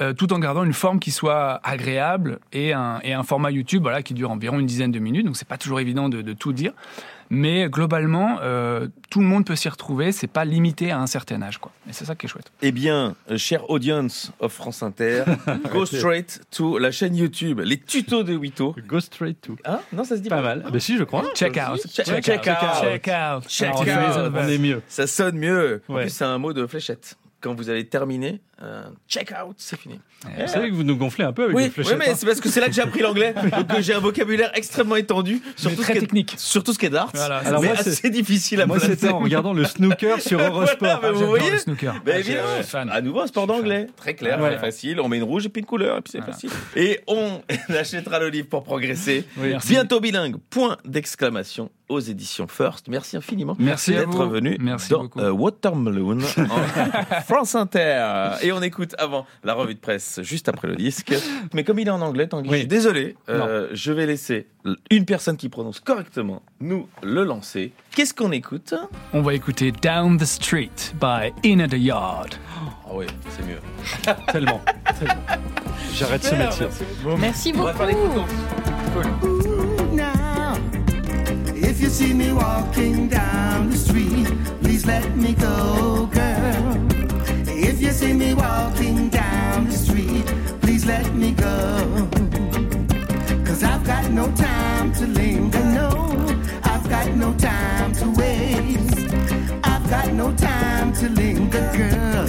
euh, 0.00 0.12
tout 0.12 0.32
en 0.32 0.38
gardant 0.40 0.64
une 0.64 0.72
forme 0.72 0.98
qui 0.98 1.12
soit 1.12 1.60
agréable 1.62 2.40
et 2.52 2.72
un, 2.72 2.98
et 3.04 3.12
un 3.12 3.22
format 3.22 3.50
YouTube 3.52 3.82
voilà, 3.82 4.02
qui 4.02 4.14
dure 4.14 4.30
environ 4.32 4.58
une 4.58 4.66
dizaine 4.66 4.90
de 4.90 4.98
minutes. 4.98 5.26
Donc 5.26 5.36
c'est 5.36 5.46
pas 5.46 5.58
toujours 5.58 5.78
évident 5.78 6.08
de, 6.08 6.22
de 6.22 6.32
tout 6.32 6.52
dire. 6.52 6.72
Mais 7.28 7.68
globalement, 7.68 8.38
euh, 8.42 8.88
tout 9.10 9.20
le 9.20 9.26
monde 9.26 9.44
peut 9.44 9.56
s'y 9.56 9.68
retrouver. 9.68 10.12
C'est 10.12 10.26
pas 10.28 10.44
limité 10.44 10.90
à 10.92 10.98
un 11.00 11.06
certain 11.06 11.42
âge. 11.42 11.58
Quoi. 11.58 11.72
Et 11.88 11.92
c'est 11.92 12.04
ça 12.04 12.14
qui 12.14 12.26
est 12.26 12.28
chouette. 12.28 12.50
Eh 12.62 12.72
bien, 12.72 13.16
euh, 13.30 13.36
cher 13.36 13.68
audience 13.68 14.30
of 14.40 14.52
France 14.52 14.82
Inter, 14.82 15.24
go 15.72 15.84
straight 15.84 16.40
to 16.52 16.78
la 16.78 16.90
chaîne 16.90 17.14
YouTube, 17.16 17.60
les 17.64 17.78
tutos 17.78 18.22
de 18.22 18.34
Wito. 18.36 18.74
Go 18.86 19.00
straight 19.00 19.40
to. 19.40 19.56
Hein 19.64 19.80
Non, 19.92 20.04
ça 20.04 20.16
se 20.16 20.22
dit 20.22 20.28
Pas 20.28 20.40
mal. 20.40 20.62
Ah, 20.66 20.70
bah 20.70 20.80
si, 20.80 20.96
je 20.96 21.04
crois. 21.04 21.24
Check 21.34 21.56
out. 21.58 21.80
Check- 21.88 22.06
Check, 22.06 22.24
check 22.24 22.46
out. 22.46 22.56
out. 22.62 22.82
Check 22.82 23.08
out. 23.08 23.48
Check 23.48 23.68
Alors, 23.68 23.80
out. 23.82 24.32
on 24.32 24.36
est- 24.36 24.44
On 24.44 24.48
est 24.48 24.58
mieux. 24.58 24.82
Ça 24.88 25.06
sonne 25.06 25.36
mieux. 25.36 25.82
En 25.88 25.94
plus, 25.96 26.08
c'est 26.10 26.24
un 26.24 26.38
mot 26.38 26.52
de 26.52 26.66
fléchette. 26.66 27.16
Quand 27.40 27.54
vous 27.54 27.68
avez 27.70 27.86
terminé, 27.86 28.40
euh, 28.62 28.84
check 29.08 29.32
out, 29.32 29.54
c'est 29.58 29.78
fini. 29.78 29.98
Vous 30.24 30.46
savez 30.48 30.68
que 30.68 30.74
vous 30.74 30.82
nous 30.82 30.96
gonflez 30.96 31.24
un 31.24 31.32
peu 31.32 31.44
avec 31.44 31.56
Oui, 31.56 31.72
les 31.74 31.82
oui, 31.88 31.94
mais 31.98 32.10
hein. 32.10 32.14
c'est 32.14 32.26
parce 32.26 32.40
que 32.42 32.50
c'est 32.50 32.60
là 32.60 32.66
que 32.66 32.72
j'ai 32.74 32.82
appris 32.82 33.00
l'anglais. 33.00 33.32
donc 33.42 33.52
euh, 33.72 33.80
j'ai 33.80 33.94
un 33.94 34.00
vocabulaire 34.00 34.50
extrêmement 34.54 34.96
étendu 34.96 35.40
sur 35.56 35.70
Mais 35.70 35.76
tout, 35.76 35.82
ce 35.82 35.86
très 35.86 35.92
qui 35.94 35.98
est, 35.98 36.00
technique. 36.02 36.34
sur 36.36 36.62
tout 36.62 36.74
ce 36.74 36.78
qui 36.78 36.84
est 36.86 36.90
darts. 36.90 37.10
Voilà, 37.14 37.38
Alors 37.38 37.62
mais 37.62 37.68
moi, 37.68 37.76
c'est- 37.78 37.88
assez 37.90 38.10
difficile 38.10 38.60
à 38.60 38.66
Moi, 38.66 38.76
placer. 38.76 38.92
c'était 38.96 39.08
en 39.08 39.18
regardant 39.20 39.54
le 39.54 39.64
snooker 39.64 40.20
sur 40.20 40.38
Eurosport. 40.46 40.98
Voilà, 41.00 41.12
mais 41.14 41.18
vous 41.18 41.26
voyez 41.26 41.50
le 41.50 41.56
snooker. 41.58 41.94
Ben 42.04 42.12
Ah, 42.16 42.18
évidemment, 42.18 42.48
je 42.58 42.62
suis 42.62 42.70
fan. 42.70 42.90
à 42.90 43.00
nouveau 43.00 43.20
un 43.22 43.26
sport 43.28 43.46
d'anglais, 43.46 43.86
très 43.96 44.12
clair, 44.14 44.38
Ouais. 44.40 44.50
très 44.50 44.58
facile. 44.58 45.00
On 45.00 45.08
met 45.08 45.16
une 45.16 45.22
rouge 45.22 45.46
et 45.46 45.48
puis 45.48 45.60
une 45.60 45.66
couleur 45.66 45.96
et 45.96 46.00
puis 46.02 46.12
c'est 46.12 46.18
Voilà. 46.18 46.32
facile. 46.34 46.50
Et 46.76 47.00
on 47.06 47.40
achètera 47.70 48.18
le 48.18 48.28
livre 48.28 48.48
pour 48.48 48.62
progresser. 48.62 49.24
Oui. 49.38 49.54
Bientôt 49.66 50.00
bilingue. 50.00 50.36
Point 50.50 50.76
d'exclamation. 50.84 51.70
aux 51.88 51.98
éditions 51.98 52.46
First. 52.46 52.86
Merci 52.86 53.16
infiniment 53.16 53.56
Merci 53.58 53.90
d'être 53.90 54.24
venu 54.26 54.56
Merci 54.60 54.90
dans 54.90 55.02
beaucoup. 55.02 55.18
euh, 55.18 55.32
Watermelon 55.32 56.18
en 56.38 57.20
France 57.22 57.56
Inter. 57.56 58.36
Et 58.42 58.49
on 58.52 58.62
écoute 58.62 58.94
avant 58.98 59.26
la 59.44 59.54
revue 59.54 59.74
de 59.74 59.80
presse, 59.80 60.20
juste 60.22 60.48
après 60.48 60.68
le 60.68 60.76
disque. 60.76 61.14
Mais 61.54 61.64
comme 61.64 61.78
il 61.78 61.88
est 61.88 61.90
en 61.90 62.00
anglais, 62.00 62.26
Tanguy, 62.26 62.48
Oui. 62.48 62.54
je 62.56 62.60
suis 62.60 62.68
désolé, 62.68 63.16
euh, 63.28 63.68
je 63.72 63.92
vais 63.92 64.06
laisser 64.06 64.46
une 64.90 65.04
personne 65.04 65.36
qui 65.36 65.48
prononce 65.48 65.80
correctement 65.80 66.42
nous 66.60 66.88
le 67.02 67.24
lancer. 67.24 67.72
Qu'est-ce 67.94 68.14
qu'on 68.14 68.32
écoute? 68.32 68.74
On 69.12 69.22
va 69.22 69.34
écouter 69.34 69.72
Down 69.72 70.16
the 70.18 70.24
Street 70.24 70.70
by 71.00 71.32
In 71.44 71.66
the 71.68 71.74
Yard. 71.78 72.34
Ah 72.86 72.92
oui, 72.94 73.06
c'est 73.30 73.46
mieux. 73.46 73.60
Tellement, 74.32 74.60
tellement. 74.98 75.14
J'arrête 75.94 76.24
ce 76.24 76.34
métier. 76.34 76.66
Merci 77.18 77.52
On 77.56 77.62
va 77.62 77.74
faire 77.74 77.86
les 77.86 77.94
beaucoup. 77.94 78.20
couteaux. 78.92 79.94
now. 79.94 80.56
If 81.54 81.80
you 81.80 81.88
see 81.88 82.12
me 82.12 82.32
walking 82.32 83.08
down 83.08 83.70
the 83.70 83.76
street, 83.76 84.26
please 84.62 84.84
let 84.86 85.16
me 85.16 85.34
go, 85.34 86.08
girl. 86.12 86.89
If 87.62 87.82
you 87.82 87.92
see 87.92 88.14
me 88.14 88.32
walking 88.32 89.10
down 89.10 89.66
the 89.66 89.72
street, 89.72 90.24
please 90.62 90.86
let 90.86 91.14
me 91.14 91.32
go. 91.32 92.08
Cause 93.44 93.62
I've 93.62 93.84
got 93.84 94.10
no 94.10 94.32
time 94.32 94.92
to 94.94 95.06
linger, 95.06 95.64
no. 95.64 95.90
I've 96.64 96.88
got 96.88 97.14
no 97.14 97.34
time 97.34 97.92
to 98.00 98.10
waste. 98.12 99.12
I've 99.62 99.90
got 99.90 100.12
no 100.14 100.34
time 100.36 100.94
to 100.94 101.08
linger, 101.10 101.72
girl. 101.76 102.19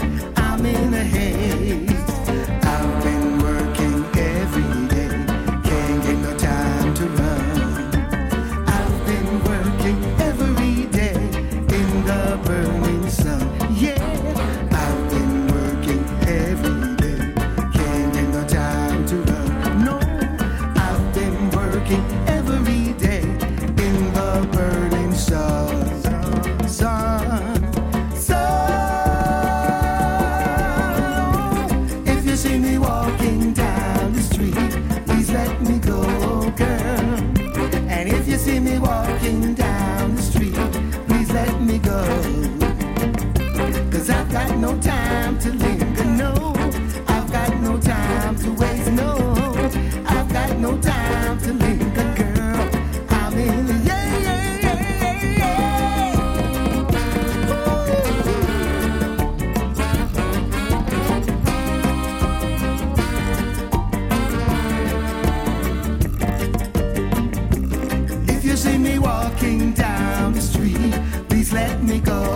Me 71.91 71.99
go, 71.99 72.30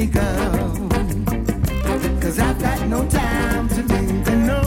me 0.00 0.06
go. 0.06 0.20
Cause 2.20 2.38
I've 2.38 2.58
got 2.58 2.88
no 2.88 3.04
time 3.08 3.68
to 3.68 3.82
linger, 3.82 4.36
no. 4.36 4.60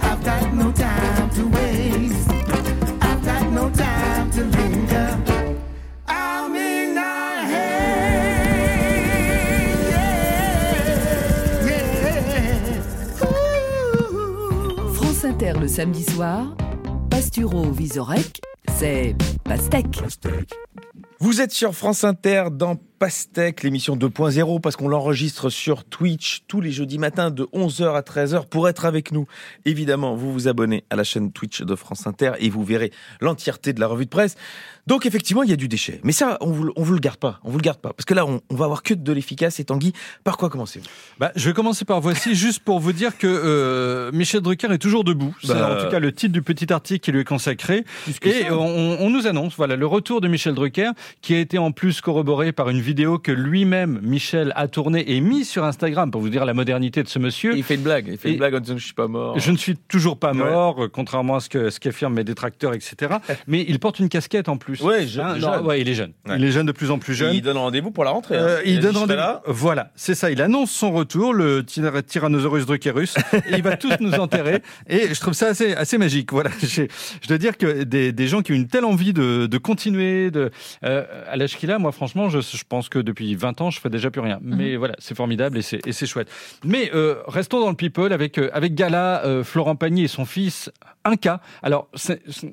I've 0.00 0.24
got 0.24 0.54
no 0.54 0.72
time 0.72 1.30
to 1.36 1.48
waste. 1.48 2.30
I've 3.02 3.22
got 3.24 3.50
no 3.52 3.68
time 3.70 4.30
to 4.30 4.44
linger. 4.44 5.18
I'm 6.08 6.54
in 6.56 6.96
a 6.96 7.44
haze. 7.52 8.24
Yeah, 11.68 11.92
yeah. 12.38 13.26
Ooh. 13.26 14.94
France 14.94 15.24
Inter 15.24 15.54
le 15.60 15.68
samedi 15.68 16.04
soir, 16.04 16.56
Pasturo 17.10 17.70
Visorek, 17.70 18.40
c'est 18.78 19.14
Pastèque. 19.44 20.00
Vous 21.20 21.40
êtes 21.40 21.52
sur 21.52 21.74
France 21.74 22.04
Inter 22.04 22.44
dans 22.50 22.76
Pastèque, 23.04 23.62
l'émission 23.62 23.98
2.0, 23.98 24.62
parce 24.62 24.76
qu'on 24.76 24.88
l'enregistre 24.88 25.50
sur 25.50 25.84
Twitch 25.84 26.44
tous 26.48 26.62
les 26.62 26.70
jeudis 26.70 26.96
matins 26.96 27.30
de 27.30 27.42
11h 27.52 27.94
à 27.94 28.00
13h. 28.00 28.46
Pour 28.46 28.66
être 28.66 28.86
avec 28.86 29.12
nous, 29.12 29.26
évidemment, 29.66 30.16
vous 30.16 30.32
vous 30.32 30.48
abonnez 30.48 30.84
à 30.88 30.96
la 30.96 31.04
chaîne 31.04 31.30
Twitch 31.30 31.60
de 31.60 31.74
France 31.74 32.06
Inter 32.06 32.32
et 32.38 32.48
vous 32.48 32.64
verrez 32.64 32.92
l'entièreté 33.20 33.74
de 33.74 33.80
la 33.80 33.88
revue 33.88 34.06
de 34.06 34.10
presse. 34.10 34.36
Donc 34.86 35.04
effectivement, 35.04 35.42
il 35.42 35.50
y 35.50 35.52
a 35.52 35.56
du 35.56 35.68
déchet. 35.68 36.00
Mais 36.02 36.12
ça, 36.12 36.38
on 36.40 36.50
vous, 36.50 36.72
on 36.76 36.82
vous 36.82 36.94
le 36.94 36.98
garde 36.98 37.18
pas. 37.18 37.40
On 37.44 37.50
vous 37.50 37.58
le 37.58 37.62
garde 37.62 37.78
pas. 37.78 37.92
Parce 37.92 38.06
que 38.06 38.14
là, 38.14 38.24
on, 38.24 38.40
on 38.48 38.54
va 38.54 38.64
avoir 38.64 38.82
que 38.82 38.94
de 38.94 39.12
l'efficace. 39.12 39.60
Et 39.60 39.64
Tanguy, 39.64 39.92
par 40.24 40.38
quoi 40.38 40.48
commencer 40.48 40.80
Bah, 41.18 41.30
je 41.36 41.46
vais 41.46 41.54
commencer 41.54 41.84
par 41.84 42.00
voici, 42.00 42.34
juste 42.34 42.60
pour 42.60 42.80
vous 42.80 42.92
dire 42.94 43.18
que 43.18 43.26
euh, 43.26 44.12
Michel 44.12 44.40
Drucker 44.40 44.72
est 44.72 44.78
toujours 44.78 45.04
debout. 45.04 45.34
C'est 45.42 45.48
Bah, 45.48 45.76
en 45.78 45.84
tout 45.84 45.90
cas 45.90 45.98
le 45.98 46.12
titre 46.12 46.32
du 46.32 46.40
petit 46.40 46.72
article 46.72 47.00
qui 47.00 47.12
lui 47.12 47.20
est 47.20 47.24
consacré. 47.24 47.84
Et 48.22 48.50
on, 48.50 49.00
on 49.00 49.10
nous 49.10 49.26
annonce 49.26 49.54
voilà 49.56 49.76
le 49.76 49.86
retour 49.86 50.22
de 50.22 50.28
Michel 50.28 50.54
Drucker, 50.54 50.90
qui 51.20 51.34
a 51.34 51.38
été 51.38 51.58
en 51.58 51.70
plus 51.70 52.00
corroboré 52.00 52.52
par 52.52 52.70
une 52.70 52.80
vidéo 52.80 52.93
que 52.94 53.32
lui-même, 53.32 54.00
Michel, 54.02 54.52
a 54.56 54.68
tournée 54.68 55.04
et 55.14 55.20
mise 55.20 55.48
sur 55.48 55.64
Instagram, 55.64 56.10
pour 56.10 56.20
vous 56.20 56.28
dire 56.28 56.44
la 56.44 56.54
modernité 56.54 57.02
de 57.02 57.08
ce 57.08 57.18
monsieur. 57.18 57.56
Il 57.56 57.62
fait 57.62 57.74
une 57.74 57.82
blague. 57.82 58.06
Il 58.08 58.18
fait 58.18 58.28
Et- 58.28 58.32
une 58.32 58.38
blague 58.38 58.54
en 58.54 58.60
disant 58.60 58.74
que 58.74 58.80
je 58.80 58.84
suis 58.86 58.94
pas 58.94 59.08
mort. 59.08 59.38
Je 59.38 59.50
ne 59.50 59.56
suis 59.56 59.76
toujours 59.76 60.18
pas 60.18 60.32
mort, 60.32 60.84
euh, 60.84 60.88
contrairement 60.88 61.36
à 61.36 61.40
ce 61.40 61.48
que 61.48 61.70
ce 61.70 61.80
qu'affirment 61.80 62.14
mes 62.14 62.24
détracteurs, 62.24 62.72
etc. 62.74 63.14
Mais 63.46 63.64
il 63.68 63.78
porte 63.80 63.98
une 63.98 64.08
casquette 64.08 64.48
en 64.48 64.56
plus. 64.56 64.80
Ouais, 64.80 65.06
je- 65.06 65.20
Hein, 65.20 65.62
ouais, 65.62 65.80
il 65.80 65.88
est 65.88 65.94
jeune. 65.94 66.12
Ouais. 66.28 66.36
Il 66.38 66.44
est 66.44 66.50
jeune 66.52 66.66
de 66.66 66.72
plus 66.72 66.90
en 66.90 66.98
plus 66.98 67.14
jeune. 67.14 67.34
Il 67.34 67.42
donne 67.42 67.56
rendez-vous 67.56 67.90
pour 67.90 68.04
la 68.04 68.10
rentrée. 68.10 68.36
hein. 68.36 68.42
Euh, 68.42 68.62
il 68.64 68.80
donne 68.80 68.96
rendez-vous. 68.96 69.18
là. 69.18 69.42
Voilà, 69.46 69.90
c'est 69.96 70.14
ça. 70.14 70.30
Il 70.30 70.40
annonce 70.42 70.70
son 70.70 70.92
retour, 70.92 71.32
le 71.34 71.62
tyra- 71.62 72.02
Tyrannosaurus 72.02 72.66
druckerus, 72.66 73.14
et 73.32 73.54
il 73.56 73.62
va 73.62 73.76
tous 73.76 73.92
nous 74.00 74.12
enterrer. 74.14 74.62
Et 74.88 75.14
je 75.14 75.20
trouve 75.20 75.34
ça 75.34 75.48
assez, 75.48 75.72
assez 75.74 75.98
magique. 75.98 76.32
Voilà, 76.32 76.50
je 76.62 76.86
dois 77.28 77.38
dire 77.38 77.56
que 77.56 77.82
des, 77.84 78.12
des 78.12 78.26
gens 78.28 78.42
qui 78.42 78.52
ont 78.52 78.54
une 78.56 78.66
telle 78.68 78.84
envie 78.84 79.12
de, 79.12 79.46
de 79.46 79.58
continuer, 79.58 80.30
de, 80.30 80.50
euh, 80.84 81.04
à 81.28 81.36
l'âge 81.36 81.56
qu'il 81.56 81.70
a, 81.70 81.78
moi, 81.78 81.92
franchement, 81.92 82.28
je, 82.28 82.40
je 82.40 82.62
pense 82.68 82.83
que 82.88 82.98
depuis 82.98 83.34
20 83.34 83.60
ans, 83.60 83.70
je 83.70 83.80
fais 83.80 83.90
déjà 83.90 84.10
plus 84.10 84.20
rien. 84.20 84.38
Mais 84.42 84.76
voilà, 84.76 84.94
c'est 84.98 85.14
formidable 85.14 85.58
et 85.58 85.62
c'est, 85.62 85.86
et 85.86 85.92
c'est 85.92 86.06
chouette. 86.06 86.28
Mais 86.64 86.90
euh, 86.94 87.16
restons 87.26 87.60
dans 87.60 87.70
le 87.70 87.76
people 87.76 88.12
avec, 88.12 88.38
euh, 88.38 88.50
avec 88.52 88.74
Gala, 88.74 89.24
euh, 89.24 89.44
Florent 89.44 89.76
Pagny 89.76 90.04
et 90.04 90.08
son 90.08 90.24
fils 90.24 90.70
Inca. 91.04 91.40
Alors, 91.62 91.88
c'est- 91.94 92.22
ce 92.30 92.46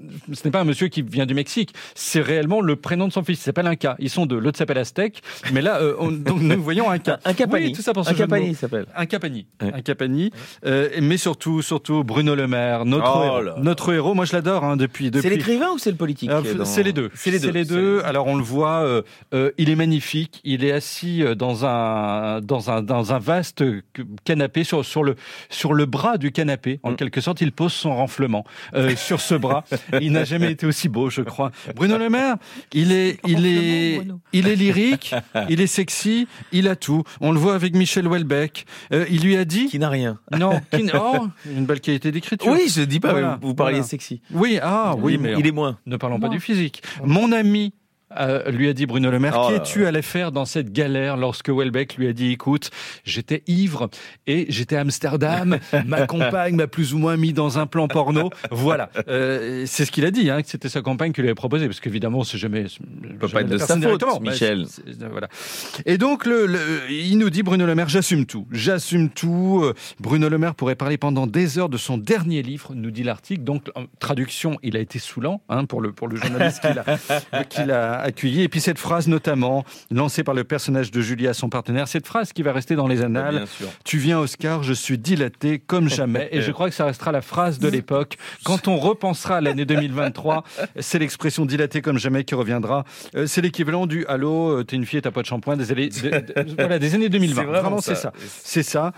n'est 0.45 0.51
pas 0.51 0.59
un 0.61 0.65
monsieur 0.65 0.87
qui 0.87 1.01
vient 1.01 1.25
du 1.25 1.33
Mexique, 1.33 1.73
c'est 1.95 2.21
réellement 2.21 2.61
le 2.61 2.75
prénom 2.75 3.07
de 3.07 3.13
son 3.13 3.23
fils. 3.23 3.39
Il 3.39 3.43
s'appelle 3.43 3.67
Inca. 3.67 3.95
Ils 3.99 4.09
sont 4.09 4.25
de 4.25 4.35
l'autre 4.35 4.57
s'appelle 4.57 4.77
Aztèque, 4.77 5.21
mais 5.53 5.61
là, 5.61 5.81
euh, 5.81 5.95
on- 5.99 6.11
donc 6.11 6.41
nous 6.41 6.61
voyons 6.61 6.89
Inca. 6.89 7.19
Un 7.25 7.33
Capani. 7.33 7.67
Oui, 7.67 7.71
tout 7.73 7.81
ça 7.81 7.93
pour 7.93 8.05
ce 8.05 8.11
Un 8.11 8.13
Capani, 8.13 8.53
s'appelle. 8.55 8.85
Un 8.95 9.05
Capani, 9.05 9.45
Ouais. 9.61 9.71
un 9.73 9.81
Capani, 9.81 10.31
Euh, 10.65 10.89
mais 11.01 11.17
surtout, 11.17 11.61
surtout 11.61 12.03
Bruno 12.03 12.35
Le 12.35 12.47
Maire, 12.47 12.85
notre 12.85 13.11
Oh 13.15 13.23
héros. 13.47 13.59
Notre 13.61 13.93
héros, 13.93 14.13
moi 14.13 14.25
je 14.25 14.33
l'adore 14.33 14.63
hein, 14.63 14.75
depuis 14.77 15.11
depuis. 15.11 15.21
C'est 15.29 15.35
l'écrivain 15.35 15.69
ou 15.73 15.77
c'est 15.77 15.91
le 15.91 15.97
politique 15.97 16.29
Euh, 16.29 16.41
dans- 16.55 16.65
C'est 16.65 16.83
les 16.83 16.93
deux. 16.93 17.09
C'est 17.15 17.31
les 17.31 17.39
deux. 17.39 17.63
deux. 17.63 18.01
Alors 18.03 18.27
on 18.27 18.35
le 18.35 18.43
voit, 18.43 18.81
euh, 18.83 19.01
euh, 19.33 19.51
il 19.57 19.69
est 19.69 19.75
magnifique. 19.75 20.41
Il 20.43 20.63
est 20.65 20.71
assis 20.71 21.23
dans 21.37 21.65
un 21.65 22.41
dans 22.41 22.69
un 22.69 22.81
dans 22.81 23.13
un 23.13 23.19
vaste 23.19 23.63
canapé 24.23 24.63
sur 24.63 24.83
sur 24.85 25.03
le 25.03 25.15
sur 25.49 25.73
le 25.73 25.85
bras 25.85 26.17
du 26.17 26.31
canapé. 26.31 26.79
En 26.83 26.91
Mm. 26.91 26.95
quelque 26.97 27.21
sorte, 27.21 27.41
il 27.41 27.51
pose 27.51 27.73
son 27.73 27.95
renflement 27.95 28.40
euh, 28.73 28.95
sur 28.95 29.21
ce 29.21 29.35
bras. 29.35 29.63
Il 30.01 30.11
n'a 30.11 30.23
jamais 30.23 30.51
été 30.51 30.65
aussi 30.65 30.89
beau, 30.89 31.09
je 31.09 31.21
crois. 31.21 31.51
Bruno 31.75 31.97
Le 31.97 32.09
Maire, 32.09 32.35
il 32.73 32.91
est 32.91 33.19
il 33.25 33.45
est 33.45 34.01
il 34.33 34.47
est 34.47 34.55
lyrique, 34.55 35.13
il 35.49 35.61
est 35.61 35.67
sexy, 35.67 36.27
il 36.51 36.67
a 36.67 36.75
tout. 36.75 37.03
On 37.19 37.31
le 37.31 37.39
voit 37.39 37.55
avec 37.55 37.75
Michel 37.75 38.07
Houellebecq. 38.07 38.65
Euh, 38.93 39.05
il 39.09 39.21
lui 39.21 39.37
a 39.37 39.45
dit 39.45 39.67
Qui 39.67 39.79
n'a 39.79 39.89
rien. 39.89 40.19
non, 40.37 40.59
qui 40.71 40.89
oh, 40.93 41.27
une 41.45 41.65
belle 41.65 41.81
qualité 41.81 42.11
d'écriture. 42.11 42.51
Oui, 42.51 42.71
je 42.73 42.81
dis 42.81 42.99
pas, 42.99 43.11
Voilà, 43.11 43.39
vous 43.41 43.53
parliez 43.53 43.75
voilà. 43.75 43.87
sexy. 43.87 44.21
Oui, 44.31 44.59
ah 44.61 44.95
oui, 44.97 45.13
il, 45.13 45.19
mais 45.19 45.33
il 45.37 45.47
est 45.47 45.51
moins. 45.51 45.77
ne 45.85 45.97
parlons 45.97 46.19
pas 46.19 46.29
du 46.29 46.39
physique. 46.39 46.81
Mon 47.03 47.31
ami 47.31 47.73
euh, 48.19 48.49
lui 48.51 48.67
a 48.69 48.73
dit 48.73 48.85
Bruno 48.85 49.09
Le 49.11 49.19
Maire, 49.19 49.35
Oh 49.37 49.51
là 49.51 49.57
qu'es-tu 49.59 49.85
allé 49.85 50.01
faire 50.01 50.31
dans 50.31 50.45
cette 50.45 50.71
galère 50.71 51.17
lorsque 51.17 51.49
Welbeck 51.49 51.95
lui 51.97 52.07
a 52.07 52.13
dit 52.13 52.31
écoute, 52.31 52.69
j'étais 53.03 53.43
ivre 53.47 53.89
et 54.27 54.45
j'étais 54.49 54.75
à 54.75 54.81
Amsterdam, 54.81 55.57
ma 55.85 56.05
compagne 56.07 56.55
m'a 56.55 56.67
plus 56.67 56.93
ou 56.93 56.97
moins 56.97 57.17
mis 57.17 57.33
dans 57.33 57.59
un 57.59 57.65
plan 57.67 57.87
porno. 57.87 58.29
Voilà, 58.51 58.89
Euh, 59.07 59.63
c'est 59.67 59.85
ce 59.85 59.91
qu'il 59.91 60.05
a 60.05 60.11
dit, 60.11 60.29
hein, 60.29 60.41
que 60.41 60.49
c'était 60.49 60.69
sa 60.69 60.81
compagne 60.81 61.11
qui 61.13 61.21
lui 61.21 61.27
avait 61.27 61.35
proposé, 61.35 61.67
parce 61.67 61.79
qu'évidemment, 61.79 62.23
c'est 62.23 62.37
jamais. 62.37 62.65
peut 63.19 63.27
pas 63.27 63.41
être 63.41 63.47
de 63.49 63.57
sa 63.57 63.79
faute, 63.79 64.03
Michel. 64.21 64.65
voilà. 65.11 65.27
Et 65.85 65.97
donc, 65.97 66.25
le, 66.25 66.45
le- 66.45 66.59
il 66.89 67.17
nous 67.17 67.29
dit 67.29 67.43
Bruno 67.43 67.65
Le 67.65 67.75
Maire, 67.75 67.89
j'assume 67.89 68.25
tout, 68.25 68.47
j'assume 68.51 69.09
tout. 69.09 69.61
Euh, 69.63 69.73
Bruno 69.99 70.29
Le 70.29 70.37
Maire 70.37 70.55
pourrait 70.55 70.75
parler 70.75 70.97
pendant 70.97 71.27
des 71.27 71.57
heures 71.57 71.69
de 71.69 71.77
son 71.77 71.97
dernier 71.97 72.41
livre, 72.41 72.71
nous 72.75 72.91
dit 72.91 73.03
l'article. 73.03 73.43
Donc, 73.43 73.69
en 73.75 73.83
traduction, 73.99 74.57
il 74.63 74.75
a 74.77 74.79
été 74.79 74.99
saoulant 74.99 75.41
hein, 75.49 75.65
pour 75.65 75.81
le 75.81 75.91
pour 75.91 76.07
le 76.07 76.15
journaliste 76.17 76.61
qui 76.61 76.73
l'a 76.73 77.43
qui 77.49 77.63
l'a 77.63 78.00
accueilli. 78.01 78.41
Et 78.41 78.49
puis 78.49 78.59
cette 78.61 78.79
phrase 78.79 79.07
notamment 79.07 79.63
lancée 79.91 80.23
par 80.23 80.33
le 80.33 80.43
personnage 80.43 80.91
de 80.91 81.01
Julie 81.01 81.27
à 81.27 81.33
son 81.33 81.49
partenaire, 81.49 81.87
cette 81.87 82.05
phrase 82.07 82.33
qui 82.33 82.41
va 82.43 82.51
rester 82.53 82.75
dans 82.75 82.87
les 82.87 83.01
annales. 83.01 83.45
Tu 83.83 83.97
viens 83.97 84.19
Oscar, 84.19 84.63
je 84.63 84.73
suis 84.73 84.97
dilaté 84.97 85.59
comme 85.59 85.89
jamais. 85.89 86.29
Et 86.31 86.41
je 86.41 86.51
crois 86.51 86.69
que 86.69 86.75
ça 86.75 86.85
restera 86.85 87.11
la 87.11 87.21
phrase 87.21 87.59
de 87.59 87.67
l'époque. 87.67 88.17
Quand 88.43 88.67
on 88.67 88.77
repensera 88.77 89.37
à 89.37 89.41
l'année 89.41 89.65
2023, 89.65 90.43
c'est 90.79 90.99
l'expression 90.99 91.45
dilaté 91.45 91.81
comme 91.81 91.97
jamais 91.97 92.23
qui 92.23 92.35
reviendra. 92.35 92.83
Euh, 93.15 93.25
c'est 93.27 93.41
l'équivalent 93.41 93.85
du 93.87 94.05
Allô, 94.07 94.59
euh, 94.59 94.63
t'es 94.63 94.75
une 94.75 94.85
fille 94.85 94.99
et 94.99 95.01
t'as 95.01 95.11
pas 95.11 95.21
de 95.21 95.27
shampoing 95.27 95.57
des 95.57 95.71
années, 95.71 95.89
de- 95.89 96.43
de- 96.43 96.55
voilà, 96.57 96.79
des 96.79 96.95
années 96.95 97.09
2020. 97.09 97.41
C'est 97.41 97.47
vraiment 97.47 97.81
c'est 97.81 97.95
ça. 97.95 98.11
C'est 98.43 98.63
ça. 98.63 98.91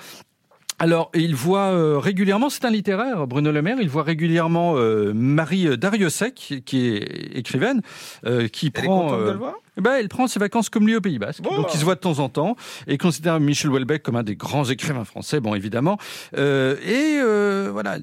Alors, 0.79 1.11
il 1.13 1.35
voit 1.35 1.71
euh, 1.71 1.99
régulièrement, 1.99 2.49
c'est 2.49 2.65
un 2.65 2.71
littéraire, 2.71 3.27
Bruno 3.27 3.51
Le 3.51 3.61
Maire, 3.61 3.77
il 3.81 3.89
voit 3.89 4.03
régulièrement 4.03 4.73
euh, 4.75 5.13
Marie 5.13 5.77
Dariussec, 5.77 6.61
qui 6.65 6.87
est 6.87 7.37
écrivaine, 7.37 7.81
euh, 8.25 8.47
qui 8.47 8.71
Elle 8.73 8.83
prend... 8.83 9.11
de 9.11 9.15
euh, 9.15 9.31
le 9.33 9.37
voir? 9.37 9.55
Eh 9.75 9.81
ben, 9.81 9.93
elle 9.99 10.07
prend 10.07 10.27
ses 10.27 10.39
vacances 10.39 10.69
comme 10.69 10.85
lui 10.85 10.95
au 10.95 11.01
Pays 11.01 11.17
Basque. 11.17 11.41
Bon. 11.41 11.55
Donc, 11.55 11.73
ils 11.73 11.79
se 11.79 11.83
voient 11.83 11.95
de 11.95 11.99
temps 11.99 12.19
en 12.19 12.29
temps 12.29 12.55
et 12.85 12.99
considère 12.99 13.39
Michel 13.39 13.71
Houellebecq 13.71 14.03
comme 14.03 14.15
un 14.15 14.23
des 14.23 14.35
grands 14.35 14.65
écrivains 14.65 15.03
français, 15.03 15.39
bon, 15.39 15.55
évidemment. 15.55 15.97
Euh, 16.37 16.75
et 16.85 17.19
euh, 17.19 17.69
voilà, 17.71 17.97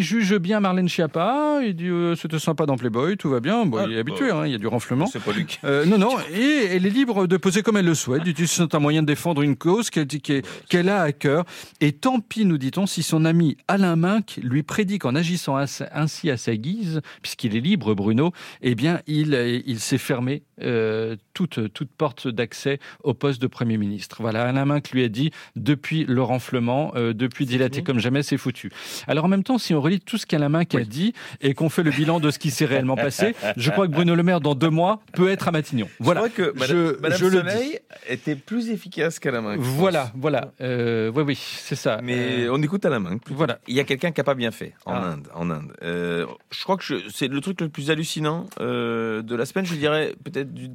il, 0.00 0.04
juge 0.04 0.36
bien 0.38 0.60
Marlène 0.60 0.88
Schiappa. 0.88 1.60
Il 1.62 1.74
dit 1.74 1.88
euh, 1.88 2.14
c'était 2.16 2.38
sympa 2.38 2.66
dans 2.66 2.76
Playboy, 2.76 3.16
tout 3.16 3.30
va 3.30 3.40
bien. 3.40 3.66
Bon, 3.66 3.78
Ah, 3.78 3.84
il 3.88 3.94
est 3.94 3.98
habitué, 3.98 4.30
hein, 4.30 4.46
il 4.46 4.52
y 4.52 4.54
a 4.54 4.58
du 4.58 4.66
renflement. 4.66 5.06
C'est 5.06 5.22
pas 5.22 5.32
Luc. 5.32 5.60
Euh, 5.64 5.84
non, 5.84 5.98
non, 5.98 6.16
et 6.32 6.66
elle 6.70 6.86
est 6.86 6.90
libre 6.90 7.26
de 7.26 7.36
poser 7.36 7.62
comme 7.62 7.76
elle 7.76 7.86
le 7.86 7.94
souhaite, 7.94 8.22
c'est 8.46 8.74
un 8.74 8.78
moyen 8.78 9.02
de 9.02 9.06
défendre 9.06 9.42
une 9.42 9.56
cause 9.56 9.90
qu'elle 9.90 10.88
a 10.88 11.02
à 11.02 11.12
cœur. 11.12 11.44
Et 11.80 11.92
tant 11.92 12.20
pis, 12.20 12.44
nous 12.44 12.58
dit-on, 12.58 12.86
si 12.86 13.02
son 13.02 13.24
ami 13.24 13.56
Alain 13.68 13.96
Minck 13.96 14.40
lui 14.42 14.62
prédit 14.62 14.98
qu'en 14.98 15.14
agissant 15.14 15.56
ainsi 15.56 16.30
à 16.30 16.36
sa 16.36 16.56
guise, 16.56 17.00
puisqu'il 17.22 17.56
est 17.56 17.60
libre, 17.60 17.94
Bruno, 17.94 18.32
eh 18.62 18.74
bien, 18.74 19.00
il, 19.06 19.62
il 19.66 19.80
s'est 19.80 19.98
fermé 19.98 20.42
euh, 20.62 21.16
toute, 21.32 21.72
toute 21.72 21.90
porte 21.90 22.28
d'accès 22.28 22.80
au 23.02 23.14
poste 23.14 23.40
de 23.40 23.46
Premier 23.46 23.78
ministre. 23.78 24.18
Voilà, 24.20 24.44
Alain 24.44 24.66
Minck 24.66 24.90
lui 24.90 25.02
a 25.04 25.08
dit, 25.08 25.30
depuis 25.56 26.04
le 26.04 26.22
renflement, 26.22 26.92
euh, 26.96 27.14
depuis 27.14 27.46
dilaté 27.46 27.82
comme 27.82 27.98
jamais, 27.98 28.22
c'est 28.22 28.36
foutu. 28.36 28.70
Alors 29.06 29.24
en 29.24 29.28
même 29.28 29.42
temps, 29.42 29.56
si 29.56 29.72
on 29.72 29.80
relit 29.90 30.00
tout 30.00 30.18
ce 30.18 30.26
qu'Alain 30.26 30.48
Minck 30.48 30.74
a 30.74 30.84
dit 30.84 31.12
et 31.40 31.54
qu'on 31.54 31.68
fait 31.68 31.82
le 31.82 31.90
bilan 31.90 32.20
de 32.20 32.30
ce 32.30 32.38
qui 32.38 32.50
s'est 32.50 32.64
réellement 32.64 32.96
passé, 32.96 33.34
je 33.56 33.70
crois 33.70 33.86
que 33.86 33.92
Bruno 33.92 34.14
Le 34.14 34.22
Maire, 34.22 34.40
dans 34.40 34.54
deux 34.54 34.70
mois, 34.70 35.00
peut 35.12 35.28
être 35.30 35.48
à 35.48 35.50
Matignon. 35.52 35.88
Voilà. 35.98 36.22
Je 36.24 36.28
crois 36.30 36.46
que 36.52 36.58
Madame, 36.58 36.76
Je- 36.76 37.00
Madame 37.00 37.18
je 37.18 37.24
le 37.26 37.38
Soleil 37.38 37.78
était 38.08 38.36
plus 38.36 38.70
efficace 38.70 39.18
qu'à 39.18 39.30
la 39.30 39.40
main. 39.40 39.54
je 39.54 39.58
pense. 39.58 39.66
Voilà, 39.66 40.12
voilà. 40.14 40.52
Euh, 40.60 41.10
oui, 41.14 41.22
oui, 41.26 41.36
c'est 41.36 41.76
ça. 41.76 42.00
Mais 42.02 42.44
Euh, 42.46 42.52
on 42.52 42.62
écoute 42.62 42.84
à 42.84 42.90
la 42.90 43.00
main. 43.00 43.16
voilà. 43.30 43.58
Il 43.68 43.74
y 43.74 43.80
a 43.80 43.84
quelqu'un 43.84 44.10
qui 44.12 44.20
a 44.20 44.24
pas 44.24 44.34
bien 44.34 44.50
fait 44.50 44.74
en 44.86 44.92
Ah. 44.94 45.04
Inde. 45.12 45.28
En 45.34 45.50
Inde. 45.50 45.72
Euh, 45.82 46.26
je 46.50 46.62
crois 46.62 46.76
que 46.76 46.84
c'est 47.12 47.28
le 47.28 47.40
truc 47.40 47.60
le 47.60 47.68
plus 47.68 47.90
hallucinant 47.90 48.46
de 48.58 49.34
la 49.34 49.44
semaine. 49.46 49.66
Je 49.66 49.74
dirais 49.74 50.14
peut-être 50.24 50.52
du- 50.52 50.70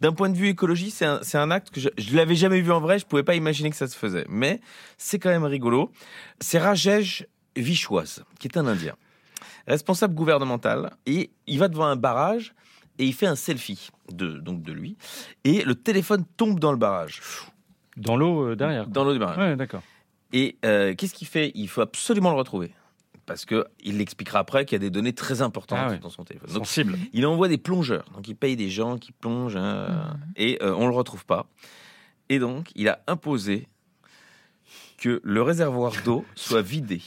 d'un 0.00 0.12
point 0.12 0.30
de 0.30 0.36
vue 0.36 0.48
écologie, 0.48 0.90
c'est 0.90 1.04
un, 1.06 1.20
un 1.34 1.50
acte 1.52 1.70
que 1.70 1.80
je, 1.80 1.88
je 1.96 2.16
l'avais 2.16 2.34
jamais 2.34 2.60
vu 2.60 2.72
en 2.72 2.80
vrai. 2.80 2.98
Je 2.98 3.06
pouvais 3.06 3.22
pas 3.22 3.36
imaginer 3.36 3.70
que 3.70 3.76
ça 3.76 3.86
se 3.86 3.96
faisait. 3.96 4.24
Mais 4.28 4.60
c'est 4.98 5.18
quand 5.20 5.30
même 5.30 5.44
rigolo. 5.44 5.92
C'est 6.40 6.58
Rajesh 6.58 7.24
Vishwas, 7.56 8.20
qui 8.38 8.48
est 8.48 8.56
un 8.56 8.66
Indien, 8.66 8.94
responsable 9.66 10.14
gouvernemental, 10.14 10.90
et 11.06 11.30
il 11.46 11.58
va 11.58 11.68
devant 11.68 11.86
un 11.86 11.96
barrage 11.96 12.54
et 12.98 13.04
il 13.06 13.12
fait 13.14 13.26
un 13.26 13.36
selfie 13.36 13.90
de 14.12 14.38
donc 14.38 14.62
de 14.62 14.72
lui 14.72 14.96
et 15.44 15.62
le 15.62 15.74
téléphone 15.74 16.24
tombe 16.36 16.60
dans 16.60 16.70
le 16.72 16.78
barrage, 16.78 17.20
Dans 17.96 18.16
l'eau 18.16 18.50
euh, 18.50 18.56
derrière. 18.56 18.86
dans 18.86 19.04
l'eau 19.04 19.12
du 19.12 19.18
barrage. 19.18 19.38
Ouais, 19.38 19.56
d'accord. 19.56 19.82
Et 20.32 20.56
euh, 20.64 20.94
qu'est-ce 20.94 21.14
qu'il 21.14 21.28
fait? 21.28 21.52
Il 21.54 21.68
faut 21.68 21.80
absolument 21.80 22.30
le 22.30 22.36
retrouver. 22.36 22.72
Parce 23.26 23.46
que 23.46 23.64
il 23.82 23.96
l'expliquera 23.98 24.40
après 24.40 24.66
qu'il 24.66 24.74
y 24.74 24.76
a 24.76 24.80
des 24.80 24.90
données 24.90 25.14
très 25.14 25.40
importantes 25.40 25.78
Ah 25.80 25.88
ouais. 25.90 25.98
dans 25.98 26.10
son 26.10 26.24
téléphone. 26.24 26.50
Donc, 26.52 26.66
Sensible. 26.66 26.98
il 27.14 27.24
envoie 27.24 27.48
des 27.48 27.56
plongeurs. 27.56 28.04
Donc, 28.14 28.28
il 28.28 28.34
paye 28.36 28.54
des 28.54 28.68
gens 28.68 28.98
qui 28.98 29.12
plongent. 29.12 29.56
hein, 29.56 30.18
Et 30.36 30.58
euh, 30.62 30.74
on 30.76 30.86
le 30.88 30.94
retrouve 30.94 31.24
pas. 31.24 31.46
Et 32.28 32.38
donc, 32.38 32.70
il 32.74 32.86
a 32.88 33.00
imposé 33.06 33.66
que 34.98 35.20
le 35.24 35.42
réservoir 35.42 35.92
d'eau 36.04 36.24
soit 36.34 36.62
vidé. 36.62 37.02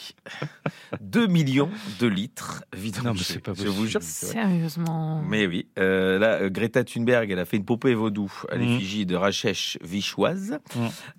2 1.01 1.27
millions 1.27 1.69
de 1.99 2.07
litres 2.07 2.63
vidés. 2.75 2.99
Non, 3.03 3.13
mais 3.13 3.19
c'est 3.21 3.39
pas 3.39 3.53
Je 3.53 3.61
vous 3.67 3.83
possible. 3.83 3.87
jure. 3.89 4.01
Sérieusement. 4.03 5.21
Mais 5.27 5.47
oui, 5.47 5.67
euh, 5.79 6.19
là, 6.19 6.41
euh, 6.41 6.49
Greta 6.49 6.83
Thunberg, 6.83 7.29
elle 7.31 7.39
a 7.39 7.45
fait 7.45 7.57
une 7.57 7.65
popée 7.65 7.93
vaudou 7.93 8.31
à 8.49 8.55
Mhm. 8.57 8.61
l'effigie 8.61 9.05
de 9.05 9.15
Rachesh 9.15 9.77
Vichoise. 9.81 10.59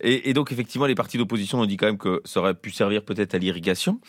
Et, 0.00 0.30
et 0.30 0.32
donc, 0.34 0.52
effectivement, 0.52 0.86
les 0.86 0.94
partis 0.94 1.18
d'opposition 1.18 1.60
ont 1.60 1.66
dit 1.66 1.76
quand 1.76 1.86
même 1.86 1.98
que 1.98 2.20
ça 2.24 2.40
aurait 2.40 2.54
pu 2.54 2.70
servir 2.70 3.02
peut-être 3.04 3.34
à 3.34 3.38
l'irrigation. 3.38 4.00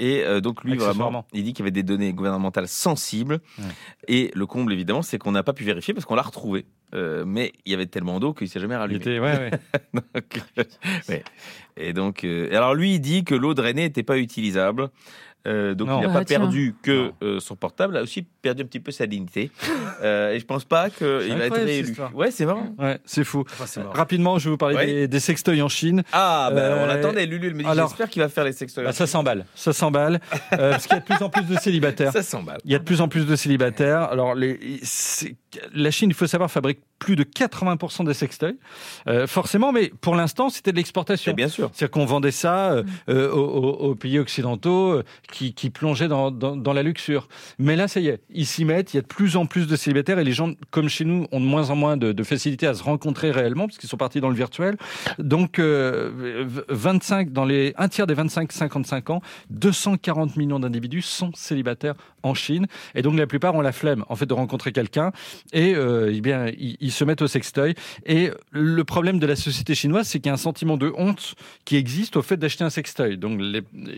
Et 0.00 0.24
euh, 0.24 0.40
donc, 0.40 0.64
lui, 0.64 0.76
vraiment, 0.76 1.26
il 1.34 1.44
dit 1.44 1.52
qu'il 1.52 1.62
y 1.62 1.64
avait 1.64 1.70
des 1.70 1.82
données 1.82 2.12
gouvernementales 2.14 2.66
sensibles. 2.66 3.38
Ouais. 3.58 3.64
Et 4.08 4.30
le 4.34 4.46
comble, 4.46 4.72
évidemment, 4.72 5.02
c'est 5.02 5.18
qu'on 5.18 5.32
n'a 5.32 5.42
pas 5.42 5.52
pu 5.52 5.62
vérifier 5.62 5.92
parce 5.94 6.06
qu'on 6.06 6.14
l'a 6.14 6.22
retrouvé. 6.22 6.64
Euh, 6.94 7.24
mais 7.26 7.52
il 7.66 7.70
y 7.70 7.74
avait 7.74 7.86
tellement 7.86 8.18
d'eau 8.18 8.32
qu'il 8.32 8.48
s'est 8.48 8.58
jamais 8.60 8.74
Il 8.74 8.78
rallumé. 8.78 9.00
était, 9.00 9.18
ouais, 9.20 9.38
ouais. 9.38 9.50
Donc, 9.94 10.42
ouais. 11.08 11.22
Et 11.76 11.92
donc, 11.92 12.24
euh, 12.24 12.48
alors 12.56 12.74
lui, 12.74 12.94
il 12.94 13.00
dit 13.00 13.24
que 13.24 13.34
l'eau 13.34 13.54
drainée 13.54 13.82
n'était 13.82 14.02
pas 14.02 14.18
utilisable. 14.18 14.88
Euh, 15.46 15.74
donc 15.74 15.88
Non. 15.88 16.00
il 16.00 16.06
n'a 16.06 16.10
Ah, 16.10 16.18
pas 16.18 16.24
tiens. 16.24 16.40
perdu 16.40 16.74
que 16.82 17.12
euh, 17.22 17.40
son 17.40 17.56
portable, 17.56 17.94
il 17.94 17.98
a 17.98 18.02
aussi 18.02 18.26
perdu 18.42 18.62
un 18.62 18.66
petit 18.66 18.80
peu 18.80 18.92
sa 18.92 19.06
dignité. 19.06 19.50
Euh, 20.02 20.32
et 20.32 20.40
je 20.40 20.46
pense 20.46 20.64
pas 20.64 20.88
qu'il 20.88 21.06
va 21.06 21.44
être 21.44 21.56
réélu. 21.62 21.94
Ouais, 22.14 22.30
c'est 22.30 22.46
marrant. 22.46 22.72
Ouais, 22.78 22.98
c'est 23.04 23.22
fou. 23.24 23.40
Enfin, 23.46 23.66
c'est 23.66 23.80
marrant. 23.80 23.92
Rapidement, 23.92 24.38
je 24.38 24.44
vais 24.44 24.50
vous 24.52 24.56
parler 24.56 24.76
Ouais. 24.76 24.86
des, 24.86 25.08
des 25.08 25.20
sextoys 25.20 25.60
en 25.60 25.68
Chine. 25.68 26.04
Ah, 26.12 26.50
bah, 26.54 26.60
Euh, 26.62 26.86
on 26.86 26.88
attendait. 26.88 27.26
Lulu, 27.26 27.48
elle 27.48 27.54
me 27.54 27.62
dit 27.62 27.68
alors- 27.68 27.88
j'espère 27.90 28.08
qu'il 28.08 28.22
va 28.22 28.30
faire 28.30 28.44
les 28.44 28.52
sextoys. 28.54 28.84
Bah, 28.84 28.92
ça 28.92 29.06
s'emballe, 29.06 29.44
ça 29.54 29.74
s'emballe, 29.74 30.20
euh, 30.54 30.70
parce 30.70 30.86
qu'il 30.86 30.94
y 30.94 30.96
a 30.96 31.00
de 31.00 31.04
plus 31.04 31.22
en 31.22 31.28
plus 31.28 31.42
de 31.44 31.54
célibataires. 31.58 32.12
Ça 32.14 32.22
s'emballe. 32.22 32.60
Il 32.64 32.72
y 32.72 32.74
a 32.74 32.78
de 32.78 32.84
plus 32.84 33.02
en 33.02 33.08
plus 33.08 33.26
de 33.26 33.36
célibataires. 33.36 34.04
Alors, 34.04 34.34
les, 34.34 34.80
la 35.74 35.90
Chine, 35.90 36.08
il 36.10 36.14
faut 36.14 36.26
savoir, 36.26 36.50
fabrique 36.50 36.78
plus 36.98 37.16
de 37.16 37.24
80% 37.24 38.04
des 38.06 38.14
sextoys. 38.14 38.54
Euh, 39.06 39.26
forcément, 39.26 39.72
mais 39.72 39.90
pour 40.00 40.14
l'instant, 40.14 40.48
c'était 40.50 40.70
de 40.72 40.76
l'exportation. 40.76 41.32
C'est 41.32 41.36
bien 41.36 41.48
sûr. 41.48 41.70
C'est-à-dire 41.74 41.90
qu'on 41.90 42.06
vendait 42.06 42.30
ça 42.30 42.72
euh, 42.72 42.84
euh, 43.08 43.30
aux, 43.30 43.38
aux- 43.40 43.90
aux 43.90 43.94
pays 43.94 44.18
occidentaux 44.18 44.92
euh, 44.92 45.04
qui, 45.32 45.54
qui 45.54 45.70
plongeaient 45.70 46.08
dans, 46.08 46.30
dans, 46.30 46.56
dans 46.56 46.72
la 46.72 46.82
luxure. 46.82 47.28
Mais 47.58 47.74
là, 47.76 47.88
ça 47.88 48.00
y 48.00 48.08
est, 48.08 48.20
ils 48.32 48.46
s'y 48.46 48.64
mettent. 48.64 48.92
Il 48.94 48.96
y 48.96 48.98
a 48.98 49.02
de 49.02 49.06
plus 49.06 49.36
en 49.36 49.46
plus 49.46 49.66
de 49.66 49.76
célibataires 49.76 50.18
et 50.18 50.24
les 50.24 50.32
gens, 50.32 50.52
comme 50.70 50.88
chez 50.88 51.04
nous, 51.04 51.26
ont 51.32 51.40
de 51.40 51.44
moins 51.46 51.70
en 51.70 51.76
moins 51.76 51.96
de, 51.96 52.12
de 52.12 52.22
facilité 52.22 52.66
à 52.66 52.74
se 52.74 52.82
rencontrer 52.82 53.30
réellement 53.30 53.66
parce 53.66 53.78
qu'ils 53.78 53.88
sont 53.88 53.96
partis 53.96 54.20
dans 54.20 54.28
le 54.28 54.34
virtuel. 54.34 54.76
Donc, 55.18 55.58
euh, 55.58 56.10
v- 56.46 56.62
25 56.68 57.32
dans 57.32 57.44
les 57.44 57.74
un 57.76 57.88
tiers 57.88 58.06
des 58.06 58.14
25-55 58.14 59.10
ans, 59.12 59.22
240 59.50 60.36
millions 60.36 60.60
d'individus 60.60 61.02
sont 61.02 61.30
célibataires 61.34 61.94
en 62.22 62.34
Chine. 62.34 62.66
Et 62.94 63.02
donc, 63.02 63.16
la 63.18 63.26
plupart 63.26 63.54
ont 63.54 63.60
la 63.60 63.72
flemme, 63.72 64.04
en 64.08 64.16
fait, 64.16 64.26
de 64.26 64.34
rencontrer 64.34 64.72
quelqu'un. 64.72 65.12
et 65.52 65.74
euh, 65.74 66.12
eh 66.14 66.20
bien 66.20 66.46
ils, 66.58 66.92
se 66.92 67.04
mettent 67.04 67.22
au 67.22 67.26
sextoy. 67.28 67.74
Et 68.06 68.30
le 68.50 68.84
problème 68.84 69.18
de 69.18 69.26
la 69.26 69.36
société 69.36 69.74
chinoise, 69.74 70.06
c'est 70.08 70.18
qu'il 70.18 70.26
y 70.26 70.30
a 70.30 70.34
un 70.34 70.36
sentiment 70.36 70.76
de 70.76 70.92
honte 70.96 71.34
qui 71.64 71.76
existe 71.76 72.16
au 72.16 72.22
fait 72.22 72.36
d'acheter 72.36 72.64
un 72.64 72.70
sextoy. 72.70 73.16
Donc 73.16 73.40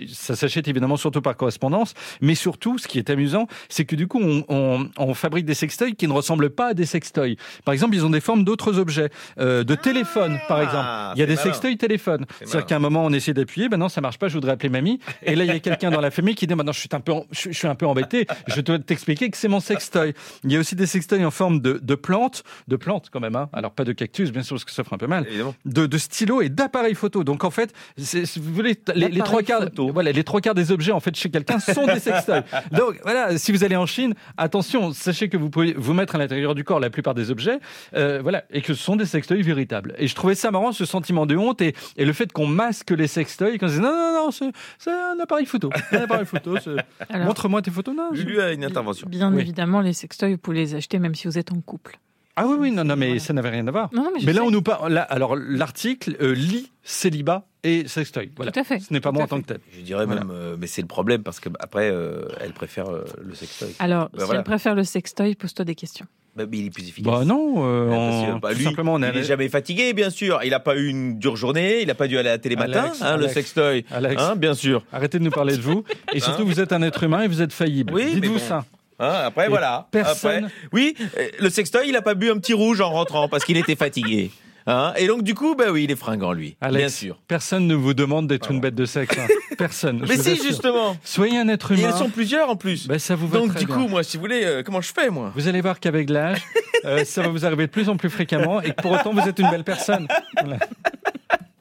ça 0.08 0.36
s'achète 0.36 0.68
évidemment 0.68 0.96
surtout 0.96 1.22
par 1.22 1.36
correspondance, 1.36 1.94
mais 2.20 2.34
surtout, 2.34 2.78
ce 2.78 2.86
qui 2.88 2.98
est 2.98 3.10
amusant, 3.10 3.46
c'est 3.68 3.84
que 3.84 3.96
du 3.96 4.06
coup, 4.06 4.20
on, 4.22 4.44
on- 4.48 4.88
on 4.98 5.14
fabrique 5.14 5.44
des 5.44 5.54
sextoys 5.54 5.94
qui 5.94 6.06
ne 6.08 6.12
ressemblent 6.12 6.50
pas 6.50 6.68
à 6.68 6.74
des 6.74 6.86
sextoys. 6.86 7.36
Par 7.64 7.72
exemple, 7.74 7.94
ils 7.94 8.04
ont 8.04 8.10
des 8.10 8.20
formes 8.20 8.44
d'autres 8.44 8.78
objets, 8.78 9.10
euh, 9.38 9.64
de 9.64 9.74
téléphone, 9.74 10.38
par 10.48 10.60
exemple. 10.62 10.88
Il 11.16 11.20
y 11.20 11.22
a 11.22 11.26
des 11.26 11.34
malin. 11.34 11.42
sextoys 11.44 11.76
téléphone. 11.76 12.26
C'est-à-dire 12.40 12.66
qu'à 12.66 12.76
un 12.76 12.80
moment, 12.80 13.04
on 13.04 13.12
essaie 13.12 13.34
d'appuyer, 13.34 13.68
ben 13.68 13.76
non, 13.76 13.88
ça 13.88 14.00
marche 14.00 14.18
pas, 14.18 14.28
je 14.28 14.34
voudrais 14.34 14.52
appeler 14.52 14.68
mamie. 14.68 14.98
Et 15.22 15.34
là, 15.34 15.44
il 15.44 15.48
y 15.48 15.50
a 15.54 15.58
quelqu'un 15.60 15.90
dans 15.90 16.00
la 16.00 16.10
famille 16.10 16.34
qui 16.34 16.46
dit, 16.46 16.54
maintenant, 16.54 16.72
je 16.72 16.80
suis 16.80 16.88
un 16.92 17.00
peu, 17.00 17.12
en- 17.12 17.26
je, 17.30 17.50
je 17.50 17.56
suis 17.58 17.68
un 17.68 17.74
peu 17.74 17.86
embêté, 17.86 18.26
je 18.48 18.60
dois 18.60 18.78
t'expliquer 18.78 19.30
que 19.30 19.36
c'est 19.36 19.48
mon 19.48 19.60
sextoy. 19.60 20.14
Il 20.44 20.52
y 20.52 20.56
a 20.56 20.60
aussi 20.60 20.74
des 20.76 20.86
sextoys 20.86 21.24
en 21.24 21.30
forme 21.30 21.60
de, 21.60 21.78
de 21.82 21.94
plantes, 21.94 22.42
de 22.68 22.76
plantes 22.76 23.08
quand 23.12 23.20
même, 23.20 23.36
hein. 23.36 23.48
alors 23.52 23.72
pas 23.72 23.84
de 23.84 23.92
cactus, 23.92 24.30
bien 24.32 24.42
sûr, 24.42 24.56
parce 24.56 24.64
que 24.64 24.70
ça 24.72 24.84
ferait 24.84 24.94
un 24.94 24.98
peu 24.98 25.06
mal 25.06 25.24
Évidemment. 25.28 25.54
de, 25.64 25.86
de 25.86 25.98
stylos 25.98 26.42
et 26.42 26.48
d'appareils 26.48 26.94
photo. 26.94 27.24
Donc 27.24 27.44
en 27.44 27.50
fait, 27.50 27.72
vous 27.98 28.52
voulez, 28.54 28.76
les, 28.94 29.08
les 29.08 29.18
D'appareils 29.18 29.22
trois 29.22 29.42
quarts, 29.42 29.62
photo. 29.62 29.90
voilà, 29.92 30.12
les 30.12 30.24
trois 30.24 30.40
quarts 30.40 30.54
des 30.54 30.70
objets 30.72 30.92
en 30.92 31.00
fait 31.00 31.14
chez 31.16 31.30
quelqu'un 31.30 31.58
sont 31.58 31.86
des 31.86 32.00
sextoys. 32.00 32.42
Donc 32.72 32.98
voilà, 33.02 33.38
si 33.38 33.52
vous 33.52 33.64
allez 33.64 33.76
en 33.76 33.86
Chine, 33.86 34.11
attention, 34.36 34.92
sachez 34.92 35.28
que 35.28 35.36
vous 35.36 35.50
pouvez 35.50 35.74
vous 35.76 35.94
mettre 35.94 36.14
à 36.14 36.18
l'intérieur 36.18 36.54
du 36.54 36.64
corps 36.64 36.80
la 36.80 36.90
plupart 36.90 37.14
des 37.14 37.30
objets, 37.30 37.58
euh, 37.94 38.20
voilà, 38.22 38.44
et 38.50 38.60
que 38.62 38.74
ce 38.74 38.82
sont 38.82 38.96
des 38.96 39.06
sextoys 39.06 39.42
véritables. 39.42 39.94
Et 39.98 40.08
je 40.08 40.14
trouvais 40.14 40.34
ça 40.34 40.50
marrant, 40.50 40.72
ce 40.72 40.84
sentiment 40.84 41.26
de 41.26 41.36
honte 41.36 41.60
et, 41.62 41.74
et 41.96 42.04
le 42.04 42.12
fait 42.12 42.32
qu'on 42.32 42.46
masque 42.46 42.90
les 42.90 43.06
sextoys, 43.06 43.58
qu'on 43.58 43.66
disait 43.66 43.80
non 43.80 43.90
non 43.92 44.12
non, 44.26 44.30
c'est 44.30 44.90
un 44.90 45.18
appareil 45.22 45.46
photo, 45.46 45.70
un 45.92 45.98
appareil 45.98 46.26
photo. 46.26 46.56
Montre-moi 47.14 47.62
tes 47.62 47.70
photos. 47.70 47.94
Non, 47.94 48.10
Lulu 48.12 48.40
a 48.40 48.52
une 48.52 48.64
intervention. 48.64 49.06
bien 49.08 49.32
Oui. 49.32 49.40
évidemment, 49.40 49.80
les 49.80 49.92
sextoys, 49.92 50.32
vous 50.32 50.38
pouvez 50.38 50.56
les 50.58 50.74
acheter 50.74 50.98
même 50.98 51.14
si 51.14 51.26
vous 51.28 51.38
êtes 51.38 51.52
en 51.52 51.60
couple. 51.60 51.98
Ah 52.36 52.46
oui 52.46 52.56
oui 52.58 52.70
non 52.70 52.84
non 52.84 52.96
mais 52.96 53.18
ça 53.18 53.32
n'avait 53.34 53.50
rien 53.50 53.66
à 53.66 53.70
voir. 53.70 53.90
Non, 53.92 54.04
non, 54.04 54.10
mais 54.14 54.20
je 54.20 54.26
Mais 54.26 54.32
là, 54.32 54.40
sais. 54.40 54.46
on 54.46 54.50
nous 54.50 54.62
parle. 54.62 54.92
Là, 54.92 55.02
alors, 55.02 55.36
l'article 55.36 56.16
euh, 56.22 56.32
lit 56.34 56.70
célibat 56.82 57.46
et 57.62 57.86
sextoy. 57.86 58.30
Voilà. 58.36 58.50
Tout 58.52 58.60
à 58.60 58.64
fait. 58.64 58.80
Ce 58.80 58.92
n'est 58.92 59.00
pas 59.00 59.12
moi 59.12 59.24
en 59.24 59.26
tant 59.26 59.40
que 59.40 59.46
tel. 59.46 59.58
Je 59.76 59.82
dirais 59.82 60.06
Voilà. 60.06 60.22
même, 60.22 60.30
euh, 60.32 60.56
mais 60.58 60.66
c'est 60.66 60.80
le 60.82 60.88
problème 60.88 61.22
parce 61.22 61.40
que 61.40 61.48
après, 61.60 61.90
euh, 61.90 62.22
elle 62.40 62.52
préfère 62.52 62.88
euh, 62.88 63.04
le 63.22 63.34
sextoy. 63.34 63.74
Alors, 63.78 64.04
Bah 64.04 64.20
si 64.20 64.24
voilà. 64.24 64.40
elle 64.40 64.44
préfère 64.44 64.74
le 64.74 64.82
sextoy, 64.84 65.34
pose-toi 65.34 65.64
des 65.66 65.74
questions. 65.74 66.06
Bah, 66.34 66.44
mais 66.50 66.56
il 66.58 66.66
est 66.66 66.70
plus 66.70 66.88
efficace. 66.88 67.12
Bah 67.12 67.26
non, 67.26 67.56
euh, 67.66 67.90
que, 67.90 68.32
on- 68.32 68.38
bah, 68.38 68.54
lui, 68.54 68.64
simplement, 68.64 68.94
on 68.94 69.02
est 69.02 69.10
il 69.10 69.18
est 69.18 69.24
jamais 69.24 69.50
fatigué, 69.50 69.92
bien 69.92 70.08
sûr. 70.08 70.40
Il 70.42 70.50
n'a 70.50 70.60
pas 70.60 70.74
eu 70.78 70.86
une 70.88 71.18
dure 71.18 71.36
journée, 71.36 71.82
il 71.82 71.86
n'a 71.88 71.94
pas 71.94 72.08
dû 72.08 72.16
aller 72.16 72.30
à 72.30 72.32
la 72.32 72.38
télé 72.38 72.56
matin, 72.56 72.84
Alex, 72.84 73.02
hein, 73.02 73.16
le 73.18 73.28
sextoy. 73.28 73.84
Alex, 73.90 74.20
Hein, 74.22 74.36
bien 74.36 74.54
sûr. 74.54 74.82
arrêtez 74.90 75.18
de 75.18 75.24
nous 75.24 75.30
parler 75.30 75.54
de 75.58 75.60
vous. 75.62 75.84
Et 76.14 76.20
surtout, 76.20 76.46
vous 76.46 76.58
êtes 76.60 76.72
un 76.72 76.80
être 76.80 77.02
humain 77.02 77.20
et 77.20 77.28
vous 77.28 77.42
êtes 77.42 77.52
faillible. 77.52 77.92
Oui, 77.92 78.14
Dites-vous 78.14 78.32
bon. 78.32 78.38
ça. 78.38 78.64
Hein, 79.02 79.22
après, 79.26 79.46
Et 79.46 79.48
voilà. 79.48 79.88
personne- 79.90 80.44
Après, 80.44 80.54
oui, 80.72 80.94
euh, 81.18 81.28
le 81.40 81.50
sextoy, 81.50 81.86
il 81.88 81.92
n'a 81.92 82.02
pas 82.02 82.14
bu 82.14 82.30
un 82.30 82.38
petit 82.38 82.52
rouge 82.54 82.80
en 82.80 82.90
rentrant 82.90 83.28
parce 83.28 83.44
qu'il 83.44 83.56
était 83.56 83.74
fatigué. 83.76 84.30
Hein, 84.68 84.92
et 84.96 85.08
donc, 85.08 85.24
du 85.24 85.34
coup, 85.34 85.56
bah 85.56 85.72
oui, 85.72 85.82
il 85.84 85.90
est 85.90 85.96
fringant, 85.96 86.32
lui. 86.32 86.56
Alex, 86.60 86.78
Bien 86.78 86.88
sûr. 86.88 87.18
personne 87.26 87.66
ne 87.66 87.74
vous 87.74 87.94
demande 87.94 88.28
d'être 88.28 88.52
une 88.52 88.60
bête 88.60 88.76
de 88.76 88.84
sexe. 88.86 89.18
hein. 89.18 89.26
Personne. 89.58 90.04
Mais 90.08 90.16
si, 90.16 90.36
justement. 90.36 90.96
Soyez 91.04 91.36
un 91.38 91.48
être 91.48 91.72
Et 91.72 91.78
humain. 91.80 91.88
elles 91.92 91.98
sont 91.98 92.08
plusieurs 92.10 92.48
en 92.48 92.54
plus. 92.56 92.86
Ben, 92.86 92.98
ça 92.98 93.16
vous 93.16 93.26
va 93.28 93.38
donc, 93.40 93.50
très 93.50 93.60
du 93.60 93.66
bien. 93.66 93.74
coup, 93.74 93.88
moi, 93.88 94.02
si 94.04 94.16
vous 94.16 94.22
voulez, 94.22 94.42
euh, 94.44 94.62
comment 94.62 94.80
je 94.80 94.92
fais, 94.92 95.10
moi? 95.10 95.32
Vous 95.34 95.48
allez 95.48 95.60
voir 95.60 95.78
qu'avec 95.80 96.08
l'âge, 96.10 96.40
euh, 96.84 97.04
ça 97.04 97.22
va 97.22 97.28
vous 97.28 97.44
arriver 97.44 97.66
de 97.66 97.72
plus 97.72 97.88
en 97.88 97.96
plus 97.96 98.08
fréquemment 98.10 98.60
et 98.62 98.70
que 98.70 98.80
pour 98.80 98.92
autant, 98.92 99.12
vous 99.12 99.28
êtes 99.28 99.38
une 99.40 99.50
belle 99.50 99.64
personne. 99.64 100.06
Voilà. 100.40 100.58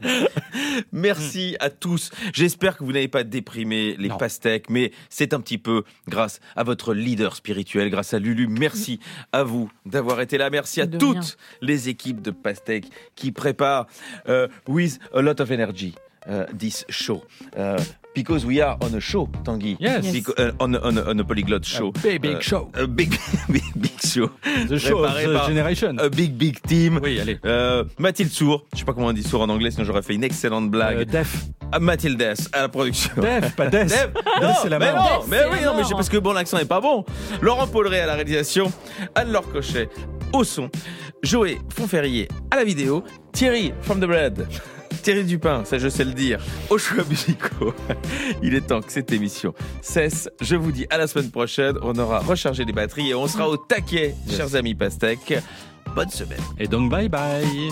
Merci 0.92 1.56
à 1.60 1.70
tous. 1.70 2.12
J'espère 2.34 2.78
que 2.78 2.84
vous 2.84 2.92
n'avez 2.92 3.08
pas 3.08 3.24
déprimé 3.24 3.96
les 3.98 4.10
Non. 4.10 4.18
pastèques, 4.18 4.70
mais 4.70 4.92
c'est 5.10 5.34
un 5.34 5.40
petit 5.40 5.58
peu 5.58 5.84
grâce 6.08 6.40
à 6.56 6.64
votre 6.64 6.94
leader 6.94 7.36
spirituel, 7.36 7.90
grâce 7.90 8.14
à 8.14 8.20
Lulu. 8.20 8.48
Merci 8.48 9.00
à 9.32 9.44
vous 9.44 9.72
d'avoir 9.86 10.22
été 10.22 10.38
là. 10.38 10.50
Merci 10.50 10.82
à 10.82 10.86
De 10.86 10.98
toutes 10.98 11.18
rien. 11.18 11.22
les 11.62 11.90
équipes 11.90 12.22
de 12.22 12.32
pastèques 12.32 12.88
qui 13.16 13.32
préparent 13.32 13.88
euh, 14.28 14.48
with 14.68 15.00
a 15.14 15.22
lot 15.22 15.40
of 15.42 15.52
energy 15.52 15.96
uh, 16.28 16.46
this 16.58 16.86
show. 16.90 17.24
Uh, 17.58 17.78
because 18.14 18.46
we 18.46 18.62
are 18.62 18.78
on 18.82 18.94
a 18.96 19.00
show, 19.00 19.28
Tanguy. 19.44 19.78
Yes. 19.80 20.04
Yes. 20.06 20.16
Beco- 20.16 20.38
uh, 20.40 20.52
on, 20.60 20.74
a- 20.76 20.80
on, 20.84 20.98
a- 20.98 21.04
on 21.10 21.20
a 21.20 21.24
polyglot 21.24 21.64
show. 21.66 21.92
big, 22.04 22.22
big 22.22 22.36
Uh, 22.38 22.42
show. 22.42 22.70
A 22.76 22.86
big, 22.88 23.10
big, 23.50 23.64
big 23.76 24.00
show. 24.04 24.30
The 24.68 24.78
show 24.78 25.04
of 25.04 25.14
the 25.16 25.48
generation. 25.48 25.98
A 26.00 26.10
big, 26.10 26.38
big 26.38 26.62
team. 26.64 27.00
Oui, 27.02 27.20
allez. 27.20 27.40
Euh, 27.46 27.84
Mathilde 28.00 28.32
Sour, 28.32 28.66
je 28.74 28.80
sais 28.80 28.86
pas 28.86 28.94
comment 28.94 29.08
on 29.08 29.14
dit 29.14 29.24
Sour 29.24 29.42
en 29.42 29.50
anglais, 29.50 29.72
sinon 29.72 29.86
j'aurais 29.86 30.02
fait 30.02 30.14
une 30.16 30.24
excellente 30.24 30.70
blague. 30.70 30.98
Euh, 30.98 31.06
Def. 31.06 31.36
Ah, 31.72 31.80
Mathilde 31.80 32.18
Dess 32.18 32.50
à 32.52 32.62
la 32.62 32.70
production. 32.70 33.14
Def, 33.16 33.56
pas. 33.56 33.68
Def 33.68 33.88
Des, 33.88 34.42
non, 34.46 34.54
c'est 34.62 34.70
la 34.70 34.80
mais 34.80 34.92
mort. 34.92 35.04
non, 35.04 35.20
Def, 35.20 35.28
mais 35.30 35.42
oui, 35.52 35.64
non, 35.66 35.74
mais 35.78 35.84
parce 35.90 36.10
que 36.10 36.18
bon, 36.18 36.34
l'accent 36.34 36.58
est 36.58 36.66
pas 36.66 36.82
bon. 36.82 37.06
Laurent 37.42 37.68
Pauleret 37.68 38.02
à 38.02 38.06
la 38.08 38.16
réalisation, 38.16 38.72
Anne-Laure 39.16 39.50
Cochet 39.52 39.88
au 40.34 40.44
son, 40.44 40.70
Joé 41.24 41.60
Fonferrier 41.70 42.28
à 42.52 42.56
la 42.58 42.64
vidéo, 42.66 43.04
Thierry 43.32 43.74
from 43.82 44.00
the 44.00 44.06
bread, 44.06 44.48
Thierry 45.02 45.24
Dupin, 45.24 45.66
ça 45.66 45.78
je 45.78 45.90
sais 45.90 46.04
le 46.04 46.14
dire, 46.14 46.40
aux 46.70 46.78
choix 46.78 47.04
musicaux. 47.04 47.74
Il 48.44 48.54
est 48.54 48.62
temps 48.62 48.82
que 48.82 48.92
cette 48.92 49.12
émission 49.12 49.54
cesse. 49.82 50.30
Je 50.40 50.56
vous 50.56 50.72
dis 50.72 50.86
à 50.90 50.98
la 50.98 51.08
semaine 51.08 51.32
prochaine. 51.32 51.76
On 51.82 51.98
aura 51.98 52.20
rechargé 52.20 52.66
les 52.66 52.74
batteries 52.74 53.10
et 53.10 53.16
on 53.16 53.28
sera 53.28 53.50
au 53.50 53.58
taquet, 53.58 54.16
chers 54.30 54.56
amis 54.56 54.76
pastèques. 54.76 55.34
Bonne 55.96 56.10
semaine. 56.10 56.42
Et 56.58 56.68
donc, 56.68 56.90
bye 56.90 57.10
bye. 57.10 57.72